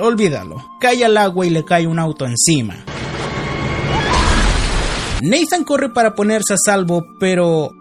olvídalo. 0.00 0.64
Cae 0.80 1.04
al 1.04 1.16
agua 1.16 1.44
y 1.44 1.50
le 1.50 1.64
cae 1.64 1.88
un 1.88 1.98
auto 1.98 2.24
encima. 2.24 2.76
Nathan 5.22 5.64
corre 5.64 5.88
para 5.88 6.14
ponerse 6.14 6.54
a 6.54 6.56
salvo, 6.56 7.04
pero... 7.18 7.72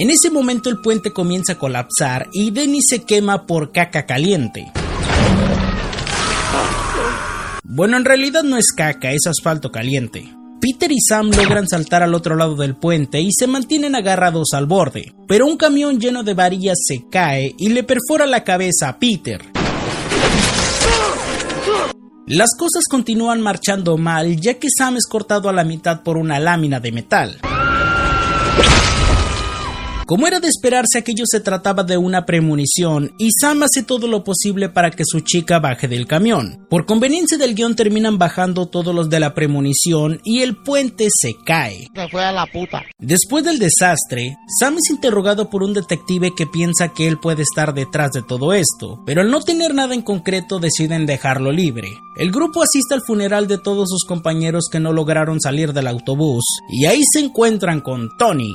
En 0.00 0.10
ese 0.10 0.30
momento 0.30 0.70
el 0.70 0.78
puente 0.78 1.12
comienza 1.12 1.54
a 1.54 1.58
colapsar 1.58 2.28
y 2.32 2.52
Dennis 2.52 2.84
se 2.88 3.02
quema 3.02 3.46
por 3.46 3.72
caca 3.72 4.06
caliente. 4.06 4.70
Bueno, 7.64 7.96
en 7.96 8.04
realidad 8.04 8.44
no 8.44 8.56
es 8.56 8.70
caca, 8.70 9.10
es 9.10 9.26
asfalto 9.26 9.72
caliente. 9.72 10.32
Peter 10.60 10.92
y 10.92 11.00
Sam 11.00 11.30
logran 11.30 11.66
saltar 11.66 12.04
al 12.04 12.14
otro 12.14 12.36
lado 12.36 12.54
del 12.54 12.76
puente 12.76 13.20
y 13.20 13.32
se 13.32 13.48
mantienen 13.48 13.96
agarrados 13.96 14.50
al 14.52 14.66
borde, 14.66 15.16
pero 15.26 15.46
un 15.46 15.56
camión 15.56 15.98
lleno 15.98 16.22
de 16.22 16.34
varillas 16.34 16.78
se 16.80 17.08
cae 17.10 17.56
y 17.58 17.70
le 17.70 17.82
perfora 17.82 18.26
la 18.26 18.44
cabeza 18.44 18.90
a 18.90 19.00
Peter. 19.00 19.42
Las 22.28 22.50
cosas 22.56 22.84
continúan 22.88 23.40
marchando 23.40 23.96
mal 23.96 24.40
ya 24.40 24.60
que 24.60 24.68
Sam 24.70 24.96
es 24.96 25.08
cortado 25.08 25.48
a 25.48 25.52
la 25.52 25.64
mitad 25.64 26.04
por 26.04 26.18
una 26.18 26.38
lámina 26.38 26.78
de 26.78 26.92
metal. 26.92 27.40
Como 30.08 30.26
era 30.26 30.40
de 30.40 30.48
esperarse, 30.48 30.96
aquello 30.96 31.24
se 31.26 31.40
trataba 31.40 31.82
de 31.82 31.98
una 31.98 32.24
premonición 32.24 33.12
y 33.18 33.28
Sam 33.38 33.64
hace 33.64 33.82
todo 33.82 34.08
lo 34.08 34.24
posible 34.24 34.70
para 34.70 34.90
que 34.90 35.04
su 35.04 35.20
chica 35.20 35.58
baje 35.58 35.86
del 35.86 36.06
camión. 36.06 36.66
Por 36.70 36.86
conveniencia 36.86 37.36
del 37.36 37.54
guion 37.54 37.76
terminan 37.76 38.16
bajando 38.16 38.64
todos 38.64 38.94
los 38.94 39.10
de 39.10 39.20
la 39.20 39.34
premonición 39.34 40.22
y 40.24 40.40
el 40.40 40.56
puente 40.56 41.08
se 41.12 41.34
cae. 41.44 41.88
Se 41.94 42.08
fue 42.08 42.24
a 42.24 42.32
la 42.32 42.46
puta. 42.46 42.84
Después 42.98 43.44
del 43.44 43.58
desastre, 43.58 44.34
Sam 44.58 44.78
es 44.78 44.88
interrogado 44.88 45.50
por 45.50 45.62
un 45.62 45.74
detective 45.74 46.32
que 46.34 46.46
piensa 46.46 46.94
que 46.94 47.06
él 47.06 47.18
puede 47.20 47.42
estar 47.42 47.74
detrás 47.74 48.12
de 48.12 48.22
todo 48.22 48.54
esto, 48.54 49.02
pero 49.04 49.20
al 49.20 49.30
no 49.30 49.42
tener 49.42 49.74
nada 49.74 49.92
en 49.92 50.00
concreto 50.00 50.58
deciden 50.58 51.04
dejarlo 51.04 51.52
libre. 51.52 51.90
El 52.16 52.30
grupo 52.30 52.62
asiste 52.62 52.94
al 52.94 53.02
funeral 53.02 53.46
de 53.46 53.58
todos 53.58 53.90
sus 53.90 54.06
compañeros 54.06 54.70
que 54.72 54.80
no 54.80 54.94
lograron 54.94 55.38
salir 55.38 55.74
del 55.74 55.86
autobús 55.86 56.46
y 56.70 56.86
ahí 56.86 57.02
se 57.12 57.20
encuentran 57.20 57.82
con 57.82 58.08
Tony. 58.16 58.54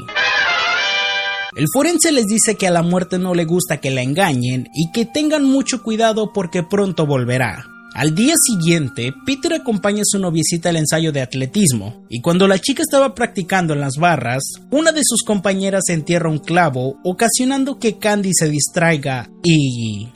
El 1.56 1.68
forense 1.72 2.12
les 2.12 2.26
dice 2.26 2.56
que 2.56 2.68
a 2.68 2.72
la 2.72 2.82
muerte 2.82 3.20
no 3.20 3.36
le 3.36 3.46
gusta 3.46 3.78
que 3.78 3.92
la 3.92 4.02
engañen 4.02 4.70
y 4.74 4.92
que 4.92 5.06
tengan 5.06 5.46
mucho 5.46 5.84
cuidado 5.84 6.32
porque 6.34 6.64
pronto 6.64 7.06
volverá. 7.06 7.66
Al 7.94 8.16
día 8.16 8.34
siguiente, 8.44 9.14
Peter 9.24 9.54
acompaña 9.54 10.02
a 10.02 10.06
su 10.06 10.18
noviecita 10.18 10.70
al 10.70 10.78
ensayo 10.78 11.12
de 11.12 11.22
atletismo, 11.22 12.08
y 12.10 12.22
cuando 12.22 12.48
la 12.48 12.58
chica 12.58 12.82
estaba 12.82 13.14
practicando 13.14 13.76
en 13.76 13.82
las 13.82 13.98
barras, 13.98 14.42
una 14.72 14.92
de 14.92 15.02
sus 15.04 15.22
compañeras 15.22 15.90
entierra 15.90 16.28
un 16.28 16.40
clavo, 16.40 16.96
ocasionando 17.04 17.78
que 17.78 18.00
Candy 18.00 18.32
se 18.34 18.50
distraiga 18.50 19.30
y... 19.44 20.08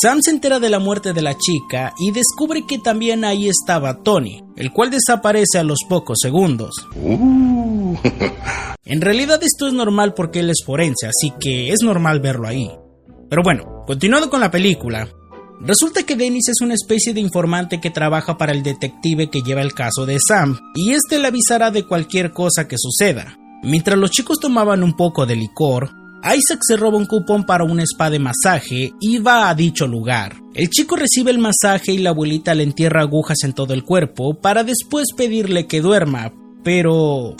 Sam 0.00 0.20
se 0.22 0.30
entera 0.30 0.60
de 0.60 0.68
la 0.68 0.78
muerte 0.78 1.12
de 1.12 1.22
la 1.22 1.36
chica 1.36 1.92
y 1.98 2.12
descubre 2.12 2.64
que 2.68 2.78
también 2.78 3.24
ahí 3.24 3.48
estaba 3.48 4.02
Tony, 4.04 4.44
el 4.54 4.70
cual 4.70 4.90
desaparece 4.90 5.58
a 5.58 5.64
los 5.64 5.80
pocos 5.88 6.18
segundos. 6.22 6.74
En 8.84 9.02
realidad 9.02 9.38
esto 9.42 9.66
es 9.66 9.74
normal 9.74 10.14
porque 10.14 10.40
él 10.40 10.48
es 10.48 10.62
forense, 10.64 11.08
así 11.08 11.34
que 11.38 11.72
es 11.74 11.82
normal 11.82 12.20
verlo 12.20 12.48
ahí. 12.48 12.70
Pero 13.28 13.42
bueno, 13.42 13.84
continuando 13.86 14.30
con 14.30 14.40
la 14.40 14.50
película, 14.50 15.06
resulta 15.60 16.04
que 16.04 16.16
Dennis 16.16 16.48
es 16.48 16.62
una 16.62 16.72
especie 16.72 17.12
de 17.12 17.20
informante 17.20 17.82
que 17.82 17.90
trabaja 17.90 18.38
para 18.38 18.52
el 18.52 18.62
detective 18.62 19.28
que 19.28 19.42
lleva 19.42 19.60
el 19.60 19.74
caso 19.74 20.06
de 20.06 20.16
Sam, 20.26 20.58
y 20.74 20.92
este 20.92 21.18
le 21.18 21.28
avisará 21.28 21.70
de 21.70 21.84
cualquier 21.84 22.32
cosa 22.32 22.66
que 22.66 22.76
suceda. 22.78 23.36
Mientras 23.62 23.98
los 23.98 24.10
chicos 24.10 24.38
tomaban 24.40 24.82
un 24.82 24.96
poco 24.96 25.26
de 25.26 25.36
licor, 25.36 25.90
Isaac 26.24 26.60
se 26.66 26.76
roba 26.76 26.98
un 26.98 27.06
cupón 27.06 27.44
para 27.44 27.64
un 27.64 27.78
spa 27.80 28.10
de 28.10 28.18
masaje 28.18 28.92
y 29.00 29.18
va 29.18 29.48
a 29.48 29.54
dicho 29.54 29.86
lugar. 29.86 30.34
El 30.52 30.68
chico 30.68 30.96
recibe 30.96 31.30
el 31.30 31.38
masaje 31.38 31.92
y 31.92 31.98
la 31.98 32.10
abuelita 32.10 32.54
le 32.54 32.64
entierra 32.64 33.02
agujas 33.02 33.38
en 33.44 33.52
todo 33.52 33.72
el 33.72 33.84
cuerpo 33.84 34.34
para 34.34 34.64
después 34.64 35.12
pedirle 35.16 35.66
que 35.66 35.80
duerma, 35.80 36.32
pero... 36.64 37.36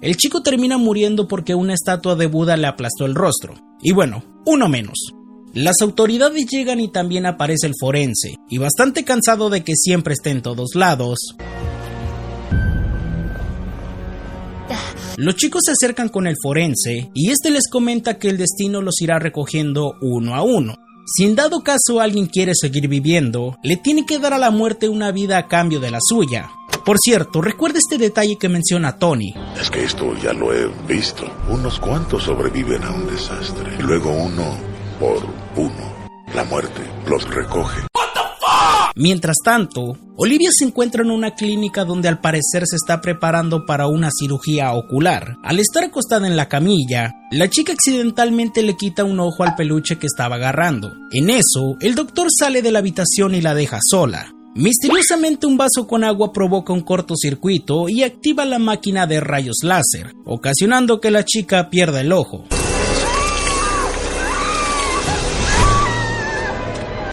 El 0.00 0.16
chico 0.16 0.42
termina 0.42 0.78
muriendo 0.78 1.26
porque 1.26 1.56
una 1.56 1.74
estatua 1.74 2.14
de 2.14 2.26
Buda 2.26 2.56
le 2.56 2.68
aplastó 2.68 3.04
el 3.04 3.16
rostro. 3.16 3.54
Y 3.82 3.92
bueno, 3.92 4.22
uno 4.46 4.68
menos. 4.68 5.12
Las 5.52 5.76
autoridades 5.82 6.46
llegan 6.46 6.78
y 6.78 6.88
también 6.88 7.26
aparece 7.26 7.66
el 7.66 7.74
forense, 7.78 8.36
y 8.48 8.58
bastante 8.58 9.04
cansado 9.04 9.50
de 9.50 9.64
que 9.64 9.72
siempre 9.74 10.12
esté 10.12 10.30
en 10.30 10.42
todos 10.42 10.74
lados, 10.74 11.34
Los 15.20 15.34
chicos 15.34 15.62
se 15.64 15.72
acercan 15.72 16.10
con 16.10 16.28
el 16.28 16.36
forense 16.40 17.10
y 17.12 17.32
este 17.32 17.50
les 17.50 17.68
comenta 17.68 18.20
que 18.20 18.28
el 18.28 18.38
destino 18.38 18.82
los 18.82 19.02
irá 19.02 19.18
recogiendo 19.18 19.96
uno 20.00 20.36
a 20.36 20.44
uno. 20.44 20.76
Si 21.06 21.24
en 21.24 21.34
dado 21.34 21.64
caso 21.64 21.98
alguien 22.00 22.26
quiere 22.26 22.52
seguir 22.54 22.86
viviendo, 22.86 23.56
le 23.64 23.76
tiene 23.76 24.06
que 24.06 24.20
dar 24.20 24.32
a 24.32 24.38
la 24.38 24.52
muerte 24.52 24.88
una 24.88 25.10
vida 25.10 25.36
a 25.36 25.48
cambio 25.48 25.80
de 25.80 25.90
la 25.90 25.98
suya. 26.00 26.52
Por 26.84 26.98
cierto, 27.00 27.42
recuerda 27.42 27.80
este 27.80 27.98
detalle 27.98 28.38
que 28.38 28.48
menciona 28.48 28.96
Tony. 28.96 29.34
Es 29.60 29.72
que 29.72 29.82
esto 29.82 30.14
ya 30.22 30.32
lo 30.32 30.54
he 30.54 30.68
visto. 30.86 31.24
Unos 31.48 31.80
cuantos 31.80 32.22
sobreviven 32.22 32.84
a 32.84 32.92
un 32.92 33.08
desastre. 33.08 33.76
Luego 33.82 34.12
uno 34.12 34.56
por 35.00 35.18
uno. 35.56 35.98
La 36.32 36.44
muerte 36.44 36.82
los 37.08 37.28
recoge. 37.28 37.88
Mientras 38.98 39.36
tanto, 39.44 39.96
Olivia 40.16 40.50
se 40.52 40.64
encuentra 40.64 41.04
en 41.04 41.12
una 41.12 41.36
clínica 41.36 41.84
donde 41.84 42.08
al 42.08 42.20
parecer 42.20 42.64
se 42.66 42.74
está 42.74 43.00
preparando 43.00 43.64
para 43.64 43.86
una 43.86 44.10
cirugía 44.10 44.72
ocular. 44.72 45.36
Al 45.44 45.60
estar 45.60 45.84
acostada 45.84 46.26
en 46.26 46.36
la 46.36 46.48
camilla, 46.48 47.14
la 47.30 47.48
chica 47.48 47.72
accidentalmente 47.72 48.60
le 48.64 48.76
quita 48.76 49.04
un 49.04 49.20
ojo 49.20 49.44
al 49.44 49.54
peluche 49.54 50.00
que 50.00 50.08
estaba 50.08 50.34
agarrando. 50.34 50.92
En 51.12 51.30
eso, 51.30 51.76
el 51.80 51.94
doctor 51.94 52.26
sale 52.36 52.60
de 52.60 52.72
la 52.72 52.80
habitación 52.80 53.36
y 53.36 53.40
la 53.40 53.54
deja 53.54 53.78
sola. 53.80 54.32
Misteriosamente 54.56 55.46
un 55.46 55.56
vaso 55.56 55.86
con 55.86 56.02
agua 56.02 56.32
provoca 56.32 56.72
un 56.72 56.80
cortocircuito 56.80 57.88
y 57.88 58.02
activa 58.02 58.44
la 58.44 58.58
máquina 58.58 59.06
de 59.06 59.20
rayos 59.20 59.58
láser, 59.62 60.12
ocasionando 60.24 61.00
que 61.00 61.12
la 61.12 61.24
chica 61.24 61.70
pierda 61.70 62.00
el 62.00 62.10
ojo. 62.10 62.46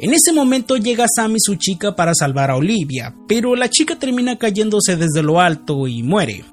En 0.06 0.14
ese 0.14 0.34
momento 0.34 0.78
llega 0.78 1.08
Sam 1.08 1.36
y 1.36 1.40
su 1.40 1.56
chica 1.56 1.96
para 1.96 2.14
salvar 2.14 2.52
a 2.52 2.58
Olivia, 2.58 3.16
pero 3.28 3.56
la 3.56 3.72
chica 3.72 3.98
termina 3.98 4.38
cayéndose 4.38 4.98
desde 4.98 5.24
lo 5.24 5.42
alto 5.42 5.88
y 5.88 6.04
muere. 6.04 6.46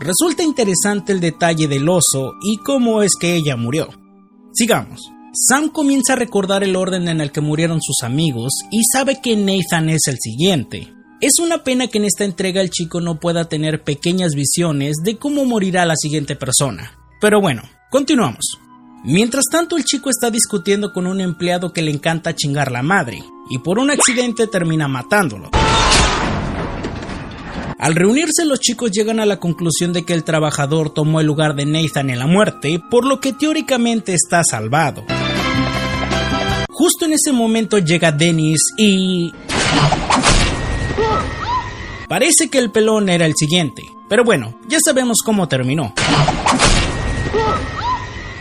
Resulta 0.00 0.42
interesante 0.42 1.12
el 1.12 1.20
detalle 1.20 1.66
del 1.66 1.88
oso 1.88 2.34
y 2.42 2.58
cómo 2.58 3.00
es 3.02 3.12
que 3.18 3.36
ella 3.36 3.56
murió. 3.56 3.88
Sigamos. 4.52 5.10
Sam 5.32 5.70
comienza 5.70 6.12
a 6.12 6.16
recordar 6.16 6.62
el 6.62 6.76
orden 6.76 7.08
en 7.08 7.22
el 7.22 7.32
que 7.32 7.40
murieron 7.40 7.80
sus 7.80 8.02
amigos 8.02 8.52
y 8.70 8.82
sabe 8.92 9.18
que 9.22 9.34
Nathan 9.34 9.88
es 9.88 10.08
el 10.08 10.18
siguiente. 10.20 10.92
Es 11.22 11.38
una 11.38 11.64
pena 11.64 11.86
que 11.86 11.96
en 11.96 12.04
esta 12.04 12.26
entrega 12.26 12.60
el 12.60 12.68
chico 12.68 13.00
no 13.00 13.18
pueda 13.18 13.48
tener 13.48 13.82
pequeñas 13.82 14.34
visiones 14.34 14.96
de 15.02 15.16
cómo 15.16 15.46
morirá 15.46 15.86
la 15.86 15.96
siguiente 15.96 16.36
persona. 16.36 16.92
Pero 17.18 17.40
bueno, 17.40 17.62
continuamos. 17.90 18.58
Mientras 19.04 19.44
tanto, 19.50 19.76
el 19.76 19.84
chico 19.84 20.10
está 20.10 20.30
discutiendo 20.30 20.92
con 20.92 21.06
un 21.06 21.20
empleado 21.20 21.72
que 21.72 21.82
le 21.82 21.90
encanta 21.90 22.34
chingar 22.34 22.72
la 22.72 22.82
madre, 22.82 23.22
y 23.48 23.58
por 23.58 23.78
un 23.78 23.90
accidente 23.90 24.46
termina 24.46 24.88
matándolo. 24.88 25.50
Al 27.78 27.94
reunirse 27.94 28.44
los 28.44 28.58
chicos 28.58 28.90
llegan 28.90 29.20
a 29.20 29.26
la 29.26 29.38
conclusión 29.38 29.92
de 29.92 30.04
que 30.04 30.12
el 30.12 30.24
trabajador 30.24 30.90
tomó 30.90 31.20
el 31.20 31.26
lugar 31.26 31.54
de 31.54 31.64
Nathan 31.64 32.10
en 32.10 32.18
la 32.18 32.26
muerte, 32.26 32.82
por 32.90 33.06
lo 33.06 33.20
que 33.20 33.32
teóricamente 33.32 34.14
está 34.14 34.42
salvado. 34.42 35.04
Justo 36.68 37.04
en 37.04 37.12
ese 37.12 37.30
momento 37.32 37.78
llega 37.78 38.10
Dennis 38.10 38.60
y... 38.76 39.32
Parece 42.08 42.48
que 42.50 42.58
el 42.58 42.72
pelón 42.72 43.08
era 43.08 43.26
el 43.26 43.34
siguiente, 43.36 43.82
pero 44.08 44.24
bueno, 44.24 44.58
ya 44.68 44.78
sabemos 44.84 45.18
cómo 45.24 45.46
terminó. 45.46 45.94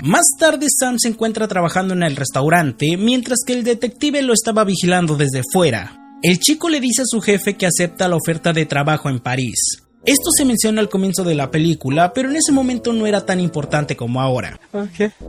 Más 0.04 0.26
tarde 0.39 0.68
Sam 0.70 0.98
se 1.00 1.08
encuentra 1.10 1.48
trabajando 1.48 1.93
en 1.93 2.04
el 2.04 2.16
restaurante 2.16 2.98
mientras 2.98 3.39
que 3.45 3.54
el 3.54 3.64
detective 3.64 4.22
lo 4.22 4.34
estaba 4.34 4.64
vigilando 4.64 5.16
desde 5.16 5.41
fuera. 5.52 5.98
El 6.22 6.39
chico 6.39 6.70
le 6.70 6.80
dice 6.80 7.02
a 7.02 7.06
su 7.06 7.22
jefe 7.22 7.56
que 7.56 7.66
acepta 7.66 8.08
la 8.08 8.16
oferta 8.16 8.54
de 8.54 8.66
trabajo 8.66 9.10
en 9.10 9.20
París. 9.20 9.84
Esto 10.06 10.30
se 10.36 10.45
menciona 10.45 10.82
al 10.82 10.89
comienzo 10.89 11.24
de 11.24 11.36
la 11.36 11.52
película, 11.52 12.14
pero 12.14 12.30
en 12.30 12.38
ese 12.38 12.52
momento 12.52 12.93
no 12.93 13.08
era 13.08 13.26
tan 13.26 13.39
importante 13.39 13.95
como 13.95 14.22
ahora. 14.22 14.60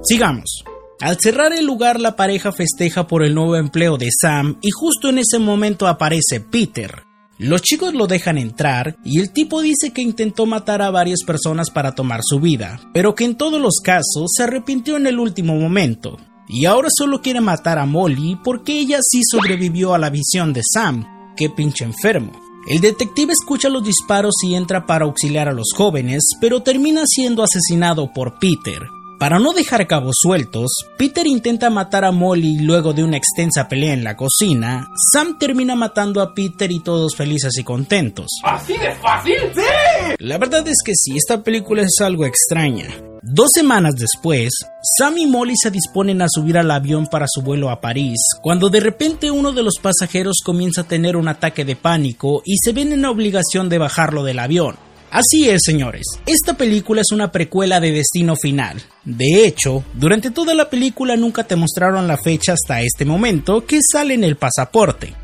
Sigamos. 0.04 0.64
Al 1.00 1.18
cerrar 1.18 1.52
el 1.52 1.64
lugar, 1.64 1.98
la 2.00 2.16
pareja 2.16 2.52
festeja 2.52 3.06
por 3.06 3.24
el 3.24 3.34
nuevo 3.34 3.56
empleo 3.56 3.96
de 3.96 4.08
Sam 4.10 4.58
y 4.60 4.70
justo 4.70 5.08
en 5.08 5.18
ese 5.18 5.38
momento 5.38 5.86
aparece 5.86 6.40
Peter. 6.40 7.07
Los 7.38 7.62
chicos 7.62 7.94
lo 7.94 8.08
dejan 8.08 8.36
entrar 8.36 8.96
y 9.04 9.20
el 9.20 9.30
tipo 9.30 9.62
dice 9.62 9.92
que 9.92 10.02
intentó 10.02 10.44
matar 10.44 10.82
a 10.82 10.90
varias 10.90 11.20
personas 11.24 11.70
para 11.70 11.94
tomar 11.94 12.20
su 12.24 12.40
vida, 12.40 12.80
pero 12.92 13.14
que 13.14 13.24
en 13.24 13.36
todos 13.36 13.60
los 13.60 13.76
casos 13.80 14.32
se 14.36 14.42
arrepintió 14.42 14.96
en 14.96 15.06
el 15.06 15.20
último 15.20 15.54
momento. 15.54 16.16
Y 16.48 16.64
ahora 16.64 16.88
solo 16.90 17.22
quiere 17.22 17.40
matar 17.40 17.78
a 17.78 17.86
Molly 17.86 18.40
porque 18.42 18.80
ella 18.80 18.98
sí 19.02 19.20
sobrevivió 19.22 19.94
a 19.94 19.98
la 19.98 20.10
visión 20.10 20.52
de 20.52 20.62
Sam. 20.64 21.06
Qué 21.36 21.48
pinche 21.48 21.84
enfermo. 21.84 22.32
El 22.68 22.80
detective 22.80 23.32
escucha 23.32 23.68
los 23.68 23.84
disparos 23.84 24.34
y 24.42 24.56
entra 24.56 24.84
para 24.84 25.04
auxiliar 25.04 25.48
a 25.48 25.52
los 25.52 25.68
jóvenes, 25.72 26.24
pero 26.40 26.64
termina 26.64 27.04
siendo 27.06 27.44
asesinado 27.44 28.12
por 28.12 28.40
Peter, 28.40 28.82
para 29.18 29.38
no 29.38 29.52
dejar 29.52 29.86
cabos 29.86 30.16
sueltos, 30.20 30.70
Peter 30.96 31.26
intenta 31.26 31.70
matar 31.70 32.04
a 32.04 32.12
Molly 32.12 32.60
luego 32.60 32.92
de 32.92 33.02
una 33.02 33.16
extensa 33.16 33.68
pelea 33.68 33.92
en 33.92 34.04
la 34.04 34.16
cocina. 34.16 34.88
Sam 35.12 35.38
termina 35.38 35.74
matando 35.74 36.20
a 36.20 36.34
Peter 36.34 36.70
y 36.70 36.80
todos 36.80 37.16
felices 37.16 37.58
y 37.58 37.64
contentos. 37.64 38.28
¿Así 38.44 38.76
de 38.76 38.94
fácil? 38.94 39.36
¡Sí! 39.54 40.14
La 40.18 40.38
verdad 40.38 40.66
es 40.68 40.78
que 40.84 40.92
sí, 40.94 41.16
esta 41.16 41.42
película 41.42 41.82
es 41.82 42.00
algo 42.00 42.24
extraña. 42.26 42.86
Dos 43.22 43.48
semanas 43.52 43.94
después, 43.96 44.50
Sam 44.96 45.18
y 45.18 45.26
Molly 45.26 45.54
se 45.60 45.72
disponen 45.72 46.22
a 46.22 46.28
subir 46.28 46.56
al 46.56 46.70
avión 46.70 47.08
para 47.08 47.26
su 47.28 47.42
vuelo 47.42 47.68
a 47.68 47.80
París, 47.80 48.18
cuando 48.40 48.68
de 48.68 48.80
repente 48.80 49.30
uno 49.30 49.52
de 49.52 49.64
los 49.64 49.74
pasajeros 49.82 50.36
comienza 50.44 50.82
a 50.82 50.88
tener 50.88 51.16
un 51.16 51.26
ataque 51.26 51.64
de 51.64 51.74
pánico 51.74 52.42
y 52.44 52.56
se 52.62 52.72
ven 52.72 52.92
en 52.92 53.02
la 53.02 53.10
obligación 53.10 53.68
de 53.68 53.78
bajarlo 53.78 54.22
del 54.22 54.38
avión. 54.38 54.76
Así 55.10 55.48
es, 55.48 55.62
señores. 55.64 56.04
Esta 56.26 56.54
película 56.54 57.00
es 57.00 57.12
una 57.12 57.32
precuela 57.32 57.80
de 57.80 57.92
Destino 57.92 58.36
Final. 58.36 58.80
De 59.04 59.46
hecho, 59.46 59.82
durante 59.94 60.30
toda 60.30 60.54
la 60.54 60.68
película 60.68 61.16
nunca 61.16 61.44
te 61.44 61.56
mostraron 61.56 62.06
la 62.06 62.18
fecha 62.18 62.52
hasta 62.52 62.82
este 62.82 63.04
momento 63.04 63.64
que 63.64 63.80
sale 63.80 64.14
en 64.14 64.24
el 64.24 64.36
pasaporte. 64.36 65.14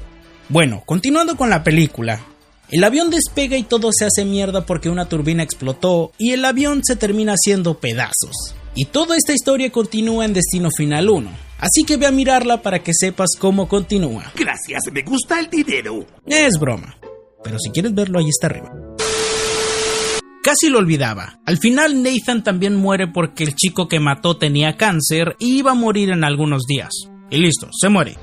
Bueno, 0.49 0.83
continuando 0.87 1.37
con 1.37 1.51
la 1.51 1.63
película. 1.63 2.25
El 2.71 2.83
avión 2.83 3.11
despega 3.11 3.59
y 3.59 3.63
todo 3.63 3.91
se 3.93 4.07
hace 4.07 4.25
mierda 4.25 4.65
porque 4.65 4.89
una 4.89 5.07
turbina 5.07 5.43
explotó 5.43 6.13
y 6.19 6.33
el 6.33 6.45
avión 6.45 6.81
se 6.83 6.97
termina 6.97 7.35
haciendo 7.35 7.79
pedazos. 7.79 8.55
Y 8.75 8.87
toda 8.87 9.17
esta 9.17 9.35
historia 9.35 9.71
continúa 9.71 10.25
en 10.25 10.33
Destino 10.33 10.71
Final 10.71 11.11
1. 11.11 11.31
Así 11.61 11.85
que 11.85 11.97
ve 11.97 12.07
a 12.07 12.11
mirarla 12.11 12.63
para 12.63 12.83
que 12.83 12.93
sepas 12.95 13.31
cómo 13.39 13.69
continúa. 13.69 14.33
Gracias, 14.35 14.83
me 14.93 15.03
gusta 15.03 15.39
el 15.39 15.49
dinero. 15.49 16.05
Es 16.27 16.59
broma. 16.59 16.97
Pero 17.45 17.59
si 17.59 17.71
quieres 17.71 17.95
verlo, 17.95 18.19
ahí 18.19 18.29
está 18.29 18.49
arriba. 18.49 18.84
Casi 20.45 20.69
lo 20.69 20.79
olvidaba. 20.79 21.39
Al 21.47 21.57
final 21.57 22.03
Nathan 22.03 22.45
también 22.45 22.77
muere 22.77 23.09
porque 23.09 23.45
el 23.45 23.55
chico 23.55 23.89
que 23.89 23.99
mató 23.99 24.37
tenía 24.37 24.77
cáncer 24.77 25.37
y 25.39 25.57
iba 25.57 25.71
a 25.71 25.75
morir 25.75 26.11
en 26.11 26.23
algunos 26.23 26.65
días. 26.67 26.91
Y 27.31 27.39
listo, 27.39 27.71
se 27.73 27.89
muere. 27.89 28.19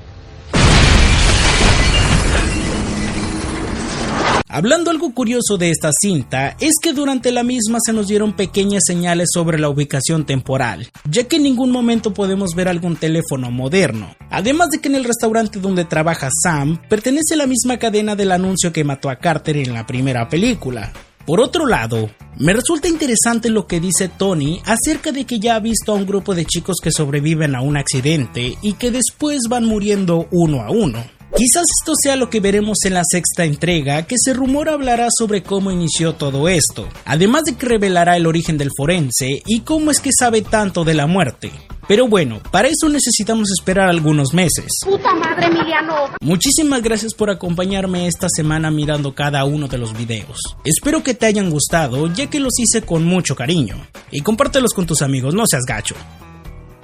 Hablando 4.46 4.92
algo 4.92 5.12
curioso 5.12 5.58
de 5.58 5.70
esta 5.70 5.90
cinta, 6.00 6.56
es 6.60 6.74
que 6.80 6.92
durante 6.92 7.32
la 7.32 7.42
misma 7.42 7.78
se 7.84 7.92
nos 7.92 8.06
dieron 8.06 8.34
pequeñas 8.34 8.82
señales 8.86 9.30
sobre 9.34 9.58
la 9.58 9.68
ubicación 9.68 10.24
temporal, 10.24 10.92
ya 11.10 11.24
que 11.24 11.36
en 11.36 11.42
ningún 11.42 11.72
momento 11.72 12.14
podemos 12.14 12.54
ver 12.54 12.68
algún 12.68 12.94
teléfono 12.94 13.50
moderno. 13.50 14.14
Además 14.30 14.70
de 14.70 14.80
que 14.80 14.86
en 14.86 14.94
el 14.94 15.04
restaurante 15.04 15.58
donde 15.58 15.86
trabaja 15.86 16.28
Sam 16.30 16.80
pertenece 16.88 17.34
la 17.34 17.48
misma 17.48 17.78
cadena 17.78 18.14
del 18.14 18.30
anuncio 18.30 18.72
que 18.72 18.84
mató 18.84 19.10
a 19.10 19.16
Carter 19.16 19.56
en 19.56 19.74
la 19.74 19.86
primera 19.86 20.28
película. 20.28 20.92
Por 21.26 21.40
otro 21.40 21.66
lado, 21.66 22.10
me 22.36 22.52
resulta 22.52 22.88
interesante 22.88 23.48
lo 23.48 23.66
que 23.66 23.78
dice 23.78 24.08
Tony 24.08 24.60
acerca 24.64 25.12
de 25.12 25.24
que 25.24 25.38
ya 25.38 25.54
ha 25.54 25.60
visto 25.60 25.92
a 25.92 25.94
un 25.94 26.06
grupo 26.06 26.34
de 26.34 26.44
chicos 26.44 26.76
que 26.82 26.90
sobreviven 26.90 27.54
a 27.54 27.62
un 27.62 27.76
accidente 27.76 28.56
y 28.60 28.72
que 28.74 28.90
después 28.90 29.42
van 29.48 29.64
muriendo 29.64 30.26
uno 30.32 30.62
a 30.62 30.70
uno. 30.70 31.04
Quizás 31.34 31.64
esto 31.80 31.94
sea 32.00 32.16
lo 32.16 32.28
que 32.28 32.40
veremos 32.40 32.78
en 32.84 32.92
la 32.92 33.02
sexta 33.10 33.44
entrega, 33.44 34.02
que 34.02 34.16
se 34.18 34.34
rumora 34.34 34.74
hablará 34.74 35.08
sobre 35.16 35.42
cómo 35.42 35.70
inició 35.70 36.14
todo 36.14 36.46
esto, 36.46 36.88
además 37.06 37.44
de 37.44 37.54
que 37.54 37.66
revelará 37.66 38.18
el 38.18 38.26
origen 38.26 38.58
del 38.58 38.70
forense 38.76 39.42
y 39.46 39.60
cómo 39.60 39.90
es 39.90 40.00
que 40.00 40.10
sabe 40.12 40.42
tanto 40.42 40.84
de 40.84 40.92
la 40.92 41.06
muerte. 41.06 41.50
Pero 41.88 42.06
bueno, 42.06 42.40
para 42.50 42.68
eso 42.68 42.88
necesitamos 42.90 43.50
esperar 43.50 43.88
algunos 43.88 44.34
meses. 44.34 44.66
¡Puta 44.84 45.14
madre, 45.14 45.46
Emiliano! 45.46 46.10
Muchísimas 46.20 46.82
gracias 46.82 47.14
por 47.14 47.30
acompañarme 47.30 48.06
esta 48.06 48.28
semana 48.28 48.70
mirando 48.70 49.14
cada 49.14 49.44
uno 49.46 49.68
de 49.68 49.78
los 49.78 49.96
videos. 49.96 50.38
Espero 50.64 51.02
que 51.02 51.14
te 51.14 51.26
hayan 51.26 51.50
gustado, 51.50 52.12
ya 52.12 52.28
que 52.28 52.40
los 52.40 52.58
hice 52.58 52.82
con 52.82 53.04
mucho 53.04 53.34
cariño. 53.34 53.76
Y 54.10 54.20
compártelos 54.20 54.74
con 54.74 54.86
tus 54.86 55.00
amigos, 55.00 55.34
no 55.34 55.44
seas 55.46 55.64
gacho. 55.66 55.94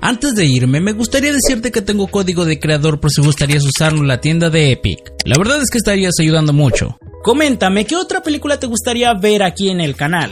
Antes 0.01 0.35
de 0.35 0.47
irme, 0.47 0.81
me 0.81 0.93
gustaría 0.93 1.33
decirte 1.33 1.73
que 1.73 1.83
tengo 1.83 2.07
código 2.07 2.45
de 2.45 2.61
creador 2.61 3.01
por 3.01 3.11
si 3.11 3.21
gustarías 3.21 3.65
usarlo 3.65 4.01
en 4.01 4.09
la 4.09 4.21
tienda 4.21 4.49
de 4.49 4.71
Epic. 4.71 5.13
La 5.25 5.37
verdad 5.37 5.61
es 5.61 5.71
que 5.71 5.79
estarías 5.79 6.15
ayudando 6.21 6.53
mucho. 6.53 6.97
Coméntame 7.25 7.85
qué 7.85 7.97
otra 7.97 8.23
película 8.23 8.61
te 8.61 8.67
gustaría 8.67 9.13
ver 9.15 9.43
aquí 9.43 9.71
en 9.71 9.81
el 9.81 9.97
canal. 9.97 10.31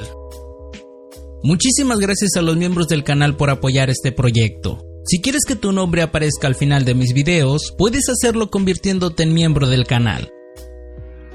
Muchísimas 1.42 1.98
gracias 1.98 2.36
a 2.36 2.42
los 2.42 2.56
miembros 2.56 2.86
del 2.86 3.04
canal 3.04 3.36
por 3.36 3.50
apoyar 3.50 3.90
este 3.90 4.12
proyecto. 4.12 4.78
Si 5.04 5.20
quieres 5.20 5.42
que 5.46 5.56
tu 5.56 5.72
nombre 5.72 6.02
aparezca 6.02 6.46
al 6.46 6.54
final 6.54 6.84
de 6.84 6.94
mis 6.94 7.12
videos, 7.12 7.74
puedes 7.76 8.08
hacerlo 8.08 8.50
convirtiéndote 8.50 9.24
en 9.24 9.34
miembro 9.34 9.68
del 9.68 9.86
canal. 9.86 10.32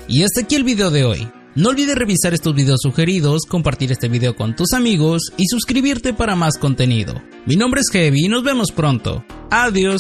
Y 0.08 0.24
hasta 0.24 0.42
aquí 0.42 0.56
el 0.56 0.64
video 0.64 0.90
de 0.90 1.04
hoy. 1.04 1.28
No 1.54 1.70
olvides 1.70 1.96
revisar 1.96 2.34
estos 2.34 2.56
videos 2.56 2.80
sugeridos, 2.82 3.42
compartir 3.46 3.92
este 3.92 4.08
video 4.08 4.38
con 4.38 4.56
tus 4.56 4.72
amigos 4.72 5.34
y 5.36 5.48
suscribirte 5.48 6.14
para 6.14 6.38
más 6.38 6.58
contenido. 6.58 7.22
Mi 7.46 7.58
nombre 7.58 7.82
es 7.82 7.90
Heavy 7.92 8.26
y 8.26 8.30
nos 8.30 8.44
vemos 8.44 8.72
pronto. 8.72 9.26
Adiós. 9.50 10.00